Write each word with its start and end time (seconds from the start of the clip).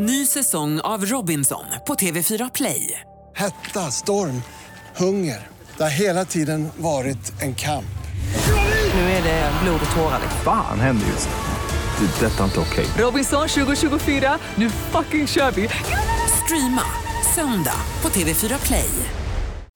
Ny 0.00 0.26
säsong 0.26 0.80
av 0.80 1.04
Robinson 1.06 1.64
på 1.86 1.94
TV4 1.94 2.50
Play. 2.54 3.00
Hetta, 3.36 3.80
storm, 3.80 4.42
hunger. 4.96 5.46
Det 5.76 5.82
har 5.82 5.90
hela 5.90 6.24
tiden 6.24 6.68
varit 6.76 7.42
en 7.42 7.54
kamp. 7.54 7.98
Nu 8.94 9.00
är 9.00 9.22
det 9.22 9.52
blod 9.62 9.80
och 9.90 9.96
tårar. 9.96 10.20
Fan 10.44 10.80
händer 10.80 11.06
just 11.06 11.28
nu. 11.28 12.06
Det. 12.06 12.26
är 12.26 12.30
Detta 12.30 12.40
är 12.40 12.44
inte 12.44 12.60
okej. 12.60 12.86
Robinson 12.98 13.48
2024, 13.48 14.38
nu 14.54 14.70
fucking 14.70 15.26
kör 15.26 15.50
vi! 15.50 15.68
Streama 16.44 16.82
söndag 17.34 17.80
på 18.00 18.08
TV4 18.08 18.66
Play. 18.66 18.90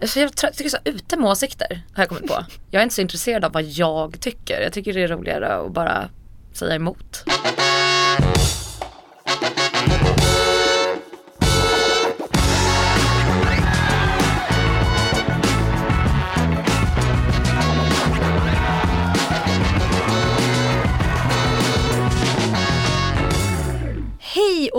Alltså 0.02 0.20
jag 0.20 0.36
tycker 0.36 0.68
så 0.68 0.77
här, 0.84 0.93
ute 0.93 1.16
med 1.16 1.30
åsikter 1.30 1.82
har 1.95 2.02
jag 2.02 2.09
kommit 2.09 2.27
på. 2.27 2.45
Jag 2.70 2.80
är 2.80 2.82
inte 2.82 2.95
så 2.95 3.00
intresserad 3.00 3.45
av 3.45 3.52
vad 3.52 3.62
jag 3.62 4.20
tycker. 4.20 4.61
Jag 4.61 4.73
tycker 4.73 4.93
det 4.93 5.02
är 5.02 5.09
roligare 5.09 5.57
att 5.57 5.73
bara 5.73 6.09
säga 6.52 6.75
emot. 6.75 7.25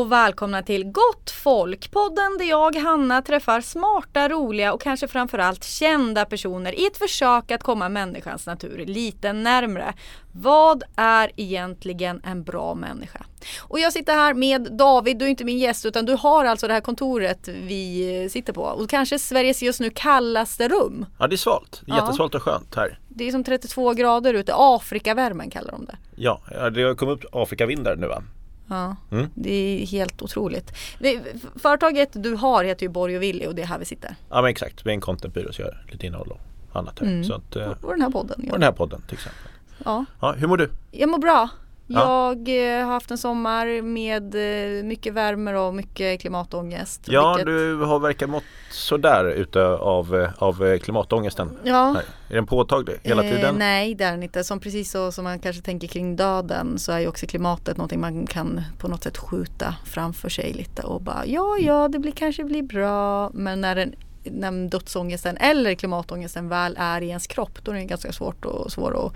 Och 0.04 0.12
välkomna 0.12 0.64
till 0.64 0.84
Gott 0.84 1.32
Folk, 1.32 1.92
podden 1.92 2.38
där 2.38 2.46
jag, 2.46 2.76
Hanna, 2.76 3.22
träffar 3.22 3.62
smarta, 3.62 4.30
roliga 4.30 4.74
och 4.74 4.82
kanske 4.82 5.08
framförallt 5.08 5.64
kända 5.64 6.26
personer 6.26 6.80
i 6.80 6.86
ett 6.86 6.98
försök 6.98 7.52
att 7.52 7.64
komma 7.64 7.90
människans 7.90 8.46
natur 8.46 8.86
lite 8.86 9.34
närmre. 9.34 9.94
Vad 10.32 10.84
är 10.96 11.32
egentligen 11.36 12.22
en 12.26 12.44
bra 12.44 12.76
människa? 12.76 13.26
Och 13.62 13.80
jag 13.80 13.94
sitter 13.94 14.14
här 14.14 14.34
med 14.34 14.62
David, 14.78 15.18
du 15.18 15.26
är 15.26 15.30
inte 15.30 15.44
min 15.46 15.58
gäst 15.58 15.86
utan 15.86 16.06
du 16.06 16.14
har 16.14 16.46
alltså 16.46 16.68
det 16.68 16.74
här 16.74 16.82
kontoret 16.82 17.48
vi 17.48 18.28
sitter 18.32 18.54
på 18.54 18.62
och 18.62 18.90
kanske 18.90 19.20
Sveriges 19.20 19.64
just 19.64 19.80
nu 19.80 19.90
kallaste 19.90 20.68
rum. 20.68 21.06
Ja 21.20 21.28
det 21.28 21.36
är 21.36 21.38
svalt, 21.38 21.82
det 21.86 21.92
är 21.92 21.96
Ja. 21.96 22.02
jättesvalt 22.04 22.36
och 22.36 22.44
skönt 22.44 22.76
här. 22.76 23.00
Det 23.10 23.28
är 23.28 23.32
som 23.32 23.44
32 23.44 23.94
grader 23.94 24.34
ute, 24.34 24.54
Afrikavärmen 24.56 25.50
kallar 25.50 25.72
de 25.72 25.86
det. 25.86 25.96
Ja, 26.16 26.42
ja, 26.52 26.70
det 26.70 26.84
har 26.84 26.96
kommit 26.96 27.24
upp 27.26 27.36
Afrikavindar 27.36 27.96
nu 27.96 28.08
va? 28.08 28.24
Ja, 28.68 28.96
Mm. 29.12 29.28
det 29.36 29.52
är 29.82 29.86
helt 29.86 30.22
otroligt. 30.22 30.72
Det- 31.00 31.22
Företaget 31.56 32.10
du 32.14 32.36
har 32.36 32.64
heter 32.64 32.84
ju 32.86 32.90
Borg 32.90 33.16
och 33.18 33.24
Willy 33.24 33.46
och 33.48 33.56
det 33.56 33.62
är 33.62 33.66
här 33.66 33.80
vi 33.80 33.86
sitter. 33.86 34.16
Ja 34.30 34.42
men 34.42 34.52
exakt, 34.52 34.86
vi 34.86 34.90
är 34.90 34.94
en 34.94 35.02
contentbyrå 35.02 35.54
så 35.54 35.62
gör 35.62 35.86
lite 35.92 36.06
innehåll 36.06 36.32
och 36.32 36.40
annat 36.80 37.00
här. 37.00 37.08
Mm. 37.08 37.24
Så 37.24 37.34
att, 37.34 37.56
eh, 37.56 37.70
Och 37.82 37.92
den 37.92 38.02
här 38.02 38.10
podden. 38.10 38.40
och 38.52 38.52
den 38.60 38.64
här 38.64 38.72
podden 38.72 39.02
till 39.02 39.14
exempel. 39.14 39.42
Ja. 39.86 40.06
Ja, 40.22 40.32
hur 40.38 40.48
mår 40.48 40.58
du? 40.58 40.70
Jag 40.92 41.10
mår 41.10 41.18
bra. 41.18 41.50
Ja. 41.94 42.28
Jag 42.46 42.78
eh, 42.80 42.86
har 42.86 42.94
haft 42.94 43.12
en 43.12 43.18
sommar 43.18 43.82
med 43.82 44.36
eh, 44.80 44.84
mycket 44.84 45.14
värme 45.14 45.56
och 45.56 45.76
mycket 45.76 46.22
klimatångest. 46.22 47.02
Ja, 47.08 47.30
vilket- 47.34 47.46
du 47.46 47.76
har 47.84 48.00
verkat 48.00 48.30
mått 48.30 48.44
sådär 48.72 49.26
ute 49.26 49.66
av, 49.68 50.16
eh, 50.22 50.30
av 50.38 50.66
eh, 50.66 50.80
klimatångesten. 50.80 51.58
Ja. 51.64 51.96
Är 52.30 52.36
den 52.36 52.46
påtaglig 52.46 52.96
hela 53.04 53.24
Eh, 53.24 53.32
tiden? 53.36 53.56
nej 53.60 53.96
det 53.96 54.04
är 54.04 54.12
den 54.12 54.24
inte. 54.24 54.44
Som 54.44 54.60
precis 54.60 54.92
så 54.92 55.12
som 55.12 55.24
man 55.24 55.40
kanske 55.40 55.62
tänker 55.62 55.88
kring 55.88 56.16
döden 56.16 56.80
så 56.80 56.92
är 56.92 57.00
ju 57.00 57.08
också 57.08 57.26
klimatet 57.28 57.78
någonting 57.78 58.00
man 58.02 58.28
kan 58.28 58.62
på 58.78 58.88
något 58.88 59.04
sätt 59.04 59.18
skjuta 59.18 59.76
framför 59.86 60.30
sig 60.30 60.54
lite 60.54 60.82
och 60.82 61.02
bara 61.02 61.26
ja 61.26 61.58
ja 61.60 61.88
det 61.88 62.00
blir, 62.00 62.12
kanske 62.12 62.44
blir 62.44 62.64
bra 62.64 63.30
men 63.34 63.62
när 63.62 63.76
den 63.76 63.94
när 64.24 64.70
dödsångesten 64.70 65.38
eller 65.38 65.76
klimatångesten 65.76 66.50
väl 66.50 66.76
är 66.80 67.02
i 67.02 67.08
ens 67.08 67.28
kropp 67.28 67.60
då 67.64 67.72
är 67.72 67.76
det 67.76 67.84
ganska 67.84 68.12
svårt 68.12 68.46
och 68.46 68.72
svår 68.72 69.06
att 69.06 69.14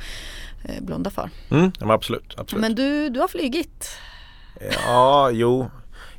eh, 0.66 0.84
blunda 0.84 1.10
för. 1.10 1.30
Mm, 1.52 1.72
ja, 1.80 1.86
men 1.86 1.92
absolut. 1.92 2.34
absolut. 2.38 2.62
Men 2.62 2.76
du, 2.76 3.10
du 3.10 3.20
har 3.20 3.28
flygit. 3.28 3.90
Ja, 4.86 5.30
jo. 5.32 5.70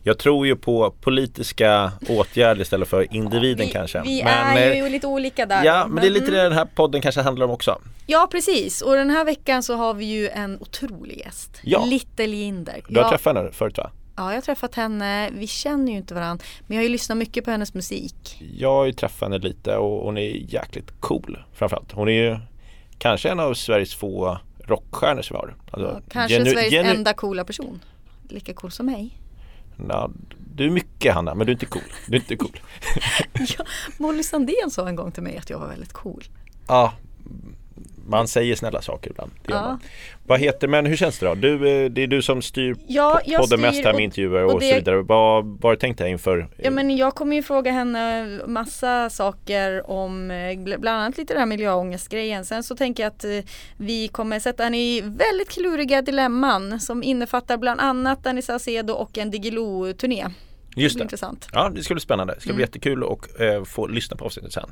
Jag 0.03 0.19
tror 0.19 0.47
ju 0.47 0.57
på 0.57 0.95
politiska 1.01 1.93
åtgärder 2.09 2.63
istället 2.63 2.89
för 2.89 3.15
individen 3.15 3.67
vi, 3.67 3.73
kanske. 3.73 4.03
Vi 4.03 4.23
Men, 4.25 4.57
är 4.57 4.71
eh, 4.71 4.77
ju 4.77 4.89
lite 4.89 5.07
olika 5.07 5.47
där. 5.47 5.65
Ja, 5.65 5.87
men 5.87 6.03
det 6.03 6.09
är 6.09 6.11
lite 6.11 6.27
mm. 6.27 6.37
det 6.37 6.43
den 6.43 6.53
här 6.53 6.65
podden 6.65 7.01
kanske 7.01 7.21
handlar 7.21 7.47
om 7.47 7.53
också. 7.53 7.79
Ja 8.07 8.29
precis 8.31 8.83
och 8.83 8.95
den 8.95 9.11
här 9.11 9.25
veckan 9.25 9.63
så 9.63 9.75
har 9.75 9.95
vi 9.95 10.05
ju 10.05 10.29
en 10.29 10.59
otrolig 10.61 11.19
gäst. 11.19 11.61
Ja. 11.63 11.85
Little 11.85 12.27
Jinder. 12.27 12.81
Du 12.89 12.99
har 12.99 13.07
ja, 13.07 13.11
träffat 13.11 13.37
henne 13.37 13.53
förut 13.53 13.79
va? 13.79 13.91
Ja, 14.19 14.29
jag 14.31 14.37
har 14.37 14.41
träffat 14.41 14.75
henne. 14.75 15.31
Vi 15.33 15.47
känner 15.47 15.93
ju 15.93 15.99
inte 15.99 16.15
varandra 16.15 16.45
men 16.67 16.75
jag 16.77 16.83
har 16.83 16.87
ju 16.87 16.93
lyssnat 16.93 17.19
mycket 17.19 17.45
på 17.45 17.51
hennes 17.51 17.75
musik. 17.75 18.43
Jag 18.57 18.73
har 18.73 18.87
ju 18.87 18.93
träffat 18.93 19.21
henne 19.21 19.39
lite 19.39 19.77
och 19.77 20.05
hon 20.05 20.19
är 20.19 20.53
jäkligt 20.55 21.01
cool 21.01 21.39
framförallt. 21.55 21.93
Hon 21.93 22.09
är 22.09 22.13
ju 22.13 22.39
kanske 22.99 23.29
en 23.31 23.41
av 23.41 23.55
Sveriges 23.55 23.95
få 23.95 24.39
rockstjärnor 24.65 25.23
som 25.23 25.35
vi 25.35 25.39
har. 25.39 25.57
Alltså, 25.71 26.03
Kanske 26.11 26.39
genu- 26.39 26.51
Sveriges 26.53 26.97
enda 26.97 27.15
coola 27.15 27.45
person. 27.45 27.81
Lika 28.29 28.55
cool 28.55 28.71
som 28.71 28.87
mig. 28.87 29.21
Ja, 29.89 30.11
du 30.55 30.67
är 30.67 30.71
mycket 30.71 31.15
Hanna, 31.15 31.35
men 31.35 31.47
du 31.47 31.51
är 31.51 31.55
inte 31.55 31.67
cool. 31.67 31.83
Du 32.07 32.17
är 32.17 32.21
inte 32.21 32.37
cool. 32.37 32.61
ja, 33.59 33.65
Molly 33.99 34.23
Sandén 34.23 34.71
sa 34.71 34.89
en 34.89 34.97
gång 34.97 35.13
till 35.13 35.23
mig 35.23 35.37
att 35.37 35.51
jag 35.51 35.59
var 35.59 35.69
väldigt 35.69 35.93
cool. 35.93 36.25
ja, 36.69 36.93
man 38.09 38.29
säger 38.29 38.57
snälla 38.57 38.83
saker 38.83 39.11
ibland. 39.11 39.31
Det 39.47 39.53
Ja. 39.53 39.61
man. 39.63 39.81
Vad 40.27 40.41
heter, 40.41 40.69
men 40.69 40.87
hur 40.87 40.97
känns 40.97 41.19
det 41.19 41.27
då? 41.27 41.35
Du, 41.35 41.55
eh, 41.55 41.91
det 41.91 42.03
är 42.03 42.07
du 42.07 42.23
som 42.23 42.43
styr 42.43 42.77
Ja, 42.89 43.21
jag 43.25 43.41
podden 43.41 43.59
styr 43.59 43.67
mest 43.69 43.85
här 43.85 43.93
med 43.93 44.03
intervjuer 44.05 44.45
och 44.45 44.53
och, 44.55 44.61
det- 44.61 44.69
så 44.69 44.75
vidare. 44.75 44.97
Vad 45.03 45.45
vad 45.45 45.63
har 45.65 45.71
du 45.71 45.77
tänkt 45.77 45.99
dig 45.99 46.11
inför? 46.11 46.49
Ja 46.57 46.71
men 46.71 46.97
jag 46.97 47.15
kommer 47.15 47.37
ju 47.37 47.43
fråga 47.43 47.73
henne 47.73 48.27
massa 48.47 49.11
saker 49.11 49.91
om 49.91 50.31
eh, 50.31 50.35
bl- 50.35 50.79
bland 50.79 51.03
annat 51.03 51.19
lite 51.19 51.35
det 51.35 51.39
här 51.41 51.47
miljöångestgrejen. 51.47 52.45
Sen 52.45 52.63
så 52.63 52.77
tänker 52.77 53.03
jag 53.03 53.11
att 53.11 53.25
eh, 53.25 53.31
vi 53.77 54.09
kommer 54.09 54.41
sätta 54.41 54.65
henne 54.65 54.79
i 54.79 55.01
väldigt 55.01 55.49
kluriga 55.49 56.03
dilemman 56.03 56.81
som 56.81 57.03
innefattar 57.03 57.57
bland 57.57 57.81
annat 57.81 58.25
Danny 58.25 58.43
Saucedo 58.43 58.93
och 58.95 59.19
en 59.19 59.31
Diggiloo-turné. 59.31 60.27
Just 60.77 60.97
det. 60.99 61.03
intressant. 61.03 61.49
Ja, 61.53 61.71
det 61.75 61.83
ska 61.83 61.95
bli 61.95 62.01
spännande. 62.01 62.35
Det 62.35 62.41
ska 62.41 62.49
Mm. 62.51 62.57
bli 62.57 62.63
jättekul 62.65 63.03
och 63.03 63.41
eh, 63.41 63.65
få 63.65 63.87
lyssna 63.87 64.17
på 64.17 64.25
avsnittet 64.25 64.53
sen. 64.53 64.71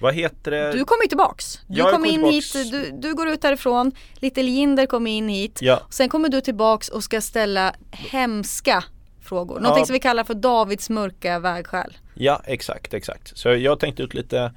Vad 0.00 0.14
heter 0.14 0.50
det? 0.50 0.72
Du 0.72 0.84
kommer 0.84 1.06
tillbaks. 1.06 1.60
Du 1.66 1.78
Jag 1.78 1.86
kom 1.90 1.92
kommer 2.02 2.08
in 2.08 2.14
tillbaks. 2.14 2.56
hit, 2.56 2.70
du, 2.72 2.90
du 3.08 3.14
går 3.14 3.28
ut 3.28 3.44
härifrån, 3.44 3.92
Little 4.14 4.42
Jinder 4.42 4.86
kommer 4.86 5.10
in 5.10 5.28
hit. 5.28 5.58
Ja, 5.62 5.80
Sen 5.90 6.08
kommer 6.08 6.28
du 6.28 6.40
tillbaks 6.40 6.88
och 6.88 7.04
ska 7.04 7.20
ställa 7.20 7.72
hemska 7.90 8.84
frågor. 9.22 9.54
Någonting 9.60 9.82
Ja. 9.82 9.86
som 9.86 9.92
vi 9.92 10.00
kallar 10.00 10.24
för 10.24 10.34
Davids 10.34 10.90
mörka 10.90 11.38
vägskäl. 11.38 11.96
ja, 12.14 12.42
exakt, 12.46 12.94
exakt. 12.94 13.38
Så 13.38 13.48
jag 13.48 13.80
tänkte 13.80 14.02
ut 14.02 14.14
lite 14.14 14.52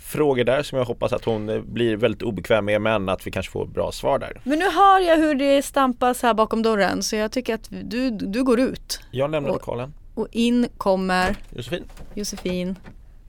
frågor 0.00 0.44
där 0.44 0.62
som 0.62 0.78
jag 0.78 0.84
hoppas 0.84 1.12
att 1.12 1.24
hon 1.24 1.64
blir 1.74 1.96
väldigt 1.96 2.22
obekväm 2.22 2.64
med 2.64 2.80
men 2.82 3.08
att 3.08 3.26
vi 3.26 3.30
kanske 3.30 3.52
får 3.52 3.66
bra 3.66 3.92
svar 3.92 4.18
där. 4.18 4.40
Men 4.44 4.58
nu 4.58 4.64
hör 4.70 5.00
jag 5.00 5.16
hur 5.16 5.34
det 5.34 5.62
stampas 5.62 6.22
här 6.22 6.34
bakom 6.34 6.62
dörren 6.62 7.02
så 7.02 7.16
jag 7.16 7.32
tycker 7.32 7.54
att 7.54 7.68
du, 7.70 8.10
du 8.10 8.44
går 8.44 8.60
ut. 8.60 9.00
Jag 9.10 9.30
lämnar 9.30 9.50
Och- 9.50 9.56
lokalen. 9.56 9.94
Och 10.14 10.28
in 10.32 10.68
kommer 10.76 11.36
Josefin. 11.56 11.84
Josefin. 12.14 12.76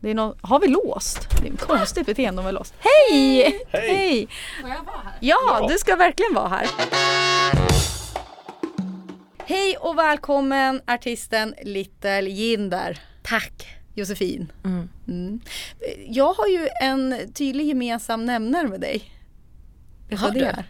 Det 0.02 0.10
är 0.10 0.16
någon, 0.16 0.38
har 0.42 0.60
vi 0.60 0.68
låst? 0.68 1.28
Det 1.42 1.48
är 1.48 1.54
ett 1.54 1.62
konstigt 1.62 2.06
beteende 2.06 2.40
om 2.40 2.46
vi 2.46 2.48
har 2.48 2.60
låst. 2.60 2.74
Hej! 2.80 3.60
Hej! 3.70 4.28
Får 4.62 4.70
jag 4.70 4.84
vara 4.84 4.98
här? 5.04 5.14
Ja, 5.20 5.68
du 5.70 5.78
ska 5.78 5.96
verkligen 5.96 6.34
vara 6.34 6.48
här. 6.48 6.68
Hej 9.38 9.78
och 9.78 9.98
välkommen 9.98 10.82
artisten 10.88 11.56
Little 11.64 12.30
Jinder. 12.30 13.00
Tack! 13.24 13.68
Josefin. 13.94 14.52
Mm. 14.66 14.90
Mm. 15.08 15.42
Jag 16.08 16.34
har 16.34 16.48
ju 16.48 16.68
en 16.81 17.34
tydlig 17.34 17.68
gemensam 17.68 18.26
nämnare 18.26 18.68
med 18.68 18.81
dig. 18.81 19.12
Vet 20.10 20.20
du 20.20 20.26
vad 20.26 20.34
det 20.34 20.46
är? 20.46 20.64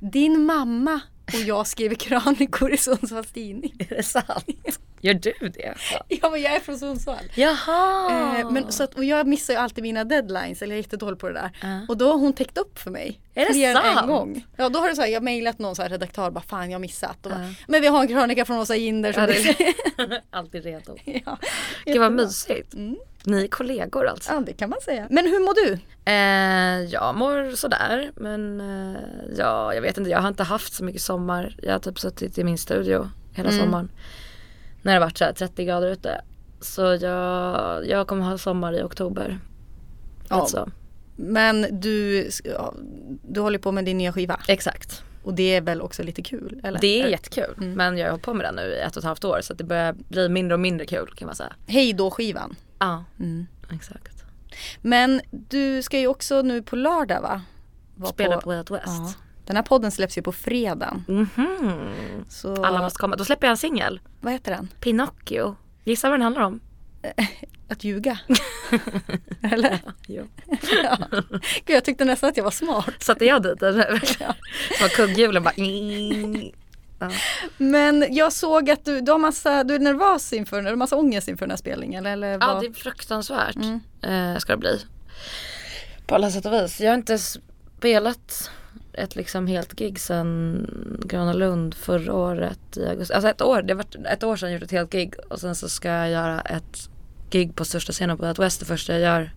Din 0.00 0.44
mamma 0.44 1.00
och 1.26 1.40
jag 1.40 1.66
skriver 1.66 1.94
krönikor 1.94 2.72
i 2.72 2.76
Sundsvalls 2.76 3.32
tidning. 3.32 3.74
Är 3.78 3.96
det 3.96 4.02
sant? 4.02 4.46
Gör 5.04 5.14
du 5.14 5.48
det? 5.48 5.74
Ja 6.08 6.30
men 6.30 6.42
jag 6.42 6.52
är 6.54 6.60
från 6.60 6.78
Sundsvall. 6.78 7.24
Jaha! 7.34 8.38
Eh, 8.40 8.50
men, 8.50 8.72
så 8.72 8.82
att, 8.84 8.94
och 8.94 9.04
jag 9.04 9.26
missar 9.26 9.54
ju 9.54 9.60
alltid 9.60 9.82
mina 9.82 10.04
deadlines, 10.04 10.62
eller 10.62 10.72
jag 10.74 10.78
är 10.78 10.82
jättedålig 10.82 11.18
på 11.18 11.28
det 11.28 11.34
där. 11.34 11.50
Ja. 11.62 11.80
Och 11.88 11.96
då 11.96 12.06
har 12.12 12.18
hon 12.18 12.32
täckt 12.32 12.58
upp 12.58 12.78
för 12.78 12.90
mig. 12.90 13.20
Är 13.34 13.52
det 13.52 13.64
än 13.64 13.76
en 13.76 13.94
sant? 13.94 14.06
gång. 14.08 14.46
Ja 14.56 14.68
då 14.68 14.78
har 14.78 14.88
det 14.88 14.94
så 14.96 15.02
här, 15.02 15.08
jag 15.08 15.22
mejlat 15.22 15.58
någon 15.58 15.76
så 15.76 15.82
här 15.82 15.88
redaktör, 15.88 16.30
bara 16.30 16.44
fan 16.44 16.70
jag 16.70 16.74
har 16.74 16.80
missat. 16.80 17.26
Och 17.26 17.30
bara, 17.32 17.44
Ja. 17.44 17.54
Men 17.68 17.80
vi 17.80 17.86
har 17.86 18.00
en 18.00 18.08
krönika 18.08 18.44
från 18.44 18.58
Åsa 18.58 18.76
Jinder. 18.76 19.12
som 19.12 19.22
Ja, 19.22 19.26
det- 19.26 20.22
Alltid 20.30 20.64
redo. 20.64 20.96
ja, 21.04 21.38
Gud 21.84 22.00
vad 22.00 22.12
mysigt. 22.12 22.74
Mm. 22.74 22.96
Ni 23.26 23.44
är 23.44 23.48
kollegor 23.48 24.06
alltså? 24.06 24.32
Ja 24.32 24.40
det 24.40 24.52
kan 24.52 24.70
man 24.70 24.80
säga. 24.84 25.06
Men 25.10 25.24
hur 25.24 25.40
mår 25.40 25.54
du? 25.54 25.78
Eh, 26.04 26.92
jag 26.92 27.14
mår 27.16 27.56
sådär 27.56 28.10
men 28.16 28.60
eh, 28.60 29.00
ja, 29.38 29.74
jag 29.74 29.82
vet 29.82 29.98
inte, 29.98 30.10
jag 30.10 30.18
har 30.20 30.28
inte 30.28 30.42
haft 30.42 30.74
så 30.74 30.84
mycket 30.84 31.02
sommar. 31.02 31.56
Jag 31.62 31.72
har 31.72 31.78
typ 31.78 31.98
suttit 31.98 32.38
i 32.38 32.44
min 32.44 32.58
studio 32.58 33.10
hela 33.32 33.48
Mm. 33.50 33.60
sommaren. 33.64 33.88
När 34.84 34.94
det 34.94 35.00
varit 35.00 35.18
så 35.18 35.24
här 35.24 35.32
30 35.32 35.64
grader 35.64 35.88
ute. 35.90 36.20
Så 36.60 36.80
jag, 37.00 37.86
jag 37.88 38.06
kommer 38.06 38.24
ha 38.24 38.38
sommar 38.38 38.72
i 38.72 38.82
oktober. 38.82 39.38
Ja. 40.28 40.36
Alltså, 40.36 40.70
Men 41.16 41.66
du, 41.80 42.28
du 43.22 43.40
håller 43.40 43.58
på 43.58 43.72
med 43.72 43.84
din 43.84 43.98
nya 43.98 44.12
skiva. 44.12 44.40
exakt. 44.48 45.02
Och 45.22 45.34
det 45.34 45.54
är 45.54 45.60
väl 45.60 45.80
också 45.82 46.02
lite 46.02 46.22
kul? 46.22 46.60
Eller? 46.64 46.80
Det 46.80 47.02
är 47.02 47.08
jättekul. 47.08 47.54
Mm. 47.58 47.72
Men 47.72 47.98
jag 47.98 48.06
har 48.06 48.10
hållit 48.10 48.24
på 48.24 48.34
med 48.34 48.46
den 48.46 48.54
nu 48.54 48.62
i 48.62 48.78
ett 48.80 48.92
och 48.96 48.98
ett 49.00 49.04
halvt 49.04 49.24
år 49.24 49.40
så 49.42 49.54
det 49.54 49.64
börjar 49.64 49.92
bli 50.08 50.28
mindre 50.28 50.54
och 50.54 50.60
mindre 50.60 50.86
kul 50.86 51.12
kan 51.16 51.26
man 51.26 51.34
säga. 51.36 51.52
Hej 51.66 51.92
då 51.92 52.10
skivan. 52.10 52.56
Ja, 52.78 53.04
Mm. 53.18 53.46
exakt. 53.72 54.24
Men 54.82 55.20
du 55.30 55.82
ska 55.82 55.98
ju 55.98 56.06
också 56.06 56.42
nu 56.42 56.62
på 56.62 56.76
lördag 56.76 57.20
va? 57.20 57.42
Vara 57.96 58.12
Spela 58.12 58.40
på 58.40 58.48
Way 58.48 58.58
Out 58.58 58.70
West. 58.70 58.86
Ja. 58.86 59.12
Den 59.44 59.56
här 59.56 59.62
podden 59.62 59.90
släpps 59.90 60.18
ju 60.18 60.22
på 60.22 60.32
fredagen. 60.32 61.04
Mhm. 61.08 61.94
Så, 62.28 62.64
Alla 62.64 62.82
måste 62.82 62.98
komma. 62.98 63.16
Då 63.16 63.24
släpper 63.24 63.46
jag 63.46 63.50
en 63.50 63.56
singel. 63.56 64.00
vad 64.20 64.32
heter 64.32 64.52
den? 64.52 64.68
Pinocchio. 64.80 65.56
Gissa 65.84 66.08
vad 66.08 66.18
den 66.18 66.22
handlar 66.22 66.42
om? 66.42 66.60
Att 67.68 67.84
ljuga. 67.84 68.18
Eller? 69.42 69.78
Jo. 70.06 70.26
ja. 70.84 70.98
Gud, 71.64 71.76
jag 71.76 71.84
tyckte 71.84 72.04
nästan 72.04 72.30
att 72.30 72.36
jag 72.36 72.44
var 72.44 72.50
smart. 72.50 72.94
Satte 73.02 73.24
jag 73.24 73.42
dit 73.42 73.60
den 73.60 73.76
nu? 73.76 74.00
Som 74.78 74.88
kugghjulen 74.96 75.42
bara 75.42 75.54
ja. 76.98 77.10
Men 77.56 78.06
jag 78.10 78.32
såg 78.32 78.70
att 78.70 78.84
du, 78.84 79.00
du 79.00 79.12
har 79.12 79.18
massa, 79.18 79.64
du 79.64 79.74
är 79.74 79.78
nervös 79.78 80.32
inför, 80.32 80.62
du 80.62 80.68
har 80.68 80.76
massa 80.76 80.96
ångest 80.96 81.28
inför 81.28 81.46
den 81.46 81.50
här 81.50 81.56
spelningen 81.56 82.06
eller? 82.06 82.28
ja 82.28 82.38
vad? 82.38 82.62
det 82.62 82.66
är 82.66 82.72
fruktansvärt 82.72 83.56
Mm. 83.56 83.80
eh, 84.34 84.38
ska 84.38 84.52
det 84.52 84.58
bli. 84.58 84.80
På 86.06 86.14
alla 86.14 86.30
sätt 86.30 86.46
och 86.46 86.52
vis. 86.52 86.80
Jag 86.80 86.90
har 86.90 86.94
inte 86.96 87.18
spelat 87.18 88.50
ett 88.98 89.16
liksom 89.16 89.46
helt 89.46 89.72
gig 89.72 90.00
sedan 90.00 90.66
Gröna 91.04 91.32
Lund 91.32 91.74
förra 91.74 92.14
året 92.14 92.76
i 92.76 92.86
augusti. 92.86 93.14
Alltså 93.14 93.28
ett 93.28 93.42
år, 93.42 93.62
det 93.62 93.74
varit 93.74 93.94
ett 93.94 94.22
år 94.22 94.36
sedan 94.36 94.48
jag 94.48 94.54
gjorde 94.54 94.64
ett 94.64 94.70
helt 94.70 94.92
gig 94.92 95.14
och 95.30 95.40
sen 95.40 95.54
så 95.54 95.68
ska 95.68 95.88
jag 95.88 96.10
göra 96.10 96.40
ett 96.40 96.88
gig 97.30 97.56
på 97.56 97.64
största 97.64 97.92
scenen 97.92 98.18
på 98.18 98.26
At 98.26 98.38
West 98.38 98.60
det 98.60 98.66
första 98.66 98.92
jag 98.92 99.02
gör. 99.02 99.30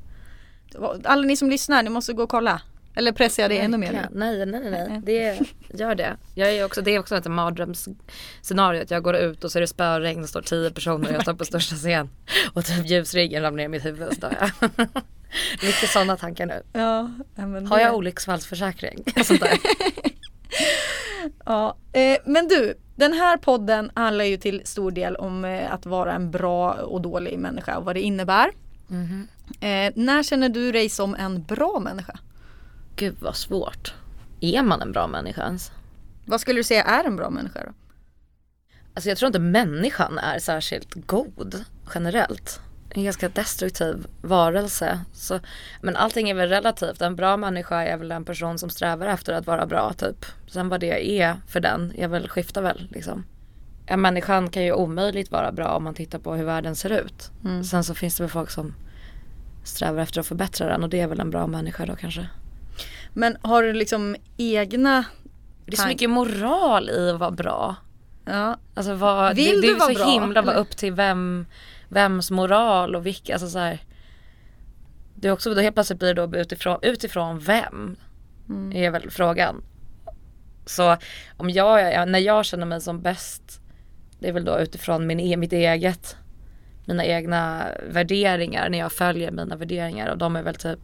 Alla 1.03 1.21
ni 1.21 1.37
som 1.37 1.49
lyssnar, 1.49 1.83
ni 1.83 1.89
måste 1.89 2.13
gå 2.13 2.23
och 2.23 2.29
kolla. 2.29 2.61
Eller 2.95 3.11
pressar 3.11 3.43
jag 3.43 3.51
det 3.51 3.59
ännu 3.59 3.77
mer? 3.77 3.91
Nej, 4.11 4.45
nej, 4.45 4.45
Nej. 4.45 4.71
nej. 4.71 5.01
Det, 5.03 5.39
gör 5.79 5.95
det. 5.95 6.17
Jag 6.35 6.53
är 6.53 6.65
också, 6.65 6.81
det 6.81 6.91
är 6.91 6.99
också 6.99 7.15
ett 7.15 7.25
mardrömsscenario 7.25 8.81
att 8.81 8.91
jag 8.91 9.03
går 9.03 9.15
ut 9.15 9.43
och 9.43 9.51
så 9.51 9.59
är 9.59 9.61
det 9.61 9.67
spöregn 9.67 10.23
och 10.23 10.29
står 10.29 10.41
tio 10.41 10.71
personer 10.71 11.09
och 11.09 11.15
jag 11.15 11.21
står 11.21 11.33
på 11.33 11.45
största 11.45 11.75
scen 11.75 12.09
och 12.53 12.65
typ 12.65 12.85
ljusriggen 12.85 13.41
ramlar 13.41 13.57
ner 13.57 13.65
i 13.65 13.67
mitt 13.67 13.85
huvud 13.85 14.07
och 14.07 14.13
så 14.13 14.19
dör 14.19 14.37
jag. 14.39 14.87
Mycket 15.63 15.89
sådana 15.89 16.17
tankar 16.17 16.45
nu. 16.45 16.63
Ja, 16.73 17.11
men 17.35 17.67
Har 17.67 17.77
det- 17.77 17.83
jag 17.83 17.95
olycksfallsförsäkring 17.95 19.03
och 19.19 19.25
sånt 19.25 19.39
där? 19.41 19.57
Ja, 21.45 21.77
eh, 21.93 22.17
men 22.25 22.47
du, 22.47 22.73
den 22.95 23.13
här 23.13 23.37
podden 23.37 23.91
handlar 23.95 24.25
ju 24.25 24.37
till 24.37 24.61
stor 24.65 24.91
del 24.91 25.15
om 25.15 25.45
eh, 25.45 25.73
att 25.73 25.85
vara 25.85 26.13
en 26.13 26.31
bra 26.31 26.73
och 26.73 27.01
dålig 27.01 27.39
människa 27.39 27.77
och 27.77 27.85
vad 27.85 27.95
det 27.95 28.01
innebär. 28.01 28.51
Mhm. 28.87 29.27
Eh, 29.59 29.91
när 29.95 30.23
känner 30.23 30.49
du 30.49 30.71
dig 30.71 30.89
som 30.89 31.15
en 31.15 31.43
bra 31.43 31.79
människa? 31.79 32.19
Gud 32.95 33.15
vad 33.21 33.35
svårt. 33.35 33.93
Är 34.41 34.61
man 34.63 34.81
en 34.81 34.91
bra 34.91 35.07
människa 35.07 35.41
ens? 35.45 35.71
Vad 36.25 36.41
skulle 36.41 36.59
du 36.59 36.63
säga 36.63 36.83
är 36.83 37.03
en 37.03 37.15
bra 37.15 37.29
människa 37.29 37.59
då? 37.65 37.71
Alltså 38.93 39.09
jag 39.09 39.17
tror 39.17 39.27
inte 39.27 39.39
människan 39.39 40.17
är 40.17 40.39
särskilt 40.39 40.93
god 41.07 41.63
generellt. 41.93 42.59
En 42.89 43.03
ganska 43.03 43.29
destruktiv 43.29 44.07
varelse. 44.21 44.99
Så, 45.13 45.39
men 45.81 45.95
allting 45.95 46.29
är 46.29 46.33
väl 46.33 46.49
relativt. 46.49 47.01
En 47.01 47.15
bra 47.15 47.37
människa 47.37 47.83
är 47.83 47.97
väl 47.97 48.11
en 48.11 48.25
person 48.25 48.57
som 48.57 48.69
strävar 48.69 49.07
efter 49.07 49.33
att 49.33 49.47
vara 49.47 49.65
bra 49.65 49.93
typ. 49.93 50.25
Sen 50.47 50.69
vad 50.69 50.79
det 50.79 51.21
är 51.21 51.35
för 51.47 51.59
den 51.59 51.93
är 51.97 52.07
väl, 52.07 52.29
skiftar 52.29 52.61
väl 52.61 52.87
liksom. 52.91 53.25
En 53.85 54.01
människan 54.01 54.49
kan 54.49 54.63
ju 54.63 54.73
omöjligt 54.73 55.31
vara 55.31 55.51
bra 55.51 55.67
om 55.67 55.83
man 55.83 55.93
tittar 55.93 56.19
på 56.19 56.33
hur 56.33 56.43
världen 56.43 56.75
ser 56.75 56.89
ut. 56.89 57.31
Sen 57.69 57.83
så 57.83 57.93
finns 57.95 58.17
det 58.17 58.23
väl 58.23 58.29
folk 58.31 58.49
som 58.49 58.73
strävar 59.63 60.01
efter 60.01 60.19
att 60.19 60.27
förbättra 60.27 60.67
den 60.67 60.83
och 60.83 60.89
det 60.89 60.99
är 60.99 61.07
väl 61.07 61.19
en 61.19 61.29
bra 61.29 61.47
människa 61.47 61.85
då 61.85 61.95
kanske. 61.95 62.29
Men 63.13 63.37
har 63.41 63.63
du 63.63 63.73
liksom 63.73 64.15
egna 64.37 65.05
Det 65.65 65.73
är 65.73 65.77
så 65.77 65.87
mycket 65.87 66.09
moral 66.09 66.89
i 66.89 67.09
att 67.09 67.19
vara 67.19 67.31
bra. 67.31 67.75
Ja, 68.25 68.57
Alltså 68.75 68.93
vad, 68.93 69.35
Vill 69.35 69.61
det, 69.61 69.67
det 69.67 69.67
du 69.67 69.75
är 69.75 69.79
vara 69.79 69.93
så 69.93 69.99
bra, 69.99 70.09
himla 70.09 70.39
eller? 70.39 70.55
upp 70.55 70.77
till 70.77 70.93
vem, 70.93 71.45
vems 71.89 72.31
moral 72.31 72.95
och 72.95 73.05
vilka, 73.05 73.33
alltså 73.33 73.49
så 73.49 73.59
här. 73.59 73.79
Det 75.15 75.27
är 75.27 75.31
också, 75.31 75.53
då 75.53 75.61
helt 75.61 75.75
plötsligt 75.75 75.99
blir 75.99 76.13
det 76.13 76.25
då 76.25 76.37
utifrån, 76.37 76.79
utifrån 76.81 77.39
vem? 77.39 77.95
Mm. 78.49 78.71
Är 78.75 78.91
väl 78.91 79.11
frågan. 79.11 79.63
Så 80.65 80.97
om 81.37 81.49
jag, 81.49 81.81
är- 81.81 82.05
när 82.05 82.19
jag 82.19 82.45
känner 82.45 82.65
mig 82.65 82.81
som 82.81 83.01
bäst, 83.01 83.61
det 84.19 84.27
är 84.29 84.33
väl 84.33 84.45
då 84.45 84.59
utifrån 84.59 85.07
min, 85.07 85.19
e- 85.19 85.37
mitt 85.37 85.53
eget, 85.53 86.17
mina 86.85 87.05
egna 87.05 87.67
värderingar, 87.89 88.69
när 88.69 88.77
jag 88.77 88.91
följer 88.91 89.31
mina 89.31 89.55
värderingar 89.55 90.07
och 90.11 90.17
de 90.17 90.35
är 90.35 90.43
väl 90.43 90.55
typ 90.55 90.79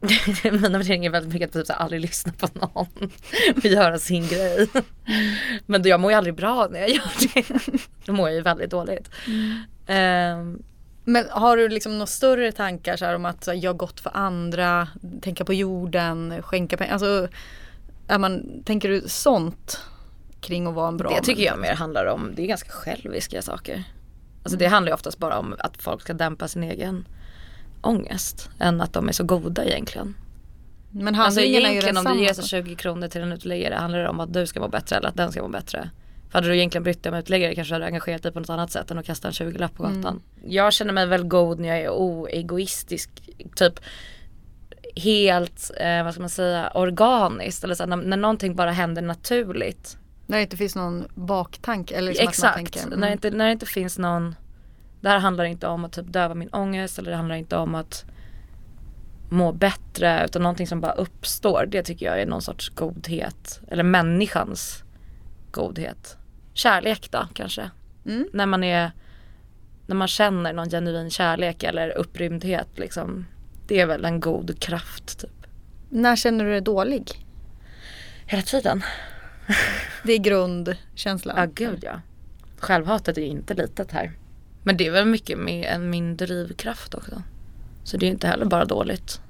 mina 0.44 0.78
värderingar 0.78 1.10
är 1.10 1.12
väldigt 1.12 1.32
mycket 1.32 1.56
att 1.56 1.66
typ 1.66 1.76
aldrig 1.80 2.00
lyssna 2.00 2.32
på 2.32 2.48
någon 2.52 2.86
och 3.56 3.64
göra 3.64 3.98
sin 3.98 4.26
grej. 4.26 4.68
Men 5.66 5.82
jag 5.82 6.00
mår 6.00 6.10
ju 6.10 6.16
aldrig 6.16 6.34
bra 6.34 6.68
när 6.70 6.80
jag 6.80 6.90
gör 6.90 7.34
det. 7.34 7.78
Då 8.04 8.12
mår 8.12 8.28
jag 8.28 8.36
ju 8.36 8.42
väldigt 8.42 8.70
dåligt. 8.70 9.10
Ehm, 9.86 10.62
men 11.08 11.24
har 11.30 11.56
du 11.56 11.68
liksom 11.68 11.92
några 11.92 12.06
större 12.06 12.52
tankar 12.52 12.96
så 12.96 13.14
om 13.14 13.24
att 13.24 13.48
göra 13.54 13.72
gott 13.72 14.00
för 14.00 14.16
andra, 14.16 14.88
tänka 15.20 15.44
på 15.44 15.54
jorden, 15.54 16.42
skänka 16.42 16.76
pengar? 16.76 16.92
Alltså, 16.92 17.28
är 18.08 18.18
man, 18.18 18.62
tänker 18.64 18.88
du 18.88 19.02
sånt 19.06 19.80
kring 20.40 20.66
att 20.66 20.74
vara 20.74 20.88
en 20.88 20.96
bra 20.96 21.10
det 21.10 21.22
tycker 21.22 21.42
jag 21.42 21.58
mer 21.58 21.74
handlar 21.74 22.06
om, 22.06 22.32
det 22.34 22.42
är 22.42 22.46
ganska 22.46 22.70
själviska 22.70 23.42
saker. 23.42 23.84
Alltså 24.42 24.58
det 24.58 24.66
handlar 24.66 24.90
ju 24.90 24.94
oftast 24.94 25.18
bara 25.18 25.38
om 25.38 25.56
att 25.58 25.82
folk 25.82 26.02
ska 26.02 26.14
dämpa 26.14 26.48
sin 26.48 26.62
egen 26.62 27.04
ångest. 27.86 28.50
Än 28.58 28.80
att 28.80 28.92
de 28.92 29.08
är 29.08 29.12
så 29.12 29.24
goda 29.24 29.64
egentligen. 29.64 30.14
Men 30.90 31.14
Alltså 31.14 31.40
handlingarna 31.40 31.68
är 31.68 31.72
ju 31.72 31.78
egentligen 31.78 32.06
om 32.06 32.16
du 32.16 32.24
ger 32.24 32.32
så 32.32 32.42
20 32.42 32.74
kronor 32.74 33.08
till 33.08 33.22
en 33.22 33.32
uteliggare 33.32 33.74
handlar 33.74 33.98
det 33.98 34.08
om 34.08 34.20
att 34.20 34.32
du 34.32 34.46
ska 34.46 34.60
må 34.60 34.68
bättre 34.68 34.96
eller 34.96 35.08
att 35.08 35.16
den 35.16 35.32
ska 35.32 35.42
må 35.42 35.48
bättre. 35.48 35.90
För 36.28 36.38
hade 36.38 36.48
du 36.48 36.56
egentligen 36.56 36.82
brytt 36.82 37.02
dig 37.02 37.12
om 37.12 37.18
uteliggare 37.18 37.54
kanske 37.54 37.70
du 37.70 37.74
hade 37.74 37.86
engagerat 37.86 38.22
dig 38.22 38.32
på 38.32 38.40
något 38.40 38.50
annat 38.50 38.70
sätt 38.70 38.90
än 38.90 38.98
att 38.98 39.06
kasta 39.06 39.28
en 39.28 39.32
20-lapp 39.32 39.74
på 39.74 39.82
gatan. 39.82 40.22
Jag 40.46 40.72
känner 40.72 40.92
mig 40.92 41.06
väl 41.06 41.24
god 41.24 41.58
när 41.58 41.68
jag 41.68 41.78
är 41.78 41.90
oegoistisk. 41.90 43.10
Typ 43.56 43.80
helt, 44.96 45.70
eh, 45.80 46.04
vad 46.04 46.12
ska 46.12 46.20
man 46.20 46.30
säga, 46.30 46.70
organiskt. 46.74 47.64
Eller 47.64 47.74
så 47.74 47.82
här, 47.82 47.88
när, 47.88 47.96
när 47.96 48.16
någonting 48.16 48.56
bara 48.56 48.70
händer 48.70 49.02
naturligt. 49.02 49.98
När 50.26 50.36
det 50.36 50.42
inte 50.42 50.56
finns 50.56 50.76
någon 50.76 51.04
baktanke 51.14 51.94
eller 51.94 52.08
liksom 52.08 52.28
att 52.28 52.42
man 52.42 52.48
Exakt, 52.48 52.56
tänker, 52.56 52.86
mm. 52.86 53.00
när, 53.00 53.06
det 53.06 53.12
inte, 53.12 53.30
när 53.30 53.46
det 53.46 53.52
inte 53.52 53.66
finns 53.66 53.98
någon 53.98 54.34
Det 55.06 55.10
här 55.10 55.18
handlar 55.18 55.44
inte 55.44 55.66
om 55.66 55.84
att 55.84 55.92
typ 55.92 56.12
döva 56.12 56.34
min 56.34 56.48
ångest 56.48 56.98
eller 56.98 57.10
det 57.10 57.16
handlar 57.16 57.36
inte 57.36 57.56
om 57.56 57.74
att 57.74 58.04
må 59.30 59.52
bättre 59.52 60.24
utan 60.24 60.42
någonting 60.42 60.66
som 60.66 60.80
bara 60.80 60.92
uppstår. 60.92 61.66
Det 61.68 61.82
tycker 61.82 62.06
jag 62.06 62.20
är 62.20 62.26
någon 62.26 62.42
sorts 62.42 62.68
godhet. 62.68 63.60
Eller 63.68 63.82
människans 63.82 64.84
godhet. 65.50 66.16
Kärlek 66.52 67.10
då 67.10 67.28
kanske. 67.34 67.70
Mm. 68.06 68.28
När 68.32 68.46
man 68.46 68.64
är 68.64 68.90
När 69.86 69.96
man 69.96 70.08
känner 70.08 70.52
någon 70.52 70.70
genuin 70.70 71.10
kärlek 71.10 71.62
eller 71.62 71.90
upprymdhet 71.98 72.68
liksom. 72.78 73.26
Det 73.66 73.80
är 73.80 73.86
väl 73.86 74.04
en 74.04 74.20
god 74.20 74.60
kraft 74.60 75.20
typ. 75.20 75.46
När 75.88 76.16
känner 76.16 76.44
du 76.44 76.50
dig 76.50 76.60
dålig? 76.60 77.24
Hela 78.26 78.42
tiden. 78.42 78.82
Det 80.04 80.12
är 80.12 80.18
grundkänslan. 80.18 81.36
Ja 81.38 81.46
gud 81.54 81.78
ja. 81.82 82.00
Självhatet 82.58 83.18
är 83.18 83.22
ju 83.22 83.28
inte 83.28 83.54
litet 83.54 83.92
här. 83.92 84.12
Men 84.66 84.76
det 84.76 84.86
är 84.86 84.90
väl 84.90 85.06
mycket 85.06 85.38
mer 85.38 85.66
än 85.66 85.90
min 85.90 86.16
drivkraft 86.16 86.94
också. 86.94 87.22
Så 87.84 87.96
det 87.96 88.06
är 88.06 88.10
inte 88.10 88.26
heller 88.26 88.44
bara 88.44 88.64
dåligt. 88.64 89.20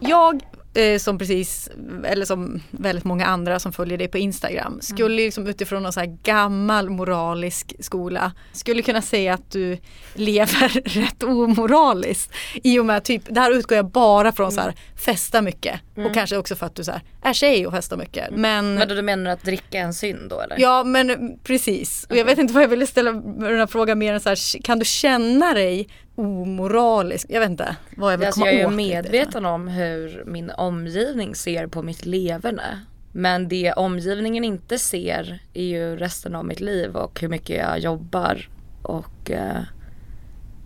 Jag 0.00 0.42
eh, 0.76 0.98
som 0.98 1.18
precis, 1.18 1.70
eller 2.04 2.24
som 2.24 2.62
väldigt 2.70 3.04
många 3.04 3.26
andra 3.26 3.58
som 3.58 3.72
följer 3.72 3.98
dig 3.98 4.08
på 4.08 4.18
Instagram, 4.18 4.78
skulle 4.80 5.16
liksom 5.16 5.46
utifrån 5.46 5.82
någon 5.82 5.92
så 5.92 6.00
här 6.00 6.18
gammal 6.22 6.90
moralisk 6.90 7.74
skola, 7.80 8.32
skulle 8.52 8.82
kunna 8.82 9.02
säga 9.02 9.34
att 9.34 9.50
du 9.50 9.78
lever 10.14 10.68
rätt 10.84 11.22
omoraliskt. 11.22 12.32
I 12.54 12.78
och 12.78 12.86
med 12.86 13.04
typ, 13.04 13.22
det 13.28 13.40
här 13.40 13.50
utgår 13.50 13.76
jag 13.76 13.90
bara 13.90 14.32
från 14.32 14.52
så 14.52 14.60
här, 14.60 14.74
festa 15.04 15.42
mycket. 15.42 15.80
Och 15.96 16.14
kanske 16.14 16.36
också 16.36 16.56
för 16.56 16.66
att 16.66 16.74
du 16.74 16.84
så 16.84 16.92
här, 16.92 17.02
är 17.22 17.32
tjej 17.32 17.66
och 17.66 17.72
festar 17.72 17.96
mycket. 17.96 18.30
Men, 18.30 18.74
Men 18.74 18.88
då 18.88 18.94
du 18.94 19.02
menar 19.02 19.30
att 19.30 19.42
dricka 19.42 19.78
är 19.78 19.82
en 19.82 19.94
synd 19.94 20.30
då 20.30 20.40
eller? 20.40 20.60
ja 20.60 20.84
men 20.84 21.38
precis. 21.44 22.06
Och 22.10 22.16
jag 22.16 22.24
vet 22.24 22.38
inte 22.38 22.54
vad 22.54 22.62
jag 22.62 22.68
ville 22.68 22.86
ställa 22.86 23.12
den 23.12 23.58
här 23.58 23.66
frågan 23.66 23.98
mer 23.98 24.14
än 24.14 24.20
så 24.20 24.28
här, 24.28 24.62
kan 24.62 24.78
du 24.78 24.84
känna 24.84 25.54
dig 25.54 25.88
omoralisk? 26.16 27.26
Jag 27.30 27.40
vet 27.40 27.50
inte 27.50 27.76
vad 27.96 28.12
jag 28.12 28.18
vill 28.18 28.26
alltså 28.26 28.40
komma 28.40 28.52
jag 28.52 28.60
är 28.60 28.66
åt. 28.66 28.74
medveten 28.74 29.46
om 29.46 29.68
hur 29.68 30.24
min 30.26 30.50
omgivning 30.50 31.34
ser 31.34 31.66
på 31.66 31.82
mitt 31.82 32.06
leverne. 32.06 32.80
Men 33.12 33.48
det 33.48 33.72
omgivningen 33.72 34.44
inte 34.44 34.78
ser 34.78 35.42
är 35.54 35.64
ju 35.64 35.96
resten 35.96 36.34
av 36.34 36.44
mitt 36.44 36.60
liv 36.60 36.96
och 36.96 37.20
hur 37.20 37.28
mycket 37.28 37.56
jag 37.56 37.78
jobbar 37.78 38.48
och 38.82 39.30
eh, 39.30 39.62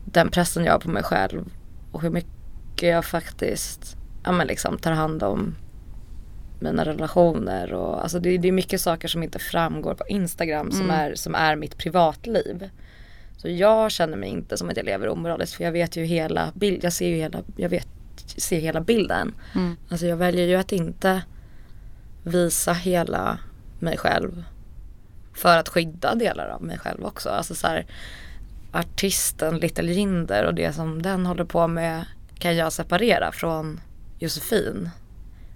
den 0.04 0.28
pressen 0.28 0.64
jag 0.64 0.73
har 0.73 0.80
på 0.80 0.90
mig 0.90 1.02
själv 1.02 1.45
och 1.92 2.02
hur 2.02 2.11
mycket 2.11 2.88
jag 2.88 3.04
faktiskt 3.04 3.97
ja, 4.25 4.33
men 4.33 4.47
liksom 4.47 4.78
tar 4.78 4.92
hand 4.92 5.23
om 5.23 5.54
mina 6.61 6.85
relationer 6.85 7.73
och 7.73 8.02
alltså 8.02 8.21
det, 8.21 8.38
det 8.38 8.49
är 8.49 8.52
mycket 8.52 8.80
saker 8.80 9.09
som 9.09 9.23
inte 9.23 9.38
framgår 9.38 9.95
på 9.95 10.04
Instagram 10.09 10.73
som, 10.73 10.90
är, 10.90 11.14
som 11.14 11.35
är 11.35 11.57
mitt 11.57 11.78
privatliv. 11.78 12.71
Så 13.40 13.49
jag 13.49 13.90
känner 13.90 14.16
mig 14.16 14.28
inte 14.28 14.56
som 14.56 14.68
att 14.68 14.76
jag 14.76 14.87
lever 14.87 15.09
omoraliskt 15.09 15.54
för 15.54 15.64
jag 15.64 15.73
vet 15.73 15.97
ju 15.97 16.04
hela 16.04 16.52
bild, 16.54 16.85
jag 16.85 16.92
ser 16.92 17.09
ju 17.09 17.16
hela, 17.16 17.42
jag 17.56 17.68
vet, 17.68 17.88
ser 18.37 18.61
hela 18.61 18.80
bilden. 18.80 19.35
Mm. 19.54 19.76
Alltså 19.88 20.06
jag 20.06 20.16
väljer 20.16 20.47
ju 20.47 20.56
att 20.56 20.73
inte 20.73 21.23
visa 22.23 22.73
hela 22.73 23.38
mig 23.78 23.97
själv 23.97 24.44
för 25.35 25.56
att 25.56 25.68
skydda 25.68 26.14
delar 26.14 26.49
av 26.49 26.62
mig 26.62 26.78
själv 26.78 27.04
också. 27.04 27.28
Alltså 27.28 27.54
så 27.54 27.66
här, 27.66 27.87
artisten 28.73 29.59
Little 29.59 29.92
Jinder 29.92 30.44
och 30.44 30.54
det 30.54 30.73
som 30.73 31.02
den 31.02 31.26
håller 31.26 31.44
på 31.44 31.68
med 31.68 32.04
kan 32.38 32.56
jag 32.56 32.73
separera 32.73 33.32
från 33.32 33.80
Josefin. 34.18 34.90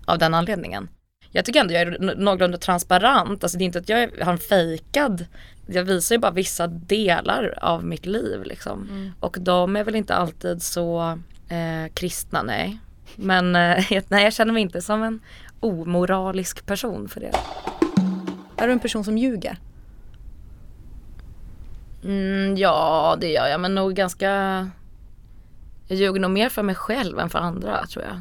av 0.06 0.18
den 0.18 0.34
anledningen. 0.34 0.88
Jag 1.36 1.44
tycker 1.44 1.60
ändå 1.60 1.74
jag 1.74 1.82
är 1.82 2.14
någorlunda 2.16 2.58
transparent, 2.58 3.44
alltså 3.44 3.58
det 3.58 3.64
är 3.64 3.66
inte 3.66 3.78
att 3.78 3.88
jag 3.88 4.10
har 4.20 4.32
en 4.32 4.38
fejkad, 4.38 5.26
jag 5.66 5.84
visar 5.84 6.14
ju 6.14 6.18
bara 6.18 6.32
vissa 6.32 6.66
delar 6.66 7.58
av 7.62 7.84
mitt 7.84 8.06
liv 8.06 8.42
liksom. 8.44 9.12
Och 9.20 9.36
de 9.40 9.76
är 9.76 9.84
väl 9.84 9.94
inte 9.94 10.14
alltid 10.14 10.62
så 10.62 11.18
eh, 11.48 11.92
kristna, 11.94 12.42
nej. 12.42 12.78
Men 13.16 13.56
eh, 13.56 13.84
nej, 14.08 14.24
jag 14.24 14.32
känner 14.32 14.52
mig 14.52 14.62
inte 14.62 14.82
som 14.82 15.02
en 15.02 15.20
omoralisk 15.60 16.66
person 16.66 17.08
för 17.08 17.20
det. 17.20 17.32
Är 18.56 18.66
du 18.66 18.72
en 18.72 18.80
person 18.80 19.04
som 19.04 19.18
ljuger? 19.18 19.58
Mm, 22.04 22.56
ja, 22.56 23.16
det 23.20 23.32
gör 23.32 23.46
jag, 23.46 23.60
men 23.60 23.74
nog 23.74 23.94
ganska... 23.94 24.30
Jag 25.88 25.98
ljuger 25.98 26.20
nog 26.20 26.30
mer 26.30 26.48
för 26.48 26.62
mig 26.62 26.74
själv 26.74 27.18
än 27.18 27.30
för 27.30 27.38
andra, 27.38 27.86
tror 27.86 28.04
jag. 28.04 28.20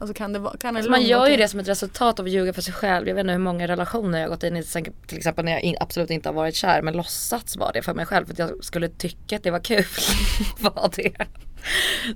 Alltså 0.00 0.14
kan 0.14 0.32
det, 0.32 0.38
kan 0.60 0.74
det 0.74 0.78
Alltså 0.78 0.90
man 0.90 1.02
gör 1.02 1.28
ju 1.28 1.36
det 1.36 1.48
som 1.48 1.60
ett 1.60 1.68
resultat 1.68 2.20
av 2.20 2.26
att 2.26 2.32
ljuga 2.32 2.52
för 2.52 2.62
sig 2.62 2.74
själv. 2.74 3.08
Jag 3.08 3.14
vet 3.14 3.20
inte 3.20 3.32
hur 3.32 3.38
många 3.38 3.68
relationer 3.68 4.18
jag 4.18 4.24
har 4.24 4.30
gått 4.30 4.42
in 4.42 4.56
i, 4.56 4.62
till 5.06 5.18
exempel 5.18 5.44
när 5.44 5.52
jag 5.52 5.60
in, 5.60 5.76
absolut 5.80 6.10
inte 6.10 6.28
har 6.28 6.34
varit 6.34 6.54
kär, 6.54 6.82
men 6.82 6.96
låtsats 6.96 7.56
vara 7.56 7.72
det 7.72 7.82
för 7.82 7.94
mig 7.94 8.06
själv 8.06 8.26
för 8.26 8.32
att 8.32 8.38
jag 8.38 8.64
skulle 8.64 8.88
tycka 8.88 9.36
att 9.36 9.42
det 9.42 9.50
var 9.50 9.60
kul. 9.60 9.84
var 10.60 10.90
det. 10.96 11.26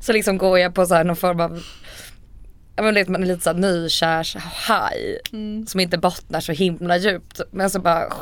Så 0.01 0.13
liksom 0.13 0.39
går 0.39 0.59
jag 0.59 0.75
på 0.75 0.87
så 0.87 0.95
här 0.95 1.05
någon 1.05 1.17
form 1.17 1.41
av 1.41 1.63
Ja 2.77 2.85
men 2.85 2.95
vet 2.95 3.09
man 3.09 3.23
är 3.23 3.27
lite 3.27 3.43
såhär 3.43 3.57
nykärs 3.57 4.37
haj 4.37 5.19
som 5.67 5.81
inte 5.81 5.99
bottnar 5.99 6.41
så 6.41 6.53
himla 6.53 6.97
djupt 6.97 7.41
men 7.51 7.71
så 7.71 7.81
bara 7.81 8.13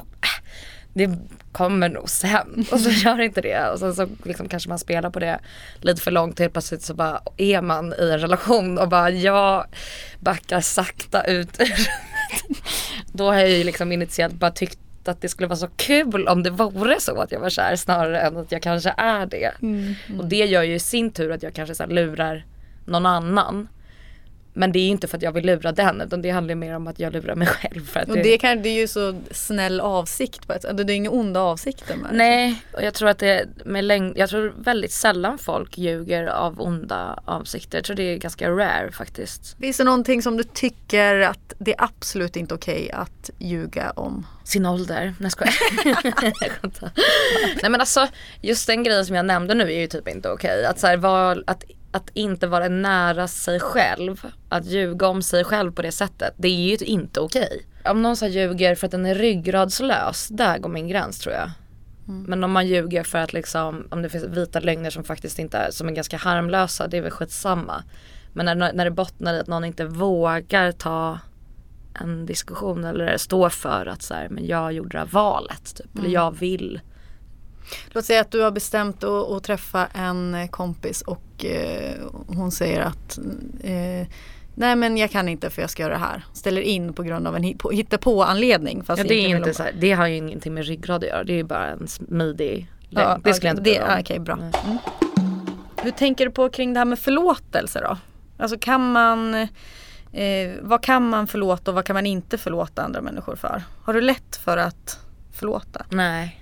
det 0.99 1.19
kommer 1.53 1.89
nog 1.89 2.11
sen 2.11 2.67
och 2.73 2.81
så 2.81 2.91
gör 2.91 3.21
inte 3.21 3.41
det 3.41 3.69
och 3.71 3.79
sen 3.79 3.95
så 3.95 4.09
liksom 4.25 4.49
kanske 4.49 4.69
man 4.69 4.79
spelar 4.79 5.11
på 5.11 5.19
det 5.19 5.41
lite 5.81 6.03
för 6.03 6.11
långt 6.11 6.39
helt 6.39 6.53
plötsligt 6.53 6.83
så 6.83 6.95
bara 6.95 7.21
är 7.37 7.63
man 7.63 7.95
i 7.99 8.11
en 8.11 8.19
relation 8.19 8.79
och 8.79 8.89
bara 8.89 9.11
jag 9.11 9.67
backar 10.21 10.61
sakta 10.61 11.25
ut 11.25 11.61
ur. 11.61 11.89
Då 13.13 13.27
har 13.27 13.39
jag 13.39 13.51
ju 13.51 13.65
liksom 13.65 13.93
initiellt 13.93 14.35
bara 14.35 14.51
tyckt 14.51 14.79
att 15.05 15.21
det 15.21 15.29
skulle 15.29 15.47
vara 15.47 15.57
så 15.57 15.69
kul 15.77 16.29
om 16.29 16.43
det 16.43 16.51
vore 16.51 17.01
så 17.01 17.21
att 17.21 17.33
jag 17.33 17.41
var 17.41 17.51
kär 17.51 17.77
snarare 17.77 18.21
än 18.21 18.37
att 18.37 18.53
jag 18.53 18.63
kanske 18.63 18.95
är 18.97 19.27
det. 19.27 19.53
Och 20.19 20.25
det 20.25 20.47
gör 20.47 20.63
ju 20.63 20.75
i 20.75 20.79
sin 20.79 21.11
tur 21.11 21.33
att 21.33 21.43
jag 21.43 21.55
kanske 21.55 21.75
så 21.75 21.87
lurar 21.87 22.47
någon 22.85 23.07
annan. 23.07 23.69
Men 24.53 24.73
det 24.73 24.79
är 24.79 24.89
inte 24.89 25.09
för 25.09 25.17
att 25.17 25.23
jag 25.23 25.33
vill 25.33 25.47
lura 25.47 25.73
den 25.73 26.01
utan 26.01 26.23
det 26.23 26.31
handlar 26.31 26.55
mer 26.55 26.77
om 26.77 26.87
att 26.87 26.99
jag 26.99 27.13
lurar 27.13 27.35
mig 27.35 27.49
själv. 27.49 27.87
För 27.87 28.01
att 28.01 28.09
Och 28.09 28.17
det, 28.17 28.39
kan, 28.39 28.63
det 28.63 28.69
är 28.69 28.81
ju 28.81 28.89
så 28.89 29.21
snäll 29.31 29.81
avsikt 29.81 30.47
på 30.47 30.53
ett 30.53 30.63
sätt. 30.63 30.77
Det 30.77 30.93
är 30.93 30.97
inga 30.97 31.11
onda 31.11 31.41
avsikter 31.41 31.97
med 31.97 32.11
det. 32.11 32.17
Nej, 32.17 32.63
och 32.73 32.83
jag 32.83 32.95
tror 32.95 33.09
att 33.09 33.19
det 33.19 33.49
med 33.65 33.85
längd, 33.85 34.19
jag 34.19 34.31
tror 34.31 34.55
väldigt 34.59 34.93
sällan 34.93 35.39
folk 35.39 35.79
ljuger 35.79 36.27
av 36.27 36.61
onda 36.61 37.23
avsikter. 37.25 37.79
Jag 37.79 37.85
tror 37.85 37.97
det 37.97 38.03
är 38.03 38.17
ganska 38.17 38.51
rare 38.51 38.93
faktiskt. 38.93 39.57
Finns 39.61 39.77
det 39.77 39.85
någonting 39.85 40.23
som 40.23 40.37
du 40.37 40.45
tycker 40.45 41.21
att 41.21 41.53
det 41.59 41.75
är 41.75 41.85
absolut 41.85 42.37
inte 42.37 42.55
okej 42.55 42.91
att 42.91 43.31
ljuga 43.39 43.91
om? 43.91 44.27
Sin 44.45 44.67
ålder, 44.67 45.15
nej 45.19 45.31
skojar. 45.31 45.55
Nej 47.63 47.71
men 47.71 47.81
alltså 47.81 48.09
just 48.41 48.67
den 48.67 48.83
grejen 48.83 49.07
som 49.07 49.17
jag 49.17 49.27
nämnde 49.27 49.55
nu 49.55 49.73
är 49.73 49.81
ju 49.81 49.87
typ 49.87 50.09
inte 50.09 50.31
okej. 50.31 50.65
Att, 50.65 50.79
så 50.79 50.87
här, 50.87 50.97
vara, 50.97 51.43
att, 51.47 51.65
att 51.91 52.11
inte 52.15 52.47
vara 52.47 52.69
nära 52.69 53.29
sig 53.29 53.61
själv, 53.61 54.27
att 54.49 54.67
ljuga 54.67 55.09
om 55.09 55.23
sig 55.23 55.45
själv 55.45 55.73
på 55.73 55.83
det 55.83 55.93
sättet, 55.93 56.35
det 56.37 56.49
är 56.49 56.79
ju 56.79 56.87
inte 56.87 57.21
okej. 57.21 57.67
Om 57.85 58.03
någon 58.03 58.17
så 58.17 58.27
ljuger 58.27 58.75
för 58.75 58.87
att 58.87 58.91
den 58.91 59.07
är 59.07 59.15
ryggradslös, 59.15 60.29
där 60.29 60.59
går 60.59 60.69
min 60.69 60.89
gräns 60.89 61.19
tror 61.19 61.35
jag. 61.35 61.51
Men 62.27 62.45
om 62.45 62.53
man 62.53 62.67
ljuger 62.67 63.05
för 63.05 63.19
att 63.19 63.33
liksom, 63.33 63.89
om 63.91 64.03
det 64.03 64.09
finns 64.09 64.25
vita 64.25 64.61
lögner 64.61 64.91
som 64.91 65.05
faktiskt 65.05 65.39
inte 65.39 65.59
är, 65.59 65.71
som 65.71 65.89
är 65.89 65.93
ganska 65.93 66.17
harmlösa, 66.17 66.89
det 66.89 66.97
är 66.97 67.03
väl 67.03 67.11
skitsamma. 67.11 67.85
Men 68.33 68.59
när, 68.59 68.73
när 68.73 68.85
det 68.85 68.91
bottnar 68.91 69.35
i 69.35 69.41
att 69.41 69.47
någon 69.47 69.65
inte 69.65 69.85
vågar 69.85 70.73
ta 70.73 71.19
en 72.01 72.27
diskussion 72.27 72.85
eller 72.85 73.17
stå 73.17 73.51
för 73.51 73.87
att 73.87 74.03
så 74.03 74.15
här, 74.15 74.29
men 74.29 74.47
jag 74.47 74.73
gjorde 74.73 74.89
det 74.89 74.99
här 74.99 75.07
valet 75.07 75.77
typ, 75.77 75.99
eller 75.99 76.09
jag 76.09 76.39
vill. 76.39 76.81
Låt 77.91 78.05
säga 78.05 78.21
att 78.21 78.31
du 78.31 78.41
har 78.43 78.51
bestämt 78.51 79.05
att, 79.05 79.31
att 79.31 79.43
träffa 79.45 79.87
en 79.87 80.35
eh, 80.35 80.49
kompis 80.49 81.03
och 81.03 81.45
eh, 81.45 81.95
hon 82.27 82.51
säger 82.53 82.81
att 82.81 83.19
eh, 83.61 84.07
Nej 84.55 84.77
men 84.77 84.97
jag 84.97 85.11
kan 85.11 85.29
inte 85.29 85.51
för 85.51 85.63
jag 85.63 85.71
ska 85.71 85.83
göra 85.83 85.93
det 85.93 86.01
här. 86.01 86.25
Ställer 86.33 86.61
in 86.61 86.93
på 86.93 87.03
grund 87.03 87.27
av 87.27 87.37
en 87.37 87.43
hit- 87.43 87.59
på- 87.59 87.71
hittepå-anledning. 87.71 88.83
fast 88.85 89.03
Ja, 89.03 89.09
det, 89.09 89.15
är 89.15 89.37
inte 89.37 89.55
så 89.55 89.63
här, 89.63 89.73
det 89.81 89.93
har 89.93 90.07
ju 90.07 90.17
ingenting 90.17 90.55
med 90.55 90.65
ryggrad 90.67 91.05
att 91.05 91.11
göra, 91.11 91.25
det 91.25 91.33
är 91.33 91.37
ju 91.37 91.45
bara 91.45 91.67
en 91.67 91.89
smidig 91.89 92.71
bara- 92.91 93.09
lögn. 93.09 93.21
det 93.25 93.35
skulle 93.35 93.49
jag 93.51 93.59
inte. 93.59 93.97
Okej, 94.01 94.19
bra. 94.19 94.37
Nej. 94.37 94.51
Mm. 94.67 94.79
Hur 95.83 95.91
tänker 95.91 96.25
du 96.27 96.31
på 96.31 96.49
kring 96.49 96.73
det 96.75 96.81
här 96.81 96.85
med 96.85 96.99
förlåtelse 96.99 97.81
då? 97.81 97.97
Alltså 98.39 98.59
kan 98.59 98.93
man 98.93 99.35
eh, 100.13 100.51
Vad 100.61 100.83
kan 100.83 101.09
man 101.09 101.27
förlåta 101.27 101.71
och 101.71 101.75
vad 101.75 101.85
kan 101.85 101.95
man 101.95 102.07
inte 102.07 102.39
förlåta 102.39 102.83
andra 102.83 103.01
människor 103.01 103.37
för? 103.37 103.63
Har 103.85 103.93
du 103.95 104.01
lätt 104.01 104.37
för 104.37 104.57
att 104.57 104.99
förlåta? 105.33 105.87
Nej. 105.91 106.41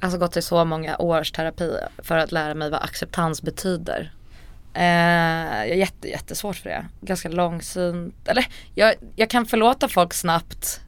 Alltså 0.00 0.18
gått 0.18 0.36
i 0.36 0.42
så 0.42 0.64
många 0.64 0.96
års 0.96 1.32
terapi 1.32 1.72
för 1.98 2.18
att 2.18 2.32
lära 2.32 2.54
mig 2.54 2.70
vad 2.70 2.82
acceptans 2.82 3.42
betyder. 3.42 4.12
Eh, 4.74 4.82
jag 5.66 5.70
är 5.70 5.74
jätte, 5.74 6.08
jättesvårt 6.08 6.56
för 6.56 6.68
det. 6.68 6.86
Ganska 7.00 7.28
långsynt. 7.28 8.28
Eller 8.28 8.46
jag, 8.74 8.94
jag 9.16 9.30
kan 9.30 9.46
förlåta 9.46 9.88
folk 9.88 10.14
snabbt 10.14 10.80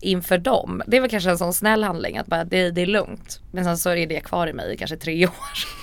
inför 0.00 0.38
dem. 0.38 0.82
Det 0.86 0.96
är 0.96 1.00
väl 1.00 1.10
kanske 1.10 1.30
en 1.30 1.38
sån 1.38 1.52
snäll 1.52 1.84
handling 1.84 2.18
att 2.18 2.26
bara 2.26 2.44
det, 2.44 2.70
det 2.70 2.80
är 2.80 2.86
lugnt. 2.86 3.40
Men 3.52 3.64
sen 3.64 3.78
så 3.78 3.90
är 3.90 4.06
det 4.06 4.20
kvar 4.20 4.46
i 4.46 4.52
mig 4.52 4.74
i 4.74 4.76
kanske 4.76 4.96
tre 4.96 5.26
år. 5.26 5.80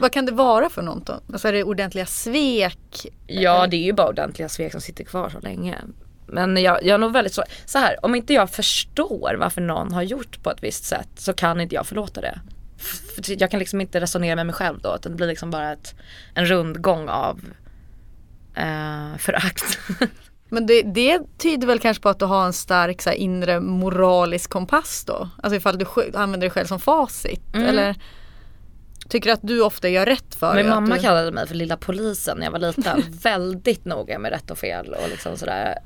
Vad 0.00 0.12
kan 0.12 0.26
det 0.26 0.32
vara 0.32 0.68
för 0.70 0.82
något 0.82 1.06
då? 1.06 1.20
Alltså 1.32 1.48
är 1.48 1.52
det 1.52 1.64
ordentliga 1.64 2.06
svek? 2.06 3.06
Ja 3.26 3.66
det 3.66 3.76
är 3.76 3.84
ju 3.84 3.92
bara 3.92 4.08
ordentliga 4.08 4.48
svek 4.48 4.72
som 4.72 4.80
sitter 4.80 5.04
kvar 5.04 5.30
så 5.30 5.40
länge. 5.40 5.78
Men 6.26 6.56
jag, 6.56 6.78
jag 6.82 6.94
är 6.94 6.98
nog 6.98 7.12
väldigt 7.12 7.34
så, 7.34 7.44
så 7.66 7.78
här, 7.78 7.96
om 8.04 8.14
inte 8.14 8.34
jag 8.34 8.50
förstår 8.50 9.36
varför 9.38 9.60
någon 9.60 9.92
har 9.92 10.02
gjort 10.02 10.42
på 10.42 10.50
ett 10.50 10.62
visst 10.62 10.84
sätt 10.84 11.08
så 11.16 11.32
kan 11.32 11.60
inte 11.60 11.74
jag 11.74 11.86
förlåta 11.86 12.20
det. 12.20 12.40
För 13.14 13.42
jag 13.42 13.50
kan 13.50 13.58
liksom 13.58 13.80
inte 13.80 14.00
resonera 14.00 14.36
med 14.36 14.46
mig 14.46 14.54
själv 14.54 14.80
då, 14.80 14.94
utan 14.94 15.12
det 15.12 15.16
blir 15.16 15.26
liksom 15.26 15.50
bara 15.50 15.72
ett, 15.72 15.94
en 16.34 16.46
rundgång 16.46 17.08
av 17.08 17.40
eh, 18.56 19.16
förakt. 19.18 19.78
Men 20.48 20.66
det, 20.66 20.82
det 20.82 21.20
tyder 21.38 21.66
väl 21.66 21.78
kanske 21.78 22.02
på 22.02 22.08
att 22.08 22.18
du 22.18 22.24
har 22.24 22.46
en 22.46 22.52
stark 22.52 23.02
så 23.02 23.10
här, 23.10 23.16
inre 23.16 23.60
moralisk 23.60 24.50
kompass 24.50 25.04
då? 25.06 25.28
Alltså 25.42 25.56
ifall 25.56 25.78
du 25.78 25.86
använder 26.14 26.38
dig 26.38 26.50
själv 26.50 26.66
som 26.66 26.80
facit? 26.80 27.54
Mm. 27.54 27.68
Eller 27.68 27.96
tycker 29.08 29.30
du 29.30 29.32
att 29.32 29.42
du 29.42 29.62
ofta 29.62 29.88
gör 29.88 30.06
rätt 30.06 30.34
för? 30.34 30.54
Min 30.54 30.68
mamma 30.68 30.94
du... 30.94 31.00
kallade 31.00 31.32
mig 31.32 31.46
för 31.46 31.54
lilla 31.54 31.76
polisen 31.76 32.38
när 32.38 32.44
jag 32.44 32.52
var 32.52 32.58
liten. 32.58 33.02
Väldigt 33.22 33.84
noga 33.84 34.18
med 34.18 34.32
rätt 34.32 34.50
och 34.50 34.58
fel 34.58 34.94
och 35.02 35.08
liksom 35.08 35.36
sådär. 35.36 35.78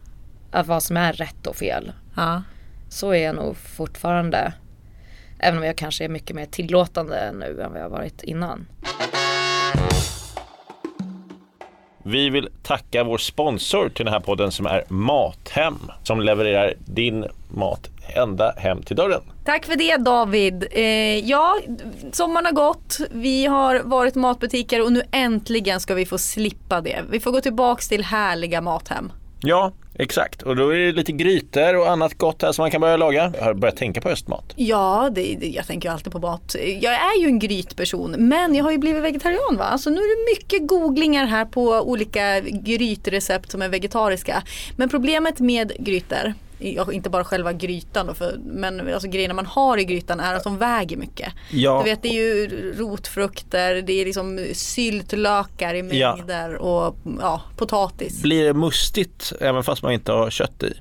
Att 0.50 0.66
vad 0.66 0.82
som 0.82 0.96
är 0.96 1.12
rätt 1.12 1.46
och 1.46 1.56
fel. 1.56 1.92
Ja. 2.16 2.42
Så 2.88 3.10
är 3.10 3.24
jag 3.24 3.34
nog 3.34 3.56
fortfarande. 3.56 4.52
Även 5.38 5.58
om 5.58 5.64
jag 5.64 5.76
kanske 5.76 6.04
är 6.04 6.08
mycket 6.08 6.36
mer 6.36 6.46
tillåtande 6.46 7.32
nu 7.32 7.62
än 7.62 7.72
vad 7.72 7.82
jag 7.82 7.88
varit 7.88 8.22
innan. 8.22 8.66
Vi 12.08 12.30
vill 12.30 12.48
tacka 12.62 13.04
vår 13.04 13.18
sponsor 13.18 13.88
till 13.88 14.04
den 14.04 14.14
här 14.14 14.20
podden 14.20 14.52
som 14.52 14.66
är 14.66 14.84
Mathem 14.88 15.78
som 16.02 16.20
levererar 16.20 16.74
din 16.84 17.24
mat 17.48 17.90
ända 18.14 18.54
hem 18.56 18.82
till 18.82 18.96
dörren. 18.96 19.22
Tack 19.44 19.64
för 19.64 19.76
det 19.76 19.96
David. 19.96 20.66
Eh, 20.70 20.84
ja, 21.18 21.56
sommaren 22.12 22.46
har 22.46 22.52
gått. 22.52 22.98
Vi 23.10 23.46
har 23.46 23.80
varit 23.84 24.14
matbutiker 24.14 24.84
och 24.84 24.92
nu 24.92 25.02
äntligen 25.10 25.80
ska 25.80 25.94
vi 25.94 26.06
få 26.06 26.18
slippa 26.18 26.80
det. 26.80 27.04
Vi 27.10 27.20
får 27.20 27.32
gå 27.32 27.40
tillbaks 27.40 27.88
till 27.88 28.04
härliga 28.04 28.60
Mathem. 28.60 29.12
Ja, 29.40 29.72
exakt. 29.94 30.42
Och 30.42 30.56
då 30.56 30.70
är 30.74 30.78
det 30.78 30.92
lite 30.92 31.12
grytor 31.12 31.76
och 31.76 31.90
annat 31.90 32.14
gott 32.18 32.42
här 32.42 32.52
som 32.52 32.62
man 32.62 32.70
kan 32.70 32.80
börja 32.80 32.96
laga. 32.96 33.32
Jag 33.38 33.44
har 33.44 33.54
börjat 33.54 33.76
tänka 33.76 34.00
på 34.00 34.08
höstmat. 34.08 34.52
Ja, 34.56 35.10
det, 35.14 35.36
det, 35.40 35.46
jag 35.46 35.66
tänker 35.66 35.88
ju 35.88 35.92
alltid 35.92 36.12
på 36.12 36.18
mat. 36.18 36.56
Jag 36.80 36.94
är 36.94 37.20
ju 37.20 37.26
en 37.26 37.38
grytperson 37.38 38.14
men 38.18 38.54
jag 38.54 38.64
har 38.64 38.70
ju 38.70 38.78
blivit 38.78 39.02
vegetarian 39.02 39.56
va. 39.58 39.64
Alltså 39.64 39.90
nu 39.90 39.96
är 39.96 40.26
det 40.26 40.38
mycket 40.38 40.68
googlingar 40.68 41.26
här 41.26 41.44
på 41.44 41.62
olika 41.62 42.40
grytrecept 42.40 43.50
som 43.50 43.62
är 43.62 43.68
vegetariska. 43.68 44.42
Men 44.76 44.88
problemet 44.88 45.40
med 45.40 45.72
grytor 45.78 46.34
inte 46.92 47.10
bara 47.10 47.24
själva 47.24 47.52
grytan 47.52 48.06
då, 48.06 48.14
för, 48.14 48.38
men 48.44 48.94
alltså 48.94 49.08
grejerna 49.08 49.34
man 49.34 49.46
har 49.46 49.78
i 49.78 49.84
grytan 49.84 50.20
är 50.20 50.34
att 50.34 50.44
de 50.44 50.58
väger 50.58 50.96
mycket. 50.96 51.32
Ja. 51.50 51.82
Du 51.84 51.90
vet 51.90 52.02
det 52.02 52.08
är 52.08 52.12
ju 52.12 52.72
rotfrukter, 52.72 53.82
det 53.82 53.92
är 53.92 54.04
liksom 54.04 54.46
syltlökar 54.52 55.74
i 55.74 55.82
mängder 55.82 56.50
ja. 56.50 56.58
och 56.58 56.96
ja, 57.20 57.42
potatis. 57.56 58.22
Blir 58.22 58.44
det 58.44 58.54
mustigt 58.54 59.32
även 59.40 59.64
fast 59.64 59.82
man 59.82 59.92
inte 59.92 60.12
har 60.12 60.30
kött 60.30 60.62
i? 60.62 60.74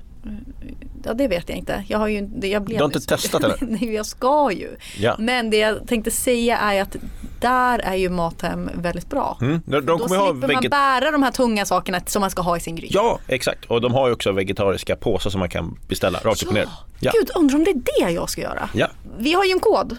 Ja 1.06 1.14
det 1.14 1.28
vet 1.28 1.48
jag 1.48 1.58
inte. 1.58 1.84
Jag 1.88 1.98
har 1.98 2.08
ju 2.08 2.28
jag 2.42 2.62
blev 2.62 2.78
Du 2.78 2.84
har 2.84 2.84
inte 2.84 3.00
testat 3.00 3.44
eller? 3.44 3.56
Nej 3.60 3.94
jag 3.94 4.06
ska 4.06 4.52
ju. 4.52 4.76
Ja. 4.98 5.16
Men 5.18 5.50
det 5.50 5.56
jag 5.56 5.88
tänkte 5.88 6.10
säga 6.10 6.58
är 6.58 6.82
att 6.82 6.96
där 7.40 7.78
är 7.78 7.94
ju 7.94 8.10
Mathem 8.10 8.70
väldigt 8.74 9.10
bra. 9.10 9.38
Mm. 9.40 9.62
De, 9.66 9.80
de 9.80 9.86
Då 9.86 9.98
slipper 9.98 10.54
man 10.54 10.64
bära 10.70 11.10
de 11.10 11.22
här 11.22 11.30
tunga 11.30 11.64
sakerna 11.64 12.00
som 12.06 12.20
man 12.20 12.30
ska 12.30 12.42
ha 12.42 12.56
i 12.56 12.60
sin 12.60 12.76
gryta. 12.76 12.94
Ja 12.94 13.18
exakt 13.28 13.64
och 13.64 13.80
de 13.80 13.94
har 13.94 14.06
ju 14.06 14.12
också 14.12 14.32
vegetariska 14.32 14.96
påsar 14.96 15.30
som 15.30 15.38
man 15.38 15.48
kan 15.48 15.78
beställa 15.88 16.18
rakt 16.18 16.42
upp 16.42 16.48
och 16.48 16.54
ner. 16.54 16.68
Ja. 17.00 17.12
Gud 17.14 17.30
undrar 17.34 17.56
om 17.56 17.64
det 17.64 17.70
är 17.70 18.06
det 18.06 18.12
jag 18.12 18.30
ska 18.30 18.40
göra. 18.40 18.68
Ja. 18.74 18.88
Vi 19.18 19.32
har 19.32 19.44
ju 19.44 19.50
en 19.50 19.60
kod. 19.60 19.96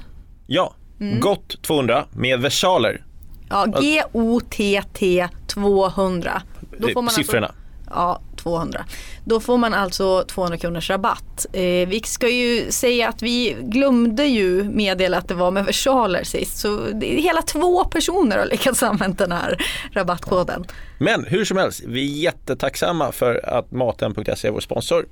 Ja, 0.47 0.73
mm. 0.99 1.19
GOTT 1.19 1.61
200 1.61 2.05
med 2.11 2.39
versaler. 2.39 3.03
Ja, 3.49 3.65
G-O-T-T 3.65 5.27
200. 5.47 6.41
Då 6.77 6.87
får 6.87 7.01
man 7.01 7.13
Siffrorna. 7.13 7.47
Alltså, 7.47 7.61
ja, 7.89 8.21
200. 8.37 8.85
Då 9.25 9.39
får 9.39 9.57
man 9.57 9.73
alltså 9.73 10.23
200 10.23 10.57
kronors 10.57 10.89
rabatt. 10.89 11.45
Eh, 11.53 11.61
vi 11.61 12.01
ska 12.05 12.29
ju 12.29 12.71
säga 12.71 13.09
att 13.09 13.21
vi 13.21 13.57
glömde 13.61 14.25
ju 14.25 14.63
meddela 14.63 15.17
att 15.17 15.27
det 15.27 15.33
var 15.33 15.51
med 15.51 15.65
versaler 15.65 16.23
sist. 16.23 16.57
Så 16.57 16.99
hela 17.01 17.41
två 17.41 17.85
personer 17.85 18.37
har 18.37 18.45
lyckats 18.45 18.83
använda 18.83 19.27
den 19.27 19.37
här 19.37 19.65
rabattkoden. 19.91 20.65
Men 20.99 21.25
hur 21.25 21.45
som 21.45 21.57
helst, 21.57 21.83
vi 21.87 22.01
är 22.01 22.23
jättetacksamma 22.23 23.11
för 23.11 23.49
att 23.49 23.71
Maten.se 23.71 24.47
är 24.47 24.51
vår 24.51 24.59
sponsor. 24.59 25.05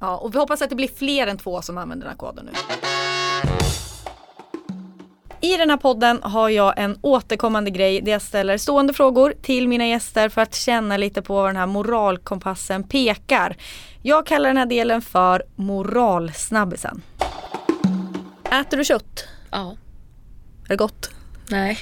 Ja, 0.00 0.16
och 0.16 0.34
vi 0.34 0.38
hoppas 0.38 0.62
att 0.62 0.70
det 0.70 0.76
blir 0.76 0.90
fler 0.96 1.26
än 1.26 1.38
två 1.38 1.62
som 1.62 1.78
använder 1.78 2.06
den 2.06 2.10
här 2.10 2.18
koden 2.18 2.44
nu. 2.44 2.52
I 5.44 5.56
den 5.56 5.70
här 5.70 5.76
podden 5.76 6.22
har 6.22 6.48
jag 6.48 6.78
en 6.78 6.98
återkommande 7.00 7.70
grej 7.70 8.00
där 8.00 8.12
jag 8.12 8.22
ställer 8.22 8.58
stående 8.58 8.92
frågor 8.92 9.34
till 9.42 9.68
mina 9.68 9.86
gäster 9.86 10.28
för 10.28 10.40
att 10.40 10.54
känna 10.54 10.96
lite 10.96 11.22
på 11.22 11.34
vad 11.34 11.48
den 11.48 11.56
här 11.56 11.66
moralkompassen 11.66 12.82
pekar. 12.82 13.56
Jag 14.02 14.26
kallar 14.26 14.48
den 14.48 14.56
här 14.56 14.66
delen 14.66 15.02
för 15.02 15.42
moralsnabbisen. 15.56 17.02
Äter 18.44 18.76
du 18.76 18.84
kött? 18.84 19.28
Ja. 19.50 19.76
Är 20.64 20.68
det 20.68 20.76
gott? 20.76 21.10
Nej, 21.50 21.78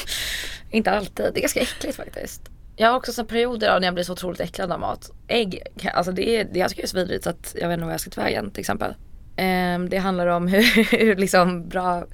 inte 0.70 0.90
alltid. 0.90 1.26
Det 1.34 1.38
är 1.38 1.42
ganska 1.42 1.60
äckligt 1.60 1.96
faktiskt. 1.96 2.42
Jag 2.76 2.88
har 2.88 2.96
också 2.96 3.12
sådana 3.12 3.28
perioder 3.28 3.80
när 3.80 3.86
jag 3.86 3.94
blir 3.94 4.04
så 4.04 4.12
otroligt 4.12 4.40
äcklad 4.40 4.72
av 4.72 4.80
mat. 4.80 5.10
Ägg, 5.28 5.62
alltså 5.94 6.12
det 6.12 6.28
är, 6.28 6.44
det 6.44 6.58
jag 6.58 6.70
tycker 6.70 6.82
är 6.82 6.86
så 6.86 6.96
vidrigt 6.96 7.24
så 7.24 7.30
att 7.30 7.54
jag 7.60 7.68
vet 7.68 7.74
inte 7.74 7.84
vad 7.84 7.94
jag 7.94 8.00
ska 8.00 8.10
ta 8.10 8.20
vägen 8.20 8.50
till 8.50 8.60
exempel. 8.60 8.94
Ehm, 9.38 9.88
det 9.88 9.98
handlar 9.98 10.26
om 10.26 10.48
hur, 10.48 10.96
hur 10.98 11.16
liksom 11.16 11.68
bra 11.68 12.04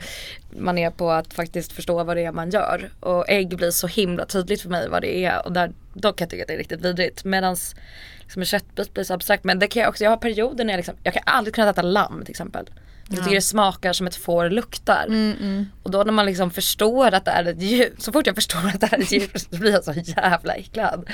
man 0.50 0.78
är 0.78 0.90
på 0.90 1.10
att 1.10 1.34
faktiskt 1.34 1.72
förstå 1.72 2.04
vad 2.04 2.16
det 2.16 2.24
är 2.24 2.32
man 2.32 2.50
gör. 2.50 2.90
Och 3.00 3.28
ägg 3.28 3.56
blir 3.56 3.70
så 3.70 3.86
himla 3.86 4.26
tydligt 4.26 4.62
för 4.62 4.68
mig 4.68 4.88
vad 4.88 5.02
det 5.02 5.24
är 5.24 5.46
och 5.46 5.52
där, 5.52 5.72
då 5.94 6.12
kan 6.12 6.24
jag 6.24 6.30
tycka 6.30 6.42
att 6.42 6.48
det 6.48 6.54
är 6.54 6.58
riktigt 6.58 6.80
vidrigt. 6.80 7.24
Medans 7.24 7.74
liksom 8.22 8.42
en 8.42 8.46
köttbit 8.46 8.94
blir 8.94 9.04
så 9.04 9.14
abstrakt. 9.14 9.44
Men 9.44 9.58
det 9.58 9.66
kan 9.66 9.82
jag 9.82 9.88
också, 9.88 10.04
jag 10.04 10.10
har 10.10 10.16
perioder 10.16 10.64
när 10.64 10.72
jag 10.72 10.78
liksom, 10.78 10.94
jag 11.02 11.14
kan 11.14 11.22
aldrig 11.26 11.54
kunna 11.54 11.70
äta 11.70 11.82
lamm 11.82 12.20
till 12.24 12.30
exempel. 12.30 12.66
Jag 13.08 13.18
tycker 13.18 13.34
det 13.34 13.40
smakar 13.40 13.92
som 13.92 14.06
ett 14.06 14.16
får 14.16 14.50
luktar. 14.50 15.04
Mm, 15.06 15.36
mm. 15.40 15.66
Och 15.82 15.90
då 15.90 16.02
när 16.02 16.12
man 16.12 16.26
liksom 16.26 16.50
förstår 16.50 17.14
att 17.14 17.24
det 17.24 17.30
är 17.30 17.44
ett 17.44 17.62
djur, 17.62 17.94
så 17.98 18.12
fort 18.12 18.26
jag 18.26 18.34
förstår 18.34 18.58
att 18.74 18.80
det 18.80 18.92
är 18.92 18.98
ett 18.98 19.12
djur 19.12 19.30
så 19.50 19.56
blir 19.56 19.72
jag 19.72 19.84
så 19.84 19.92
jävla 19.92 20.54
äcklad. 20.54 21.10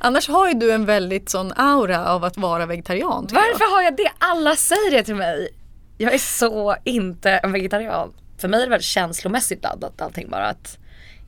Annars 0.00 0.28
har 0.28 0.48
ju 0.48 0.54
du 0.54 0.72
en 0.72 0.84
väldigt 0.84 1.28
sån 1.28 1.52
aura 1.56 2.06
av 2.06 2.24
att 2.24 2.36
vara 2.36 2.66
vegetarian. 2.66 3.28
Varför 3.30 3.64
jag. 3.64 3.70
har 3.70 3.82
jag 3.82 3.96
det? 3.96 4.10
Alla 4.18 4.56
säger 4.56 4.90
det 4.90 5.02
till 5.02 5.14
mig. 5.14 5.48
Jag 6.02 6.14
är 6.14 6.18
så 6.18 6.76
inte 6.84 7.30
en 7.30 7.52
vegetarian. 7.52 8.12
För 8.38 8.48
mig 8.48 8.60
är 8.60 8.66
det 8.66 8.70
väldigt 8.70 8.86
känslomässigt 8.86 9.62
laddat 9.62 10.00
allting 10.00 10.30
bara 10.30 10.48
att 10.48 10.78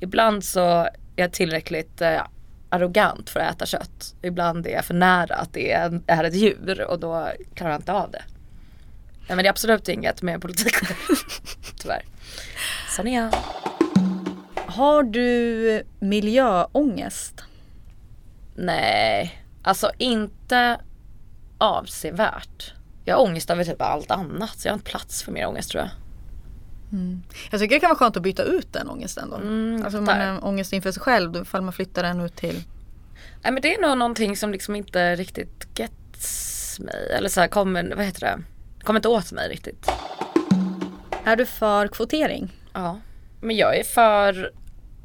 ibland 0.00 0.44
så 0.44 0.60
är 0.60 0.90
jag 1.16 1.32
tillräckligt 1.32 2.00
eh, 2.00 2.22
arrogant 2.68 3.30
för 3.30 3.40
att 3.40 3.54
äta 3.54 3.66
kött. 3.66 4.14
Ibland 4.22 4.66
är 4.66 4.70
jag 4.70 4.84
för 4.84 4.94
nära 4.94 5.34
att 5.34 5.52
det 5.52 5.72
är, 5.72 6.00
är 6.06 6.24
ett 6.24 6.34
djur 6.34 6.84
och 6.88 7.00
då 7.00 7.28
klarar 7.54 7.72
jag 7.72 7.80
inte 7.80 7.92
av 7.92 8.10
det. 8.10 8.22
Nej, 9.18 9.36
men 9.36 9.38
det 9.38 9.46
är 9.46 9.50
absolut 9.50 9.88
inget 9.88 10.22
med 10.22 10.40
politik 10.42 10.74
Tyvärr. 11.78 12.02
Sån 12.96 13.06
är 13.06 13.22
jag. 13.22 13.34
Har 14.54 15.02
du 15.02 15.82
miljöångest? 16.00 17.44
Nej, 18.54 19.44
alltså 19.62 19.90
inte 19.98 20.80
avsevärt. 21.58 22.74
Jag 23.04 23.16
har 23.16 23.22
ångest 23.22 23.50
över 23.50 23.64
typ 23.64 23.82
allt 23.82 24.10
annat 24.10 24.58
så 24.58 24.68
jag 24.68 24.72
har 24.72 24.78
inte 24.78 24.90
plats 24.90 25.22
för 25.22 25.32
mer 25.32 25.46
ångest 25.46 25.70
tror 25.70 25.82
jag. 25.82 25.90
Mm. 26.92 27.22
Jag 27.50 27.60
tycker 27.60 27.74
det 27.76 27.80
kan 27.80 27.88
vara 27.88 27.98
skönt 27.98 28.16
att 28.16 28.22
byta 28.22 28.42
ut 28.42 28.72
den 28.72 28.88
ångesten 28.88 29.30
då. 29.30 29.36
Mm, 29.36 29.82
alltså 29.84 30.00
man 30.00 30.20
har 30.20 30.44
ångest 30.44 30.72
inför 30.72 30.92
sig 30.92 31.02
själv 31.02 31.36
ifall 31.36 31.62
man 31.62 31.72
flyttar 31.72 32.02
den 32.02 32.20
ut 32.20 32.36
till 32.36 32.62
Nej 33.42 33.52
men 33.52 33.62
det 33.62 33.74
är 33.74 33.82
nog 33.82 33.98
någonting 33.98 34.36
som 34.36 34.52
liksom 34.52 34.76
inte 34.76 35.16
riktigt 35.16 35.78
gets 35.78 36.80
mig. 36.80 37.12
Eller 37.16 37.28
så 37.28 37.40
här, 37.40 37.48
kommer, 37.48 37.94
vad 37.96 38.04
heter 38.04 38.20
det? 38.20 38.42
Kommer 38.84 38.98
inte 38.98 39.08
åt 39.08 39.32
mig 39.32 39.48
riktigt. 39.48 39.90
Är 41.24 41.36
du 41.36 41.46
för 41.46 41.88
kvotering? 41.88 42.52
Ja. 42.72 43.00
Men 43.40 43.56
jag 43.56 43.78
är 43.78 43.84
för 43.84 44.52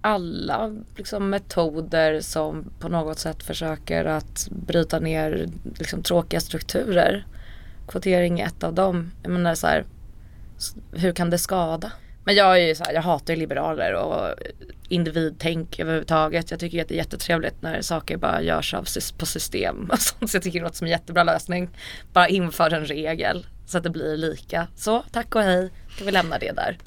alla 0.01 0.75
liksom, 0.95 1.29
metoder 1.29 2.21
som 2.21 2.71
på 2.79 2.89
något 2.89 3.19
sätt 3.19 3.43
försöker 3.43 4.05
att 4.05 4.47
bryta 4.51 4.99
ner 4.99 5.47
liksom, 5.79 6.03
tråkiga 6.03 6.39
strukturer. 6.39 7.25
Kvotering 7.87 8.39
är 8.39 8.45
ett 8.45 8.63
av 8.63 8.73
dem. 8.73 9.11
Jag 9.23 9.31
menar 9.31 9.55
så 9.55 9.67
här, 9.67 9.85
hur 10.93 11.11
kan 11.11 11.29
det 11.29 11.37
skada? 11.37 11.91
Men 12.25 12.35
jag 12.35 12.61
är 12.61 12.67
ju 12.67 12.75
så 12.75 12.83
här, 12.83 12.93
jag 12.93 13.01
hatar 13.01 13.35
liberaler 13.35 13.93
och 13.93 14.35
individtänk 14.89 15.79
överhuvudtaget. 15.79 16.51
Jag 16.51 16.59
tycker 16.59 16.81
att 16.81 16.87
det 16.87 16.93
är 16.93 16.97
jättetrevligt 16.97 17.61
när 17.61 17.81
saker 17.81 18.17
bara 18.17 18.41
görs 18.41 18.73
av, 18.73 18.87
på 19.17 19.25
system 19.25 19.89
och 19.91 19.99
sånt. 19.99 20.31
Så 20.31 20.35
jag 20.35 20.43
tycker 20.43 20.59
det 20.59 20.63
låter 20.63 20.77
som 20.77 20.85
en 20.85 20.91
jättebra 20.91 21.23
lösning. 21.23 21.69
Bara 22.13 22.27
inför 22.27 22.73
en 22.73 22.85
regel 22.85 23.47
så 23.65 23.77
att 23.77 23.83
det 23.83 23.89
blir 23.89 24.17
lika. 24.17 24.67
Så 24.75 25.03
tack 25.11 25.35
och 25.35 25.41
hej, 25.41 25.71
kan 25.97 26.05
vi 26.05 26.11
lämna 26.11 26.37
det 26.37 26.51
där. 26.51 26.77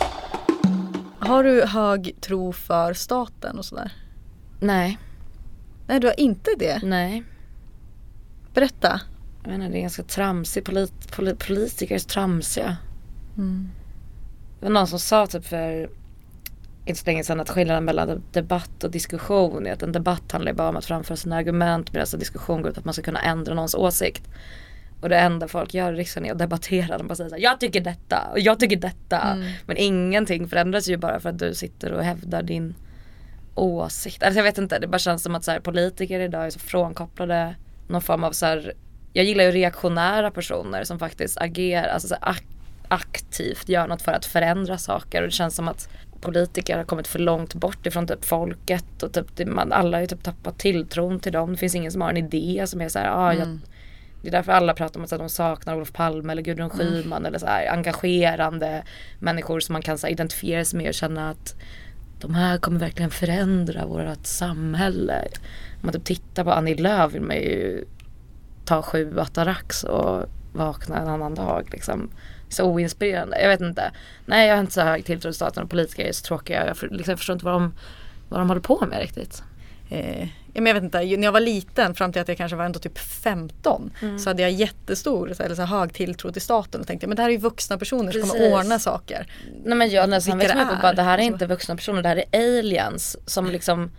Har 1.19 1.45
du 1.45 1.67
hög 1.67 2.17
tro 2.21 2.53
för 2.53 2.95
staten 2.95 3.59
och 3.59 3.65
sådär? 3.65 3.93
Nej. 4.61 4.99
Nej, 5.87 6.01
du 6.01 6.07
har 6.07 6.21
inte 6.21 6.51
det? 6.59 6.81
Nej. 6.83 7.25
Berätta. 8.55 9.01
Jag 9.43 9.51
menar, 9.51 9.69
det 9.69 9.79
är 9.79 9.81
ganska 9.81 10.03
tramsigt. 10.03 10.67
Polit, 10.67 11.13
polit, 11.17 11.47
politiker 11.47 11.95
är 11.95 11.99
så 11.99 12.09
tramsiga. 12.09 12.77
Mm. 13.37 13.71
Det 14.61 14.67
var 14.67 14.73
någon 14.73 14.87
som 14.87 14.99
sa 14.99 15.27
typ 15.27 15.45
för 15.45 15.91
inte 16.85 17.01
så 17.01 17.07
länge 17.07 17.25
sedan 17.25 17.41
att 17.41 17.51
skillnaden 17.51 17.85
mellan 17.85 18.23
debatt 18.33 18.85
och 18.85 18.91
diskussion 18.91 19.67
är 19.67 19.73
att 19.73 19.83
en 19.83 19.93
debatt 19.93 20.33
handlar 20.33 20.53
bara 20.53 20.69
om 20.69 20.77
att 20.77 20.85
framföra 20.85 21.17
sina 21.17 21.37
argument 21.37 21.93
medan 21.93 22.07
en 22.13 22.19
diskussion 22.19 22.63
går 22.63 22.69
ut 22.69 22.75
på 22.75 22.79
att 22.79 22.85
man 22.85 22.95
ska 22.95 23.03
kunna 23.03 23.21
ändra 23.21 23.55
någons 23.55 23.75
åsikt. 23.75 24.29
Och 25.01 25.09
det 25.09 25.19
enda 25.19 25.49
folk 25.49 25.75
gör 25.75 25.93
i 25.93 25.97
riksdagen 25.97 26.27
är 26.27 26.33
att 26.33 26.39
debattera. 26.39 26.99
De 26.99 27.07
bara 27.07 27.15
säger 27.15 27.31
såhär, 27.31 27.43
jag 27.43 27.61
tycker 27.61 27.81
detta 27.81 28.29
och 28.33 28.41
jag 28.41 28.61
tycker 28.61 28.77
detta. 28.77 29.21
Mm. 29.21 29.53
Men 29.67 29.77
ingenting 29.77 30.49
förändras 30.49 30.89
ju 30.89 30.97
bara 30.97 31.21
för 31.21 31.29
att 31.29 31.39
du 31.39 31.55
sitter 31.55 31.93
och 31.93 32.05
hävdar 32.05 32.43
din 32.43 32.75
åsikt. 33.55 34.23
Alltså 34.23 34.39
jag 34.39 34.45
vet 34.45 34.59
inte, 34.59 34.79
det 34.79 34.87
bara 34.87 34.99
känns 34.99 35.23
som 35.23 35.35
att 35.35 35.45
så 35.45 35.51
här, 35.51 35.61
politiker 35.61 36.21
idag 36.21 36.47
är 36.47 36.51
så 36.51 36.59
frånkopplade 36.59 37.55
någon 37.89 38.03
form 38.03 38.25
av 38.25 38.33
så 38.33 38.47
här, 38.47 38.75
jag 39.13 39.25
gillar 39.25 39.45
ju 39.45 39.51
reaktionära 39.51 40.31
personer 40.31 40.85
som 40.85 40.99
faktiskt 40.99 41.39
agerar, 41.39 41.89
alltså 41.89 42.17
ak 42.21 42.43
aktivt 42.93 43.69
gör 43.69 43.87
något 43.87 44.03
för 44.03 44.13
att 44.13 44.25
förändra 44.27 44.79
saker 44.79 45.23
och 45.23 45.29
det 45.29 45.33
känns 45.33 45.57
som 45.57 45.69
att 45.69 45.89
politiker 46.21 46.77
har 46.77 46.85
kommit 46.85 47.07
för 47.09 47.19
långt 47.19 47.55
bort 47.55 47.87
ifrån 47.87 48.07
typ 48.07 48.25
folket 48.25 49.03
och 49.03 49.13
typ, 49.13 49.47
man, 49.47 49.73
alla 49.73 49.97
har 49.97 50.01
ju 50.01 50.07
typ 50.07 50.23
tappat 50.23 50.59
tilltron 50.59 51.21
till 51.21 51.33
dem. 51.33 51.53
Det 51.53 51.59
finns 51.59 51.75
ingen 51.75 51.93
som 51.93 52.01
har 52.01 52.11
en 52.11 52.17
idé 52.17 52.65
som 52.67 52.81
är 52.81 52.89
så 52.89 52.99
här, 52.99 53.09
ah, 53.11 53.33
jag, 53.35 53.43
Mm. 53.43 53.61
det 54.23 54.29
är 54.29 54.33
därför 54.33 54.53
alla 54.53 54.75
pratar 54.75 55.01
om 55.01 55.05
att 55.05 55.11
de 55.11 55.29
saknar 55.29 55.77
Olof 55.77 55.93
Palme 55.93 56.33
eller 56.33 56.43
Gudrun 56.43 56.71
Schyman 56.71 57.19
Mm. 57.19 57.27
eller 57.27 57.39
så 57.39 57.47
här 57.47 57.73
engagerande 57.73 58.83
människor 59.19 59.61
som 59.61 59.73
man 59.73 59.83
kan 59.83 59.99
så 59.99 60.07
här, 60.07 60.13
identifiera 60.13 60.65
sig 60.65 60.79
med 60.79 60.89
och 60.89 60.95
känna 60.95 61.31
att 61.31 61.55
de 62.21 62.35
här 62.35 62.59
kommer 62.59 62.81
verkligen 62.81 63.11
förändra 63.11 63.87
vårt 63.87 64.27
samhälle. 64.27 65.29
Om 65.81 65.81
man 65.83 65.93
typ 65.93 66.05
tittar 66.05 66.45
på 66.45 66.53
Annie 66.53 66.75
Lööf 66.75 67.13
vill 67.13 67.23
man 67.23 67.37
ju 67.37 67.85
ta 68.71 68.83
sju 68.83 69.19
Atarax 69.21 69.85
och 69.85 70.25
vakna 70.53 70.99
en 70.99 71.09
annan 71.09 71.35
dag 71.35 71.69
liksom. 71.73 72.11
Så 72.49 72.65
oinspirerande. 72.65 73.41
Jag 73.41 73.49
vet 73.49 73.61
inte. 73.61 73.91
Nej 74.27 74.49
jag 74.49 74.55
har 74.55 74.61
inte 74.61 74.73
så 74.73 74.81
hög 74.81 75.05
tilltro 75.05 75.29
till 75.29 75.35
staten 75.35 75.63
och 75.63 75.71
politiker 75.71 76.05
är 76.05 76.13
så 76.13 76.25
tråkiga. 76.25 76.67
Jag, 76.67 76.77
för, 76.77 76.89
liksom, 76.89 77.13
jag 77.13 77.19
förstår 77.19 77.35
inte 77.35 77.45
vad 77.45 77.55
de, 77.55 77.75
vad 78.29 78.41
de 78.41 78.49
håller 78.49 78.61
på 78.61 78.87
med 78.87 79.01
riktigt. 79.01 79.43
Eh, 79.91 80.29
men 80.55 80.67
jag 80.67 80.75
vet 80.75 80.83
inte, 80.83 80.99
när 80.99 81.23
jag 81.23 81.33
var 81.33 81.41
liten 81.41 81.95
fram 81.95 82.13
till 82.13 82.23
att 82.23 82.29
jag 82.29 82.37
kanske 82.37 82.57
var 82.57 82.65
ändå 82.65 82.79
typ 82.79 82.99
15 82.99 83.91
Mm. 84.03 84.19
så 84.19 84.31
hade 84.31 84.43
jag 84.43 84.51
jättestor 84.51 85.41
eller 85.41 85.55
så 85.55 85.63
hög 85.63 85.93
tilltro 85.93 86.33
till 86.33 86.43
staten 86.43 86.81
och 86.81 86.87
tänkte 86.87 87.07
men 87.07 87.17
det 87.17 87.23
här 87.23 87.29
är 87.29 87.33
ju 87.33 87.39
vuxna 87.39 87.79
personer 87.79 88.13
som 88.13 88.29
kommer 88.29 88.53
ordna 88.53 88.79
saker. 88.79 89.27
Nej 89.65 89.79
men 89.79 89.91
jag 89.91 90.09
nästan 90.09 90.39
det 90.39 90.45
upp 90.45 90.73
och 90.73 90.83
bara 90.83 90.93
det 90.93 91.03
här 91.03 91.19
är 91.19 91.23
inte 91.23 91.47
vuxna 91.47 91.77
personer, 91.77 92.03
det 92.03 92.09
här 92.09 92.25
är 92.33 92.59
aliens 92.59 93.17
som 93.27 93.47
liksom 93.51 93.91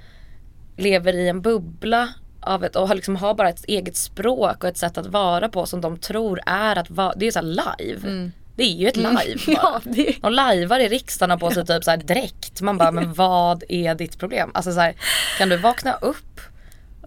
lever 0.77 1.13
i 1.13 1.27
en 1.27 1.41
bubbla 1.41 2.09
av 2.41 2.63
ett, 2.63 2.75
och 2.75 2.95
liksom, 2.95 3.15
har 3.15 3.33
bara 3.33 3.49
ett 3.49 3.65
eget 3.65 3.97
språk 3.97 4.63
och 4.63 4.69
ett 4.69 4.77
sätt 4.77 4.97
att 4.97 5.07
vara 5.07 5.49
på 5.49 5.65
som 5.65 5.81
de 5.81 5.97
tror 5.97 6.39
är 6.45 6.75
att 6.75 6.89
vara, 6.89 7.13
det 7.15 7.27
är 7.27 7.31
så 7.31 7.41
live. 7.41 8.31
Det 8.55 8.63
är 8.63 8.67
ju 8.75 8.87
ett 8.87 8.97
Mm. 8.97 9.17
live 9.25 9.39
Ja, 9.47 9.61
bara. 9.85 9.93
det- 9.93 10.15
Och 10.23 10.31
lajvar 10.31 10.79
i 10.79 10.87
riksdagen 10.87 11.29
har 11.29 11.37
på 11.37 11.51
sig 11.51 11.65
typ 11.65 11.83
så 11.83 11.89
här 11.91 11.97
dräkt. 11.97 12.61
Man 12.61 12.77
bara, 12.77 12.91
men 12.91 13.13
vad 13.23 13.63
är 13.69 13.95
ditt 13.95 14.17
problem? 14.19 14.51
Alltså 14.53 14.71
så 14.73 14.79
här, 14.79 14.95
kan 15.37 15.49
du 15.49 15.57
vakna 15.57 15.93
upp? 15.93 16.39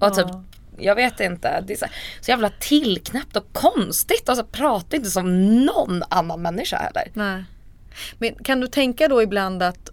Och 0.01 0.15
typ, 0.15 0.27
jag 0.79 0.95
vet 0.95 1.21
inte. 1.21 1.65
Det 1.67 1.73
är 1.73 1.77
så, 1.77 1.87
så 2.21 2.31
jävla 2.31 2.51
tillknäppt 2.61 3.37
och 3.37 3.47
konstigt. 3.53 4.29
Alltså 4.29 4.45
prata 4.45 4.97
inte 4.97 5.11
som 5.11 5.57
någon 5.65 6.03
annan 6.09 6.43
människa 6.43 6.77
heller. 6.77 7.11
Nej. 7.15 7.45
Men 8.19 8.35
kan 8.35 8.61
du 8.61 8.67
tänka 8.67 9.09
då 9.09 9.23
ibland 9.23 9.63
att 9.63 9.91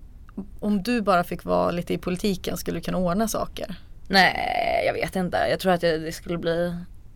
om 0.59 0.83
du 0.83 1.01
bara 1.01 1.23
fick 1.23 1.43
vara 1.43 1.71
lite 1.71 1.93
i 1.93 1.97
politiken 1.97 2.57
skulle 2.57 2.77
du 2.79 2.83
kunna 2.83 2.97
ordna 2.97 3.27
saker? 3.27 3.75
Nej, 4.07 4.83
jag 4.85 4.93
vet 4.93 5.15
inte. 5.15 5.37
Jag 5.37 5.59
tror 5.59 5.71
att 5.71 5.81
det, 5.81 5.97
det 5.97 6.11
skulle 6.11 6.37
bli 6.37 6.75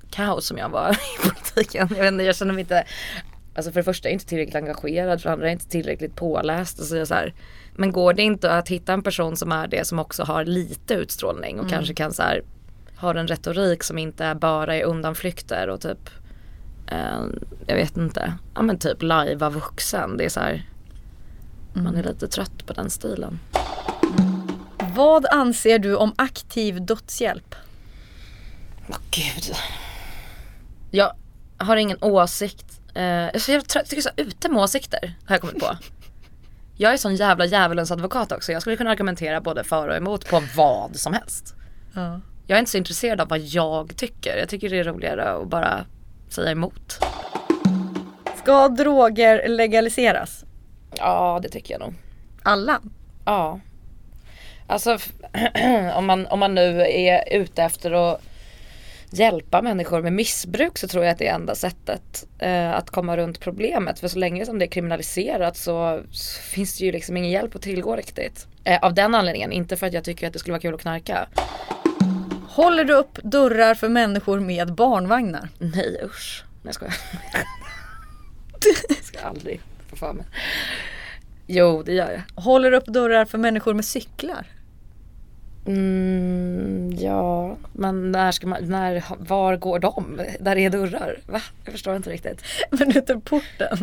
kaos 0.09 0.51
om 0.51 0.57
jag 0.57 0.69
var 0.69 0.91
i 0.93 1.29
politiken. 1.29 1.87
Jag 1.91 2.03
vet 2.03 2.11
inte, 2.13 2.23
jag 2.23 2.35
känner 2.35 2.53
mig 2.53 2.61
inte 2.61 2.83
Alltså 3.57 3.71
för 3.71 3.79
det 3.79 3.83
första 3.83 4.07
är 4.07 4.11
jag 4.11 4.15
inte 4.15 4.25
tillräckligt 4.25 4.55
engagerad, 4.55 5.21
för 5.21 5.29
det 5.29 5.33
andra 5.33 5.45
är 5.45 5.49
jag 5.49 5.55
inte 5.55 5.69
tillräckligt 5.69 6.15
påläst. 6.15 6.79
Och 6.79 6.85
så 6.85 6.95
är 6.95 6.99
jag 6.99 7.07
så 7.07 7.13
här, 7.13 7.33
men 7.75 7.91
går 7.91 8.13
det 8.13 8.21
inte 8.21 8.51
att 8.51 8.69
hitta 8.69 8.93
en 8.93 9.03
person 9.03 9.37
som 9.37 9.51
är 9.51 9.67
det 9.67 9.87
som 9.87 9.99
också 9.99 10.23
har 10.23 10.45
lite 10.45 10.93
utstrålning 10.93 11.55
och 11.59 11.65
Mm. 11.65 11.69
kanske 11.77 11.93
kan 11.93 12.13
så 12.13 12.23
här, 12.23 12.41
har 12.95 13.15
en 13.15 13.27
retorik 13.27 13.83
som 13.83 13.97
inte 13.97 14.25
är 14.25 14.35
bara 14.35 14.75
är 14.75 14.83
undanflykter 14.83 15.67
och 15.69 15.81
typ 15.81 16.09
eh, 16.87 17.21
jag 17.67 17.75
vet 17.75 17.97
inte, 17.97 18.33
ja 18.55 18.61
men 18.61 18.77
typ 18.79 19.01
lajva 19.01 19.49
vuxen. 19.49 20.17
Det 20.17 20.25
är 20.25 20.29
så 20.29 20.39
här, 20.39 20.69
man 21.73 21.95
är 21.95 22.03
lite 22.03 22.27
trött 22.27 22.65
på 22.65 22.73
den 22.73 22.89
stilen. 22.89 23.39
Vad 24.95 25.25
anser 25.25 25.79
du 25.79 25.95
om 25.95 26.13
aktiv 26.17 26.85
dödshjälp? 26.85 27.55
Åh 28.89 28.97
gud. 29.11 29.55
Jag 30.91 31.11
har 31.57 31.75
ingen 31.75 31.97
åsikt. 32.01 32.81
Eh, 32.93 33.03
jag 33.03 33.35
är 33.35 33.39
så 33.39 33.51
jävla 33.51 33.65
trött, 33.65 33.89
tycker 33.89 34.01
så 34.01 34.09
ute 34.15 34.49
med 34.49 34.61
åsikter 34.61 35.15
har 35.25 35.35
jag 35.35 35.41
kommit 35.41 35.59
på. 35.59 35.67
Jag 36.77 36.93
är 36.93 36.97
sån 36.97 37.15
jävla 37.15 37.45
djävulens 37.45 37.91
advokat 37.91 38.31
också. 38.31 38.51
Jag 38.51 38.61
skulle 38.61 38.75
kunna 38.77 38.91
argumentera 38.91 39.41
både 39.41 39.63
för 39.63 39.87
och 39.87 39.95
emot 39.95 40.29
på 40.29 40.43
vad 40.55 40.95
som 40.95 41.13
helst. 41.13 41.55
Ja. 41.93 42.21
Jag 42.47 42.55
är 42.55 42.59
inte 42.59 42.71
så 42.71 42.77
intresserad 42.77 43.21
av 43.21 43.27
vad 43.27 43.39
jag 43.39 43.95
tycker. 43.95 44.37
Jag 44.37 44.49
tycker 44.49 44.69
det 44.69 44.79
är 44.79 44.83
roligare 44.83 45.31
att 45.31 45.47
bara 45.47 45.85
säga 46.29 46.51
emot. 46.51 46.99
Ska 48.43 48.67
droger 48.67 49.47
legaliseras? 49.47 50.45
Ja, 50.97 51.39
det 51.43 51.49
tycker 51.49 51.73
jag 51.73 51.81
nog. 51.81 51.93
Alla? 52.43 52.81
Ja. 53.25 53.59
Alltså 54.67 54.97
om 55.95 56.05
man, 56.05 56.27
om 56.27 56.39
man 56.39 56.55
nu 56.55 56.81
är 56.81 57.33
ute 57.33 57.63
efter 57.63 57.91
att 57.91 58.21
hjälpa 59.09 59.61
människor 59.61 60.01
med 60.01 60.13
missbruk 60.13 60.77
så 60.77 60.87
tror 60.87 61.03
jag 61.03 61.11
att 61.11 61.17
det 61.17 61.27
är 61.27 61.35
enda 61.35 61.55
sättet 61.55 62.27
eh, 62.39 62.71
att 62.71 62.89
komma 62.89 63.17
runt 63.17 63.39
problemet. 63.39 63.99
För 63.99 64.07
så 64.07 64.19
länge 64.19 64.45
som 64.45 64.59
det 64.59 64.65
är 64.65 64.69
kriminaliserat 64.69 65.57
så, 65.57 66.01
så 66.11 66.41
finns 66.41 66.77
det 66.77 66.85
ju 66.85 66.91
liksom 66.91 67.17
ingen 67.17 67.31
hjälp 67.31 67.55
att 67.55 67.61
tillgå 67.61 67.95
riktigt. 67.95 68.47
Eh, 68.63 68.79
av 68.81 68.93
den 68.93 69.15
anledningen, 69.15 69.51
inte 69.51 69.77
för 69.77 69.87
att 69.87 69.93
jag 69.93 70.03
tycker 70.03 70.27
att 70.27 70.33
det 70.33 70.39
skulle 70.39 70.53
vara 70.53 70.61
kul 70.61 70.73
att 70.73 70.81
knarka. 70.81 71.27
Håller 72.49 72.83
du 72.83 72.93
upp 72.93 73.19
dörrar 73.23 73.75
för 73.75 73.89
människor 73.89 74.39
med 74.39 74.73
barnvagnar? 74.73 75.49
Nej 75.57 76.01
usch. 76.03 76.43
Nej 76.45 76.61
jag 76.63 76.75
skojar. 76.75 76.95
ska 79.03 79.19
aldrig 79.19 79.61
få 79.89 79.95
för 79.95 80.13
mig. 80.13 80.25
Jo 81.47 81.83
det 81.83 81.93
gör 81.93 82.11
jag. 82.11 82.43
Håller 82.43 82.71
upp 82.71 82.85
dörrar 82.85 83.25
för 83.25 83.37
människor 83.37 83.73
med 83.73 83.85
cyklar? 83.85 84.47
Mm, 85.67 86.95
ja, 86.99 87.57
men 87.73 88.11
när 88.11 88.31
ska 88.31 88.47
man, 88.47 88.63
när, 88.63 89.03
var 89.19 89.57
går 89.57 89.79
de? 89.79 90.21
Där 90.39 90.55
är 90.55 90.69
dörrar? 90.69 91.19
Va? 91.25 91.41
Jag 91.63 91.71
förstår 91.71 91.95
inte 91.95 92.09
riktigt. 92.09 92.43
Men 92.69 93.05
på 93.05 93.19
porten? 93.19 93.77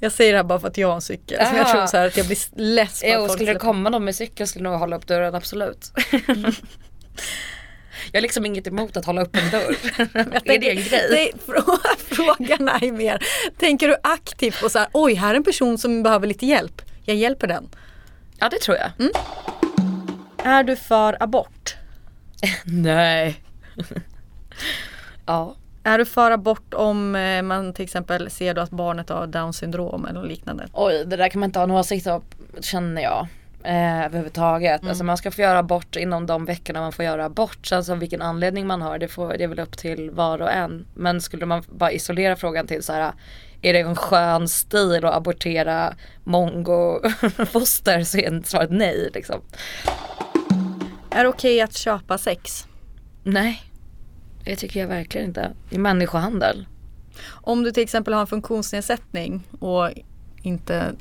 Jag 0.00 0.12
säger 0.12 0.32
det 0.32 0.38
här 0.38 0.44
bara 0.44 0.60
för 0.60 0.68
att 0.68 0.78
jag 0.78 0.88
har 0.88 0.94
en 0.94 1.00
cykel. 1.00 1.46
Så 1.46 1.56
jag 1.56 1.68
tror 1.68 1.86
så 1.86 1.96
att 1.96 2.16
jag 2.16 2.26
blir 2.26 2.58
less 2.60 3.00
på 3.00 3.06
att 3.06 3.12
Jo, 3.12 3.20
folk 3.20 3.32
skulle 3.32 3.52
det 3.52 3.58
komma 3.58 3.90
någon 3.90 4.04
med 4.04 4.14
cykel 4.14 4.46
skulle 4.46 4.64
jag 4.64 4.72
nog 4.72 4.80
hålla 4.80 4.96
upp 4.96 5.06
dörren, 5.06 5.34
absolut. 5.34 5.92
jag 8.12 8.18
har 8.18 8.22
liksom 8.22 8.46
inget 8.46 8.66
emot 8.66 8.96
att 8.96 9.04
hålla 9.04 9.22
upp 9.22 9.36
en 9.36 9.50
dörr. 9.50 9.76
är 10.44 10.58
det 10.58 10.70
en 10.70 10.76
grej? 10.76 11.08
Nej, 11.10 11.32
frå- 11.46 11.78
frågan 11.98 12.68
är 12.68 12.92
mer, 12.92 13.24
tänker 13.58 13.88
du 13.88 13.96
aktivt 14.02 14.60
på 14.60 14.68
så 14.68 14.78
här, 14.78 14.88
oj 14.92 15.14
här 15.14 15.30
är 15.30 15.36
en 15.36 15.44
person 15.44 15.78
som 15.78 16.02
behöver 16.02 16.26
lite 16.26 16.46
hjälp. 16.46 16.82
Jag 17.04 17.16
hjälper 17.16 17.46
den. 17.46 17.68
Ja, 18.38 18.48
det 18.48 18.58
tror 18.58 18.76
jag. 18.76 18.90
Är 20.46 20.62
du 20.62 20.76
för 20.76 21.16
abort? 21.22 21.74
Nej. 22.64 23.40
ja. 25.26 25.56
Är 25.86 25.98
du 25.98 26.04
för 26.04 26.30
abort 26.30 26.74
om 26.74 27.14
eh, 27.16 27.42
man 27.42 27.72
till 27.72 27.84
exempel 27.84 28.30
ser 28.30 28.54
då 28.54 28.60
att 28.60 28.70
barnet 28.70 29.08
har 29.08 29.26
down 29.26 29.52
syndrom 29.52 30.06
eller 30.06 30.22
liknande? 30.22 30.66
Oj, 30.72 31.04
det 31.06 31.16
där 31.16 31.28
kan 31.28 31.40
man 31.40 31.48
inte 31.48 31.58
ha 31.58 31.64
en 31.64 31.70
åsikt 31.70 32.06
om, 32.06 32.22
känner 32.60 33.02
jag. 33.02 33.26
Eh, 33.64 34.04
överhuvudtaget. 34.04 34.86
Alltså 34.86 35.04
man 35.04 35.16
ska 35.16 35.30
få 35.30 35.40
göra 35.40 35.58
abort 35.58 35.96
inom 35.96 36.26
de 36.26 36.44
veckorna 36.44 36.80
man 36.80 36.92
får 36.92 37.04
göra 37.04 37.24
abort. 37.24 37.66
Sen 37.66 37.84
så 37.84 37.94
vilken 37.94 38.22
anledning 38.22 38.66
man 38.66 38.82
har, 38.82 38.98
det, 38.98 39.08
får, 39.08 39.34
det 39.38 39.44
är 39.44 39.48
väl 39.48 39.60
upp 39.60 39.76
till 39.76 40.10
var 40.10 40.42
och 40.42 40.52
en. 40.52 40.86
Men 40.94 41.20
skulle 41.20 41.46
man 41.46 41.62
bara 41.68 41.92
isolera 41.92 42.36
frågan 42.36 42.66
till 42.66 42.82
så 42.82 42.92
här, 42.92 43.12
är 43.62 43.72
det 43.72 43.80
en 43.80 43.96
skön 43.96 44.48
stil 44.48 45.04
att 45.04 45.14
abortera 45.14 45.94
mongofoster 46.24 48.04
så 48.04 48.18
är 48.18 48.42
svaret 48.44 48.70
nej 48.70 49.10
liksom. 49.14 49.40
Är 51.10 51.22
det 51.22 51.28
okej 51.28 51.60
att 51.60 51.76
köpa 51.76 52.18
sex? 52.18 52.66
Nej, 53.22 53.62
det 54.44 54.56
tycker 54.56 54.80
jag 54.80 54.88
verkligen 54.88 55.26
inte. 55.26 55.52
Det 55.70 55.76
är 55.76 55.80
människohandel. 55.80 56.66
Om 57.30 57.62
du 57.62 57.70
till 57.70 57.82
exempel 57.82 58.14
har 58.14 58.20
en 58.20 58.26
funktionsnedsättning 58.26 59.48
och 59.60 59.90
inte 60.42 60.92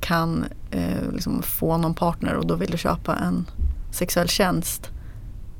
kan 0.00 0.44
eh, 0.70 1.12
liksom 1.12 1.42
få 1.42 1.76
någon 1.76 1.94
partner 1.94 2.34
och 2.34 2.46
då 2.46 2.54
vill 2.54 2.70
du 2.70 2.78
köpa 2.78 3.16
en 3.16 3.46
sexuell 3.92 4.28
tjänst. 4.28 4.90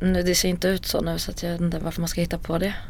Nu, 0.01 0.23
det 0.23 0.35
ser 0.35 0.49
inte 0.49 0.69
ut 0.69 0.87
så 0.87 1.01
nu 1.01 1.19
så 1.19 1.31
att 1.31 1.43
jag 1.43 1.51
vet 1.51 1.61
inte 1.61 1.79
varför 1.79 2.01
man 2.01 2.09
ska 2.09 2.21
hitta 2.21 2.39
på 2.39 2.59
det. 2.59 2.75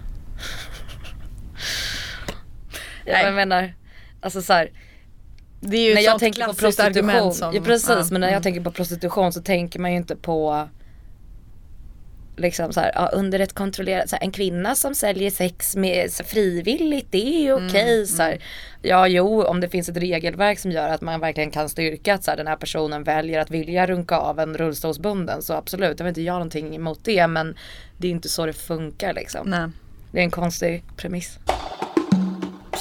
Nej. 3.06 3.24
jag 3.24 3.34
menar, 3.34 3.74
alltså 4.20 4.42
så 4.42 4.52
här, 4.52 4.70
Det 5.60 5.76
är 5.76 5.88
ju 5.88 5.94
när 5.94 6.00
ett 6.00 6.06
jag 6.06 6.18
tänker 6.18 6.44
på 6.76 6.82
argument 6.82 7.34
som... 7.34 7.54
ja, 7.54 7.62
precis 7.62 7.88
ja, 7.88 8.04
men 8.10 8.20
när 8.20 8.28
jag 8.28 8.32
mm. 8.32 8.42
tänker 8.42 8.60
på 8.60 8.70
prostitution 8.70 9.32
så 9.32 9.42
tänker 9.42 9.80
man 9.80 9.90
ju 9.90 9.96
inte 9.96 10.16
på 10.16 10.68
liksom 12.40 12.72
så 12.72 12.80
här, 12.80 12.92
ja, 12.94 13.10
under 13.12 13.40
ett 13.40 13.52
kontrollerat, 13.52 14.08
så 14.08 14.16
här, 14.16 14.22
en 14.22 14.32
kvinna 14.32 14.74
som 14.74 14.94
säljer 14.94 15.30
sex 15.30 15.76
med, 15.76 16.12
så 16.12 16.24
frivilligt 16.24 17.06
det 17.10 17.36
är 17.36 17.42
ju 17.42 17.52
okej 17.52 17.94
Mm, 17.94 18.06
så 18.06 18.22
här, 18.22 18.38
Ja 18.82 19.08
jo 19.08 19.42
om 19.42 19.60
det 19.60 19.68
finns 19.68 19.88
ett 19.88 19.96
regelverk 19.96 20.58
som 20.58 20.70
gör 20.70 20.88
att 20.88 21.00
man 21.00 21.20
verkligen 21.20 21.50
kan 21.50 21.68
styrka 21.68 22.14
att 22.14 22.24
så 22.24 22.30
här, 22.30 22.38
den 22.38 22.46
här 22.46 22.56
personen 22.56 23.04
väljer 23.04 23.40
att 23.40 23.50
vilja 23.50 23.86
runka 23.86 24.16
av 24.16 24.40
en 24.40 24.56
rullstolsbunden 24.56 25.42
så 25.42 25.54
absolut, 25.54 25.98
jag 25.98 26.04
vill 26.04 26.10
inte 26.10 26.22
göra 26.22 26.38
någonting 26.38 26.76
emot 26.76 27.00
det 27.04 27.26
men 27.26 27.56
det 27.96 28.06
är 28.06 28.10
inte 28.10 28.28
så 28.28 28.46
det 28.46 28.52
funkar 28.52 29.14
liksom. 29.14 29.50
Nej. 29.50 29.68
Det 30.12 30.18
är 30.18 30.22
en 30.24 30.30
konstig 30.30 30.82
premiss. 30.96 31.38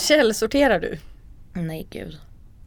Källsorterar 0.08 0.80
du? 0.80 0.98
Nej 1.54 1.88
gud. 1.90 2.18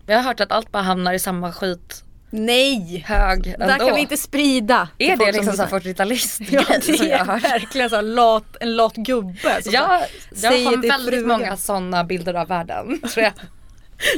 Jag 0.07 0.16
har 0.16 0.22
hört 0.22 0.40
att 0.40 0.52
allt 0.52 0.72
bara 0.72 0.83
hamnar 0.83 1.12
i 1.12 1.18
samma 1.18 1.52
skit 1.52 2.05
Nej! 2.35 3.05
hög 3.07 3.42
Där 3.59 3.68
ändå. 3.68 3.87
kan 3.87 3.95
vi 3.95 4.01
inte 4.01 4.16
sprida. 4.16 4.88
Är 4.99 5.16
det 5.16 5.33
liksom 5.33 5.45
så 5.45 5.51
lyssnar. 5.51 5.66
här 5.66 5.81
40-talist 5.81 6.40
Ja 6.51 6.81
som 6.97 7.07
jag 7.09 7.18
har 7.18 7.25
hört? 7.25 7.45
verkligen 7.45 7.90
så 7.90 8.01
lat, 8.01 8.57
en 8.61 8.77
lat 8.77 8.95
gubbe. 8.97 9.62
som 9.62 9.73
jag 9.73 10.01
säger 10.37 10.66
har 10.66 10.77
väldigt 10.77 11.14
frugan. 11.14 11.29
många 11.29 11.57
sådana 11.57 12.05
bilder 12.05 12.35
av 12.35 12.49
världen 12.49 13.01
tror 13.14 13.25
jag. 13.25 13.33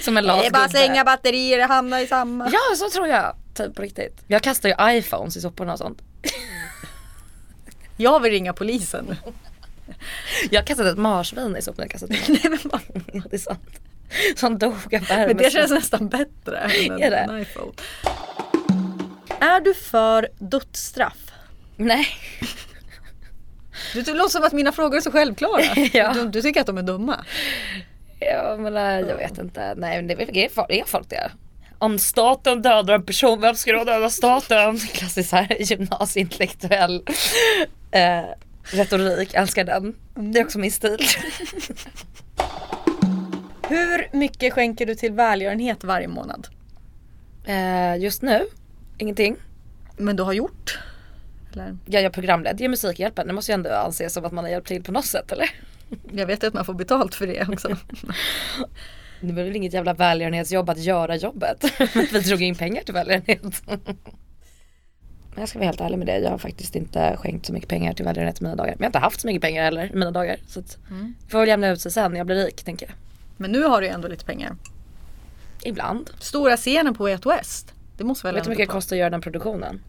Som 0.02 0.16
en 0.16 0.24
lat 0.24 0.40
Det 0.40 0.46
är 0.46 0.50
bara 0.50 0.66
gubbe. 0.66 0.78
slänga 0.78 1.04
batterier, 1.04 1.58
det 1.58 1.64
hamnar 1.64 1.98
i 1.98 2.06
samma. 2.06 2.50
Ja 2.52 2.76
så 2.76 2.90
tror 2.90 3.06
jag, 3.08 3.36
typ 3.54 3.74
på 3.74 3.82
riktigt. 3.82 4.20
Jag 4.28 4.42
kastar 4.42 4.68
ju 4.68 4.98
iPhones 4.98 5.36
i 5.36 5.40
soporna 5.40 5.72
och 5.72 5.78
sånt. 5.78 6.02
Jag 7.96 8.20
vill 8.20 8.32
ringa 8.32 8.52
polisen. 8.52 9.16
Jag 10.50 10.60
har 10.60 10.66
kastat 10.66 10.86
ett 10.86 10.98
marsvin 10.98 11.56
i 11.56 11.62
soporna. 11.62 11.84
Jag 11.84 11.90
kastat 11.90 12.10
Nej 12.28 12.40
men 12.44 13.22
det 13.30 13.36
är 13.36 13.38
sant. 13.38 13.80
Som 14.36 14.58
dog 14.58 14.72
av 14.94 15.00
värme. 15.08 15.26
Men 15.26 15.36
det 15.36 15.50
känns 15.52 15.70
nästan 15.70 16.08
bättre 16.08 16.58
än 16.58 17.02
Är 17.02 17.10
en 17.12 17.42
iPhone. 17.42 17.72
Är 19.40 19.60
du 19.60 19.74
för 19.74 20.28
dödsstraff? 20.38 21.18
Nej. 21.76 22.06
Du, 23.94 24.02
det 24.02 24.14
låter 24.14 24.28
som 24.30 24.44
att 24.44 24.52
mina 24.52 24.72
frågor 24.72 24.96
är 24.96 25.00
så 25.00 25.10
självklara. 25.10 25.62
Ja. 25.92 26.12
du, 26.14 26.28
du 26.28 26.42
tycker 26.42 26.60
att 26.60 26.66
de 26.66 26.78
är 26.78 26.82
dumma? 26.82 27.24
Ja 28.20 28.56
men 28.58 28.74
nej, 28.74 29.04
jag 29.08 29.16
vet 29.16 29.38
inte. 29.38 29.74
Nej 29.76 29.96
men 29.96 30.06
det 30.06 30.12
är, 30.44 30.48
folk- 30.48 30.72
är 30.72 31.08
det? 31.08 31.30
Om 31.78 31.98
staten 31.98 32.62
dödar 32.62 32.94
en 32.94 33.06
person, 33.06 33.40
vem 33.40 33.54
ska 33.54 33.72
då 33.72 33.84
döda 33.84 34.10
staten? 34.10 34.78
Klassisk 34.92 35.32
här 35.32 35.56
gymnasieintellektuell 35.62 37.02
Eh, 37.90 38.24
retorik, 38.64 39.34
älskar 39.34 39.64
den. 39.64 39.94
Det 40.14 40.38
är 40.40 40.44
också 40.44 40.58
min 40.58 40.72
stil. 40.72 40.98
Hur 43.68 44.08
mycket 44.16 44.52
skänker 44.52 44.86
du 44.86 44.94
till 44.94 45.12
välgörenhet 45.12 45.84
varje 45.84 46.08
månad? 46.08 46.48
Eh, 47.46 47.96
just 47.96 48.22
nu, 48.22 48.46
ingenting. 48.98 49.36
Men 49.96 50.16
du 50.16 50.22
har 50.22 50.32
gjort? 50.32 50.78
Eller? 51.52 51.76
Jag 51.86 52.02
gör 52.02 52.10
programledd, 52.10 52.60
ger 52.60 52.68
Musikhjälpen. 52.68 53.26
Det 53.26 53.32
måste 53.32 53.52
ju 53.52 53.54
ändå 53.54 53.70
anses 53.70 54.12
som 54.12 54.24
att 54.24 54.32
man 54.32 54.44
har 54.44 54.50
hjälpt 54.50 54.68
till 54.68 54.82
på 54.82 54.92
något 54.92 55.04
sätt 55.06 55.32
eller? 55.32 55.50
Jag 56.12 56.26
vet 56.26 56.44
att 56.44 56.54
man 56.54 56.64
får 56.64 56.74
betalt 56.74 57.14
för 57.14 57.26
det 57.26 57.48
också. 57.48 57.68
Det 59.20 59.32
var 59.32 59.42
väl 59.42 59.56
inget 59.56 59.72
jävla 59.72 59.94
välgörenhetsjobb 59.94 60.70
att 60.70 60.78
göra 60.78 61.16
jobbet. 61.16 61.64
Vi 62.12 62.20
drog 62.20 62.42
in 62.42 62.54
pengar 62.54 62.82
till 62.82 62.94
välgörenhet. 62.94 63.42
Men 63.66 65.40
jag 65.40 65.48
ska 65.48 65.58
vara 65.58 65.66
helt 65.66 65.80
ärlig 65.80 65.98
med 65.98 66.06
det. 66.06 66.18
Jag 66.18 66.30
har 66.30 66.38
faktiskt 66.38 66.76
inte 66.76 67.16
skänkt 67.16 67.46
så 67.46 67.52
mycket 67.52 67.68
pengar 67.68 67.92
till 67.94 68.04
välgörenhet 68.04 68.40
i 68.40 68.44
mina 68.44 68.56
dagar. 68.56 68.70
Men 68.70 68.76
jag 68.78 68.84
har 68.84 68.88
inte 68.88 68.98
haft 68.98 69.20
så 69.20 69.26
mycket 69.26 69.42
pengar 69.42 69.64
heller 69.64 69.86
i 69.92 69.96
mina 69.96 70.10
dagar. 70.10 70.36
Så 70.48 70.60
att 70.60 70.78
Mm. 70.90 71.14
får 71.28 71.38
väl 71.38 71.48
jämna 71.48 71.68
ut 71.68 71.80
sig 71.80 71.92
sen 71.92 72.10
när 72.12 72.18
jag 72.18 72.26
blir 72.26 72.36
rik 72.36 72.64
tänker 72.64 72.86
jag. 72.86 72.94
Men 73.36 73.52
nu 73.52 73.62
har 73.62 73.80
du 73.80 73.86
ju 73.86 73.92
ändå 73.92 74.08
lite 74.08 74.24
pengar. 74.24 74.56
Ibland. 75.62 76.10
Stora 76.18 76.56
scenen 76.56 76.94
på 76.94 77.08
ett 77.08 77.26
West. 77.26 77.72
Det 77.96 78.04
måste 78.04 78.26
väl 78.26 78.34
Vet 78.34 78.44
du 78.44 78.50
hur 78.50 78.56
mycket 78.56 78.68
det 78.68 78.72
ta- 78.72 78.76
kostar 78.78 78.96
att 78.96 79.00
göra 79.00 79.10
den 79.10 79.20
produktionen? 79.20 79.80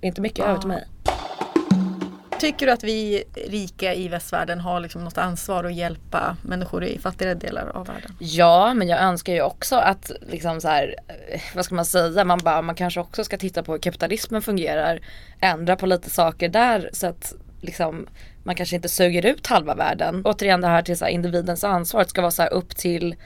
Inte 0.00 0.20
mycket 0.20 0.44
över 0.44 0.58
till 0.58 0.68
mig. 0.68 0.84
Tycker 2.40 2.66
du 2.66 2.72
att 2.72 2.84
vi 2.84 3.24
rika 3.48 3.94
i 3.94 4.08
västvärlden 4.08 4.60
har 4.60 4.80
liksom 4.80 5.04
något 5.04 5.18
ansvar 5.18 5.64
att 5.64 5.74
hjälpa 5.74 6.36
människor 6.42 6.84
i 6.84 6.98
fattigare 6.98 7.34
delar 7.34 7.66
av 7.74 7.86
världen? 7.86 8.16
Ja, 8.18 8.74
men 8.74 8.88
jag 8.88 9.00
önskar 9.00 9.32
ju 9.32 9.42
också 9.42 9.76
att 9.76 10.12
liksom 10.20 10.60
så 10.60 10.68
här, 10.68 10.94
eh, 11.28 11.40
vad 11.54 11.64
ska 11.64 11.74
man 11.74 11.84
säga, 11.84 12.24
man 12.24 12.38
bara, 12.38 12.62
man 12.62 12.74
kanske 12.74 13.00
också 13.00 13.24
ska 13.24 13.38
titta 13.38 13.62
på 13.62 13.72
hur 13.72 13.78
kapitalismen 13.78 14.42
fungerar, 14.42 15.00
ändra 15.40 15.76
på 15.76 15.86
lite 15.86 16.10
saker 16.10 16.48
där 16.48 16.90
så 16.92 17.06
att 17.06 17.34
liksom 17.60 18.06
man 18.48 18.54
kanske 18.54 18.76
inte 18.76 18.88
suger 18.88 19.26
ut 19.26 19.46
halva 19.46 19.74
världen. 19.74 20.22
Återigen 20.24 20.60
det 20.60 20.66
här 20.66 20.82
till 20.82 20.98
så 20.98 21.04
här, 21.04 21.12
individens 21.12 21.64
ansvar, 21.64 22.02
det 22.02 22.10
ska 22.10 22.20
vara 22.20 22.30
så 22.30 22.42
här 22.42 22.52
upp 22.52 22.76
till 22.76 23.16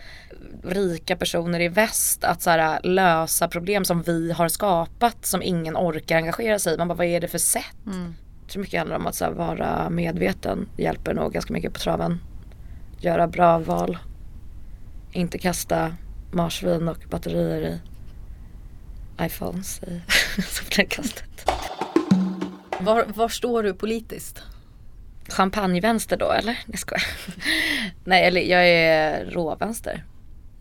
rika 0.65 1.17
personer 1.17 1.61
i 1.61 1.69
väst 1.69 2.25
att 2.25 2.43
så 2.43 2.51
här, 2.51 2.81
lösa 2.83 3.49
problem 3.49 3.85
som 3.85 4.03
vi 4.03 4.33
har 4.33 4.49
skapat 4.49 5.27
som 5.27 5.43
ingen 5.43 5.77
orkar 5.77 6.17
engagera 6.17 6.59
sig 6.59 6.75
i. 6.75 6.77
Man 6.79 6.89
bara, 6.89 6.95
vad 6.95 7.07
är 7.07 7.21
det 7.21 7.29
för 7.29 7.39
sätt? 7.39 7.77
Jag 7.85 8.49
tror 8.49 8.61
mycket 8.61 8.79
handlar 8.79 8.97
om 8.97 9.07
att 9.07 9.15
så 9.15 9.31
vara 9.31 9.91
medveten. 9.91 10.69
Det 10.77 10.83
hjälper 10.83 11.15
nog 11.15 11.33
ganska 11.33 11.53
mycket 11.53 11.73
på 11.73 11.81
traven. 11.81 12.21
Göra 13.01 13.29
bra 13.29 13.59
val. 13.59 13.99
Inte 15.13 15.39
kasta 15.39 15.97
marsvin 16.33 16.89
och 16.89 17.05
batterier 17.11 17.61
i 17.61 17.81
iPhones 19.25 19.81
i 19.83 20.03
sopnedkastet. 20.43 21.51
Var, 22.81 23.05
var 23.15 23.29
står 23.29 23.63
du 23.63 23.75
politiskt? 23.75 24.43
Champagnevänster 25.29 26.17
då 26.17 26.33
eller? 26.33 26.59
Jag 26.67 26.79
skojar. 26.79 27.05
Nej 28.05 28.27
eller 28.27 28.41
jag 28.41 28.69
är 28.69 29.25
råvänster. 29.25 30.05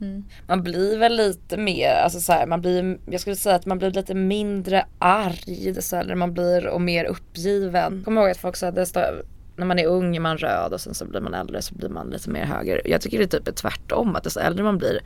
Mm. 0.01 0.23
Man 0.47 0.63
blir 0.63 0.97
väl 0.97 1.15
lite 1.15 1.57
mer, 1.57 1.93
alltså 1.93 2.19
så 2.19 2.31
här, 2.33 2.47
man 2.47 2.61
blir, 2.61 2.97
jag 3.05 3.21
skulle 3.21 3.35
säga 3.35 3.55
att 3.55 3.65
man 3.65 3.77
blir 3.77 3.91
lite 3.91 4.13
mindre 4.13 4.85
arg 4.99 5.81
så 5.81 5.95
här, 5.95 6.15
man 6.15 6.33
blir 6.33 6.67
och 6.67 6.81
mer 6.81 7.05
uppgiven. 7.05 8.03
Kommer 8.03 8.21
ihåg 8.21 8.29
att 8.29 8.37
folk 8.37 8.55
sa 8.55 8.67
att 8.67 8.75
det 8.75 8.85
står, 8.85 9.25
när 9.55 9.65
man 9.65 9.79
är 9.79 9.85
ung 9.85 10.15
är 10.15 10.19
man 10.19 10.37
röd 10.37 10.73
och 10.73 10.81
sen 10.81 10.93
så 10.93 11.05
blir 11.05 11.21
man 11.21 11.33
äldre 11.33 11.61
så 11.61 11.75
blir 11.75 11.89
man 11.89 12.09
lite 12.09 12.29
mer 12.29 12.45
höger. 12.45 12.81
Jag 12.85 13.01
tycker 13.01 13.19
det 13.19 13.27
typ 13.27 13.47
är 13.47 13.51
tvärtom, 13.51 14.15
att 14.15 14.23
desto 14.23 14.39
äldre 14.39 14.63
man 14.63 14.77
blir 14.77 14.99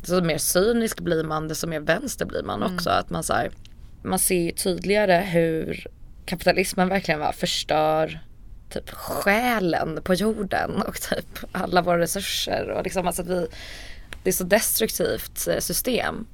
desto 0.00 0.24
mer 0.24 0.38
cynisk 0.38 1.00
blir 1.00 1.24
man, 1.24 1.48
desto 1.48 1.66
mer 1.66 1.80
vänster 1.80 2.26
blir 2.26 2.42
man 2.42 2.62
också. 2.62 2.90
Att 2.90 3.10
man 3.10 3.22
så 3.22 3.32
här, 3.32 3.50
man 4.02 4.18
ser 4.18 4.50
tydligare 4.50 5.16
hur 5.16 5.86
kapitalismen 6.24 6.88
verkligen 6.88 7.20
var, 7.20 7.32
förstör 7.32 8.20
typ 8.72 8.90
själen 8.90 10.00
på 10.02 10.14
jorden 10.14 10.82
och 10.82 11.00
typ 11.00 11.38
alla 11.52 11.82
våra 11.82 11.98
resurser 11.98 12.70
och 12.70 12.84
liksom 12.84 13.06
alltså 13.06 13.22
att 13.22 13.28
vi 13.28 13.48
det 14.22 14.30
är 14.30 14.32
så 14.32 14.44
destruktivt 14.44 15.48
eh, 15.48 15.58
system 15.58 16.26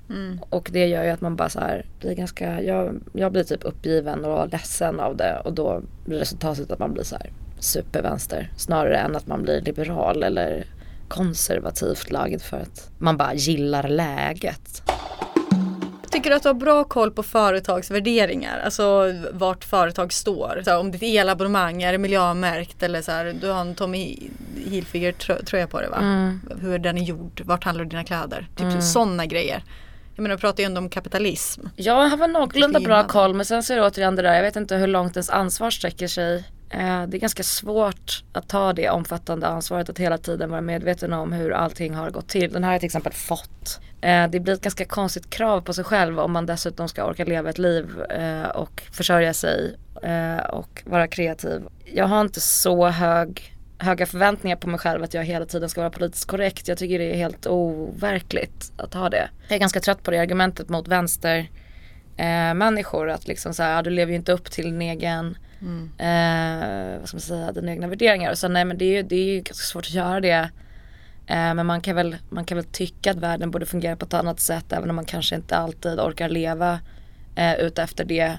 och 0.51 0.69
det 0.73 0.87
gör 0.87 1.05
ju 1.05 1.11
att 1.11 1.21
man 1.21 1.37
bara 1.37 1.49
så 1.49 1.61
här 1.61 1.87
blir 2.01 2.15
ganska, 2.15 2.63
jag, 2.63 3.01
jag 3.13 3.33
blir 3.33 3.45
typ 3.45 3.65
uppgiven 3.65 4.25
och 4.25 4.49
ledsen 4.49 5.01
av 5.01 5.17
det 5.17 5.43
och 5.45 5.53
då 5.53 5.83
blir 6.05 6.19
resultatet 6.19 6.71
att 6.71 6.79
man 6.79 6.93
blir 6.93 7.05
så 7.05 7.17
här 7.17 7.31
supervänster 7.59 8.51
snarare 8.57 8.99
än 8.99 9.17
att 9.17 9.27
man 9.27 9.43
blir 9.43 9.61
liberal 9.61 10.23
eller 10.23 10.65
konservativt 11.09 12.11
lagd 12.11 12.43
för 12.43 12.57
att 12.57 12.91
man 12.99 13.17
bara 13.17 13.35
gillar 13.35 13.89
läget. 13.89 14.83
Tycker 16.19 16.31
du 16.31 16.37
att 16.37 16.43
du 16.43 16.49
har 16.49 16.55
bra 16.55 16.85
koll 16.85 17.11
på 17.11 17.23
företagsvärderingar? 17.23 18.59
Alltså 18.65 19.13
vart 19.33 19.65
företag 19.65 20.13
står? 20.13 20.61
Så 20.65 20.71
här, 20.71 20.79
om 20.79 20.91
ditt 20.91 21.03
elabonnemang, 21.03 21.83
är 21.83 21.93
det 21.93 21.99
miljömärkt 21.99 22.83
eller 22.83 23.03
så 23.03 23.13
här, 23.13 23.37
du 23.41 23.49
har 23.51 23.61
en 23.61 23.75
Tommy 23.75 24.19
Hilfiger 24.67 25.13
trö- 25.13 25.45
tröja 25.45 25.67
på 25.67 25.81
dig 25.81 25.91
va? 25.91 25.97
Mm. 25.97 26.41
Hur 26.61 26.79
den 26.79 26.99
är 26.99 27.03
gjord? 27.03 27.43
Vart 27.45 27.65
handlar 27.65 27.85
dina 27.85 28.05
kläder? 28.05 28.49
Typ 28.57 28.83
sådana 28.83 29.27
grejer. 29.27 29.63
Jag 30.15 30.23
menar, 30.23 30.37
du 30.37 30.41
pratar 30.41 30.63
ju 30.63 30.65
ändå 30.67 30.79
om 30.81 30.89
kapitalism. 30.91 31.61
Ja, 31.77 32.03
jag 32.03 32.09
har 32.11 32.17
väl 32.17 32.31
någorlunda 32.31 32.81
bra 32.81 33.05
koll 33.07 33.35
men 33.35 33.47
sen 33.47 33.63
så 33.63 33.73
är 33.73 33.77
det 33.77 33.83
återigen 33.87 34.17
det 34.17 34.23
där, 34.23 34.35
jag 34.35 34.43
vet 34.43 34.57
inte 34.57 34.77
hur 34.77 34.87
långt 34.87 35.17
ens 35.17 35.31
ansvar 35.31 35.71
sträcker 35.71 36.09
sig. 36.09 36.37
Eh, 36.71 37.03
Det 37.07 37.17
är 37.17 37.19
ganska 37.21 37.43
svårt 37.43 38.23
att 38.33 38.49
ta 38.49 38.73
det 38.73 38.89
omfattande 38.91 39.47
ansvaret 39.47 39.89
att 39.89 39.99
hela 39.99 40.19
tiden 40.19 40.51
vara 40.51 40.61
medveten 40.61 41.13
om 41.13 41.33
hur 41.33 41.53
allting 41.53 41.95
har 41.95 42.11
gått 42.11 42.29
till. 42.29 42.53
Den 42.53 42.65
här 42.65 42.69
har 42.71 42.75
jag 42.75 42.81
till 42.81 42.87
exempel 42.87 43.13
fått. 43.13 43.81
Eh, 44.01 44.29
Det 44.29 44.41
blir 44.41 44.55
ett 44.55 44.61
ganska 44.61 44.85
konstigt 44.85 45.31
krav 45.31 45.61
på 45.61 45.73
sig 45.73 45.85
själv 45.85 46.21
om 46.21 46.33
man 46.33 46.47
dessutom 46.47 46.89
ska 46.89 47.05
orka 47.05 47.25
leva 47.25 47.51
ett 47.51 47.59
liv 47.59 48.03
eh, 48.11 48.49
och 48.49 48.83
försörja 48.93 49.33
sig 49.35 49.77
eh, 50.03 50.37
och 50.37 50.83
vara 50.87 51.07
kreativ. 51.07 51.63
Jag 51.85 52.05
har 52.07 52.21
inte 52.21 52.41
så 52.41 52.87
hög 52.87 53.55
höga 53.81 54.07
förväntningar 54.07 54.57
på 54.57 54.69
mig 54.69 54.81
själv 54.81 55.03
att 55.03 55.15
jag 55.15 55.25
hela 55.25 55.47
tiden 55.47 55.69
ska 55.69 55.81
vara 55.81 55.91
politiskt 55.91 56.29
korrekt. 56.29 56.69
Jag 56.69 56.79
tycker 56.79 56.99
det 56.99 57.13
är 57.13 57.17
helt 57.17 57.47
overkligt 57.47 58.73
att 58.77 58.95
ha 58.95 59.09
det. 59.09 59.29
Jag 59.49 59.55
är 59.57 59.61
ganska 59.61 59.81
trött 59.81 60.03
på 60.03 60.11
det 60.11 60.19
argumentet 60.19 60.69
mot 60.69 60.89
vänster 60.89 61.39
eh, 62.17 62.55
människor 62.55 63.11
att 63.11 63.29
liksom 63.29 63.55
så 63.55 63.63
här, 63.63 63.77
ja, 63.77 63.83
du 63.83 63.91
lever 63.91 64.13
ju 64.13 64.17
inte 64.17 64.33
upp 64.33 64.51
till 64.51 64.65
din 64.65 64.83
egen 64.83 65.39
eh, 65.99 66.99
vad 67.01 67.09
ska 67.09 67.15
man 67.17 67.21
säga, 67.21 67.53
dina 67.53 67.73
egna 67.73 67.87
värderingar. 67.87 68.31
Och 68.31 68.39
så 68.39 68.49
nej 68.49 68.65
men 68.65 68.79
det 68.79 68.85
är 68.85 68.97
ju, 68.97 69.03
det 69.03 69.17
är 69.17 69.25
ju 69.25 69.37
ganska 69.37 69.65
svårt 69.65 69.87
att 69.87 69.95
göra 69.95 70.21
det. 70.21 70.51
Eh, 71.31 71.55
men 71.55 71.67
man 71.67 71.81
kan, 71.81 71.97
väl, 71.97 72.17
man 72.31 72.45
kan 72.45 72.57
väl 72.57 72.65
tycka 72.65 73.11
att 73.11 73.17
världen 73.17 73.51
borde 73.51 73.67
fungera 73.67 73.97
på 73.97 74.05
ett 74.05 74.15
annat 74.15 74.41
sätt 74.41 74.73
även 74.73 74.91
om 74.91 74.97
man 74.97 75.05
kanske 75.05 75.35
inte 75.37 75.57
alltid 75.57 76.01
orkar 76.01 76.29
leva 76.29 76.81
eh, 77.37 77.55
ut 77.55 77.79
efter 77.79 78.05
det 78.05 78.39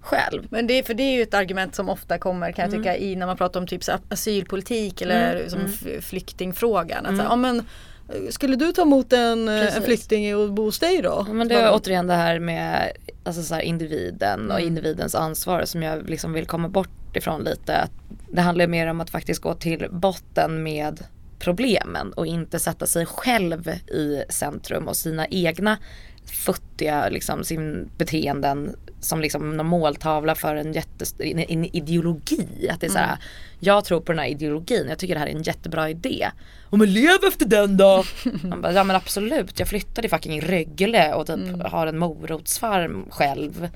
själv. 0.00 0.46
Men 0.50 0.66
det, 0.66 0.86
för 0.86 0.94
det 0.94 1.02
är 1.02 1.16
ju 1.16 1.22
ett 1.22 1.34
argument 1.34 1.74
som 1.74 1.88
ofta 1.88 2.18
kommer 2.18 2.52
kan 2.52 2.62
jag 2.62 2.68
Mm. 2.74 2.82
tycka 2.82 2.96
i 2.96 3.16
när 3.16 3.26
man 3.26 3.36
pratar 3.36 3.60
om 3.60 3.66
typ 3.66 3.82
asylpolitik 4.08 5.02
eller 5.02 5.48
som 5.48 5.60
f- 5.64 6.04
flyktingfrågan. 6.04 7.06
Att 7.06 7.16
så 7.16 7.22
här, 7.22 7.28
ja, 7.30 7.36
men, 7.36 7.58
eh, 7.58 8.28
skulle 8.30 8.56
du 8.56 8.72
ta 8.72 8.82
emot 8.82 9.12
en, 9.12 9.48
eh, 9.48 9.54
en 9.54 9.68
Mm. 9.68 9.82
Flykting 9.82 10.36
och 10.36 10.52
bo 10.52 10.62
hos 10.64 10.78
dig 10.78 11.02
då? 11.02 11.24
Ja, 11.26 11.32
Men 11.32 11.48
det 11.48 11.54
är 11.54 11.74
återigen 11.74 12.06
det 12.06 12.14
här 12.14 12.38
med 12.38 12.92
alltså 13.24 13.42
så 13.42 13.54
här 13.54 13.62
individen 13.62 14.50
och 14.50 14.60
individens 14.60 15.14
ansvar 15.14 15.64
som 15.64 15.82
jag 15.82 16.10
liksom 16.10 16.32
vill 16.32 16.46
komma 16.46 16.68
bort 16.68 17.16
ifrån 17.16 17.44
lite. 17.44 17.88
Det 18.32 18.40
handlar 18.40 18.66
mer 18.66 18.86
om 18.86 19.00
att 19.00 19.10
faktiskt 19.10 19.40
gå 19.42 19.54
till 19.54 19.86
botten 19.90 20.62
med 20.62 21.04
problemen 21.38 22.12
och 22.12 22.26
inte 22.26 22.58
sätta 22.58 22.86
sig 22.86 23.06
själv 23.06 23.68
i 23.68 24.22
centrum 24.28 24.88
och 24.88 24.96
sina 24.96 25.26
egna 25.26 25.78
futtiga 26.26 27.08
liksom, 27.08 27.44
sin 27.44 27.90
beteenden 27.98 28.76
som 29.00 29.20
liksom 29.20 29.56
någon 29.56 29.66
måltavla 29.66 30.34
för 30.34 30.56
en, 30.56 30.74
en, 31.18 31.38
en 31.38 31.76
ideologi. 31.76 32.68
Att 32.70 32.80
det 32.80 32.86
är 32.86 32.90
så 32.90 32.98
här, 32.98 33.16
jag 33.60 33.84
tror 33.84 34.00
på 34.00 34.12
den 34.12 34.18
här 34.18 34.26
ideologin, 34.26 34.86
jag 34.88 34.98
tycker 34.98 35.14
det 35.14 35.20
här 35.20 35.26
är 35.26 35.34
en 35.34 35.42
jättebra 35.42 35.90
idé. 35.90 36.30
Och 36.64 36.78
men 36.78 36.92
lev 36.92 37.18
efter 37.28 37.46
den 37.46 37.76
då! 37.76 38.04
Man 38.42 38.62
bara, 38.62 38.72
ja 38.72 38.84
men 38.84 38.96
absolut, 38.96 39.58
jag 39.58 39.68
flyttade 39.68 40.08
fucking 40.08 40.40
Rögle 40.40 41.14
och 41.14 41.26
typ 41.26 41.62
har 41.64 41.86
en 41.86 41.98
morotsfarm 41.98 43.06
själv. 43.10 43.68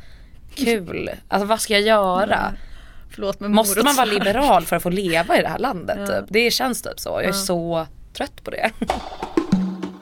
Kul, 0.55 1.11
alltså 1.29 1.46
vad 1.46 1.61
ska 1.61 1.73
jag 1.73 1.83
göra? 1.83 2.55
Förlåt 3.11 3.40
men 3.40 3.53
Måste 3.55 3.83
man 3.83 3.96
vara 3.96 4.05
liberal 4.07 4.64
för 4.64 4.77
att 4.77 4.83
få 4.83 4.90
leva 4.90 5.38
i 5.38 5.42
det 5.42 5.49
här 5.49 5.59
landet? 5.59 6.07
Typ? 6.07 6.25
Det 6.29 6.51
känns 6.51 6.83
typ 6.83 7.01
så, 7.01 7.09
jag 7.09 7.25
är 7.25 7.33
så 7.33 7.87
trött 8.12 8.44
på 8.44 8.51
det. 8.51 8.70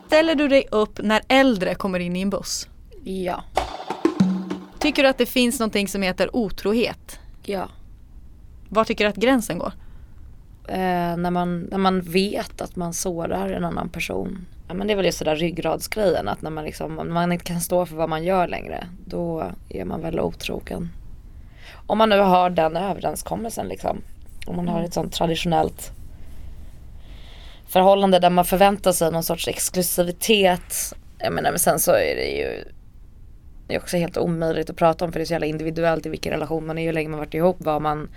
Ställer 0.07 0.35
du 0.35 0.49
dig 0.49 0.67
upp 0.71 1.01
när 1.03 1.23
äldre 1.29 1.75
kommer 1.75 1.99
in 2.01 2.17
i 2.17 2.21
en 2.21 2.31
buss? 2.31 2.69
ja, 3.05 3.45
Tycker 4.79 5.03
du 5.03 5.09
att 5.09 5.19
det 5.19 5.27
finns 5.27 5.61
någonting 5.61 5.89
som 5.89 6.03
heter 6.03 6.37
otrohet? 6.37 7.21
ja. 7.45 7.69
Var 8.71 8.85
tycker 8.85 9.05
du 9.05 9.11
att 9.11 9.17
gränsen 9.17 9.59
går? 9.59 9.73
eh, 10.69 11.17
när, 11.17 11.31
man, 11.31 11.61
när 11.61 11.79
man 11.79 12.01
vet 12.01 12.61
att 12.61 12.77
man 12.77 12.95
sårar 12.95 13.49
en 13.49 13.65
annan 13.65 13.89
person. 13.89 14.47
Ja, 14.69 14.75
men 14.75 14.87
det 14.87 14.93
är 14.93 14.97
väl 14.97 15.07
just 15.07 15.19
det 15.19 15.25
där 15.25 15.37
ryggradsgrejen 15.37 16.29
att 16.29 16.43
när 16.43 16.51
man, 16.51 16.65
liksom, 16.65 16.99
om 16.99 17.15
man 17.15 17.33
inte 17.33 17.45
kan 17.45 17.61
stå 17.61 17.87
för 17.87 17.97
vad 17.97 18.09
man 18.09 18.25
gör 18.25 18.49
längre 18.49 18.87
då 19.07 19.53
är 19.69 19.85
man 19.85 20.01
väl 20.01 20.21
otrogen. 20.21 20.91
Om 21.89 21.99
man 21.99 22.09
nu 22.09 22.19
har 22.19 22.51
den 22.51 22.77
överenskommelsen 22.77 23.69
liksom. 23.69 24.03
Om 24.47 24.57
man 24.57 24.69
har 24.69 24.83
ett 24.83 24.95
sånt 24.95 25.13
traditionellt 25.13 25.93
förhållande 27.69 28.19
där 28.19 28.31
man 28.31 28.45
förväntar 28.45 28.93
sig 28.93 29.13
någon 29.13 29.23
sorts 29.23 29.49
exklusivitet. 29.49 30.95
Jag 31.19 31.33
menar 31.33 31.51
men 31.51 31.59
sen 31.59 31.81
så 31.81 31.91
är 31.91 32.17
det 32.17 32.31
ju 32.31 32.65
det 33.67 33.75
är 33.75 33.79
också 33.79 33.97
helt 33.97 34.17
omöjligt 34.17 34.71
att 34.71 34.77
prata 34.77 35.05
om 35.05 35.13
för 35.13 35.21
det 35.21 35.25
är 35.25 35.27
så 35.27 35.33
jävla 35.33 35.47
individuellt 35.47 36.07
i 36.07 36.09
vilken 36.09 36.33
relation 36.33 36.67
man 36.67 36.79
är, 36.79 36.87
hur 36.87 36.93
länge 36.93 37.09
man 37.09 37.19
varit 37.19 37.35
ihop, 37.35 37.57
vad 37.61 37.83
man 37.83 38.09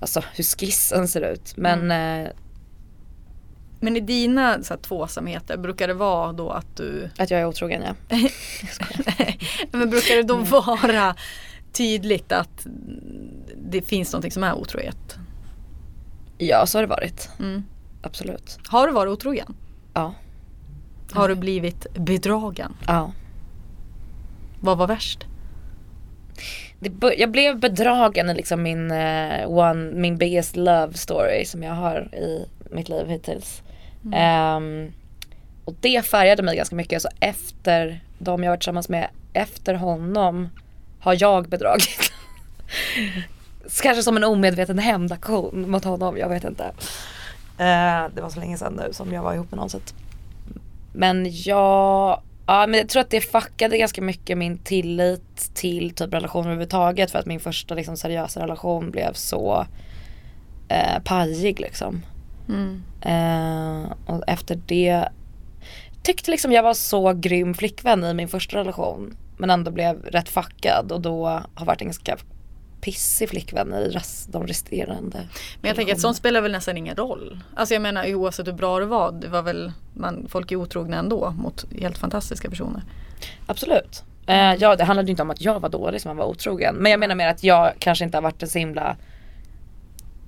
alltså 0.00 0.22
hur 0.34 0.44
skissen 0.44 1.08
ser 1.08 1.32
ut. 1.32 1.56
Men 1.56 1.90
eh, 1.90 2.30
Men 3.80 3.96
i 3.96 4.00
dina 4.00 4.62
så 4.62 4.74
här, 4.74 4.80
tvåsamheter, 4.80 5.56
brukar 5.56 5.88
det 5.88 5.94
vara 5.94 6.32
då 6.32 6.50
att 6.50 6.76
du 6.76 7.10
att 7.18 7.30
jag 7.30 7.40
är 7.40 7.46
otrogen 7.46 7.82
ja. 7.82 8.16
Men 9.70 9.90
brukar 9.90 10.16
det 10.16 10.22
då 10.22 10.36
vara 10.36 11.14
tydligt 11.76 12.32
att 12.32 12.66
det 13.56 13.82
finns 13.82 14.12
någonting 14.12 14.32
som 14.32 14.42
är 14.42 14.54
otrohet? 14.54 15.16
Ja 16.38 16.66
så 16.66 16.78
har 16.78 16.82
det 16.82 16.88
varit. 16.88 17.30
Mm. 17.38 17.64
Absolut. 18.02 18.58
Har 18.68 18.86
du 18.86 18.92
varit 18.92 19.10
otrogen? 19.10 19.54
Ja. 19.94 20.14
Har 21.12 21.28
du 21.28 21.34
blivit 21.34 21.86
bedragen? 21.94 22.76
Ja. 22.86 23.12
Vad 24.60 24.78
var 24.78 24.86
värst? 24.86 25.26
Det, 26.78 27.14
jag 27.18 27.30
blev 27.30 27.60
bedragen 27.60 28.30
i 28.30 28.34
liksom 28.34 28.62
min, 28.62 28.90
eh, 28.90 29.50
one, 29.50 29.92
min 29.92 30.16
biggest 30.16 30.56
love 30.56 30.92
story 30.94 31.44
som 31.44 31.62
jag 31.62 31.74
har 31.74 32.14
i 32.14 32.46
mitt 32.70 32.88
liv 32.88 33.06
hittills. 33.08 33.62
Ehm, 34.12 34.92
och 35.64 35.74
det 35.80 36.06
färgade 36.06 36.42
mig 36.42 36.56
ganska 36.56 36.76
mycket. 36.76 37.02
Så 37.02 37.08
efter 37.20 38.00
de 38.18 38.42
jag 38.42 38.50
varit 38.50 38.60
tillsammans 38.60 38.88
med, 38.88 39.08
efter 39.32 39.74
honom 39.74 40.48
har 41.06 41.16
jag 41.20 41.48
bedragit. 41.48 42.12
Kanske 43.82 44.02
som 44.02 44.16
en 44.16 44.24
omedveten 44.24 44.78
hämndaktion 44.78 45.70
mot 45.70 45.84
honom, 45.84 46.18
jag 46.18 46.28
vet 46.28 46.44
inte. 46.44 46.64
Eh, 47.58 48.04
det 48.14 48.22
var 48.22 48.28
så 48.28 48.40
länge 48.40 48.58
sedan 48.58 48.80
nu 48.86 48.92
som 48.92 49.12
jag 49.12 49.22
var 49.22 49.34
ihop 49.34 49.50
med 49.50 49.58
någon 49.58 49.70
så 49.70 49.76
att 49.76 49.94
men 50.92 51.26
jag, 51.30 52.22
ja 52.46 52.66
men 52.66 52.74
jag 52.80 52.88
tror 52.88 53.00
att 53.00 53.10
det 53.10 53.20
fuckade 53.20 53.78
ganska 53.78 54.02
mycket 54.02 54.38
min 54.38 54.58
tillit 54.58 55.54
till 55.54 55.90
typ 55.90 56.14
relationer 56.14 56.46
överhuvudtaget 56.46 57.10
för 57.10 57.18
att 57.18 57.26
min 57.26 57.40
första 57.40 57.74
liksom 57.74 57.96
seriösa 57.96 58.42
relation 58.42 58.90
blev 58.90 59.12
så 59.12 59.66
eh, 60.68 61.02
pajig 61.04 61.60
liksom. 61.60 62.02
Eh, 63.00 63.92
och 64.06 64.22
efter 64.26 64.60
det 64.66 65.08
tyckte 66.02 66.30
liksom 66.30 66.52
jag 66.52 66.62
var 66.62 66.74
så 66.74 67.12
grym 67.12 67.54
flickvän 67.54 68.04
i 68.04 68.14
min 68.14 68.28
första 68.28 68.58
relation 68.58 69.16
men 69.36 69.50
ändå 69.50 69.70
blev 69.70 70.02
rätt 70.02 70.28
fuckad 70.28 70.92
och 70.92 71.00
då 71.00 71.26
har 71.54 71.66
varit 71.66 71.80
en 71.80 71.86
ganska 71.86 72.16
pissig 72.80 73.28
flickvän 73.28 73.74
i 73.74 73.88
rest, 73.88 74.32
de 74.32 74.46
resterande. 74.46 75.28
Men 75.60 75.68
jag 75.68 75.76
tänker 75.76 75.92
att 75.92 76.00
sånt 76.00 76.16
spelar 76.16 76.40
väl 76.40 76.52
nästan 76.52 76.76
ingen 76.76 76.96
roll. 76.96 77.40
Alltså 77.54 77.74
jag 77.74 77.82
menar 77.82 78.14
oavsett 78.14 78.46
hur 78.46 78.52
bra 78.52 78.78
det 78.78 78.86
var, 78.86 79.12
det 79.12 79.28
var 79.28 79.42
väl, 79.42 79.72
man, 79.94 80.26
folk 80.28 80.52
är 80.52 80.56
otrogna 80.56 80.96
ändå 80.96 81.30
mot 81.30 81.64
helt 81.80 81.98
fantastiska 81.98 82.50
personer. 82.50 82.82
Absolut. 83.46 84.04
Eh, 84.26 84.54
ja, 84.54 84.76
det 84.76 84.84
handlade 84.84 85.10
inte 85.10 85.22
om 85.22 85.30
att 85.30 85.40
jag 85.40 85.60
var 85.60 85.68
dålig 85.68 86.00
som 86.00 86.08
han 86.08 86.16
var 86.16 86.26
otrogen. 86.26 86.74
Men 86.74 86.90
jag 86.90 87.00
menar 87.00 87.14
mer 87.14 87.28
att 87.28 87.44
jag 87.44 87.72
kanske 87.78 88.04
inte 88.04 88.16
har 88.16 88.22
varit 88.22 88.42
en 88.42 88.48
så 88.48 88.58
himla 88.58 88.96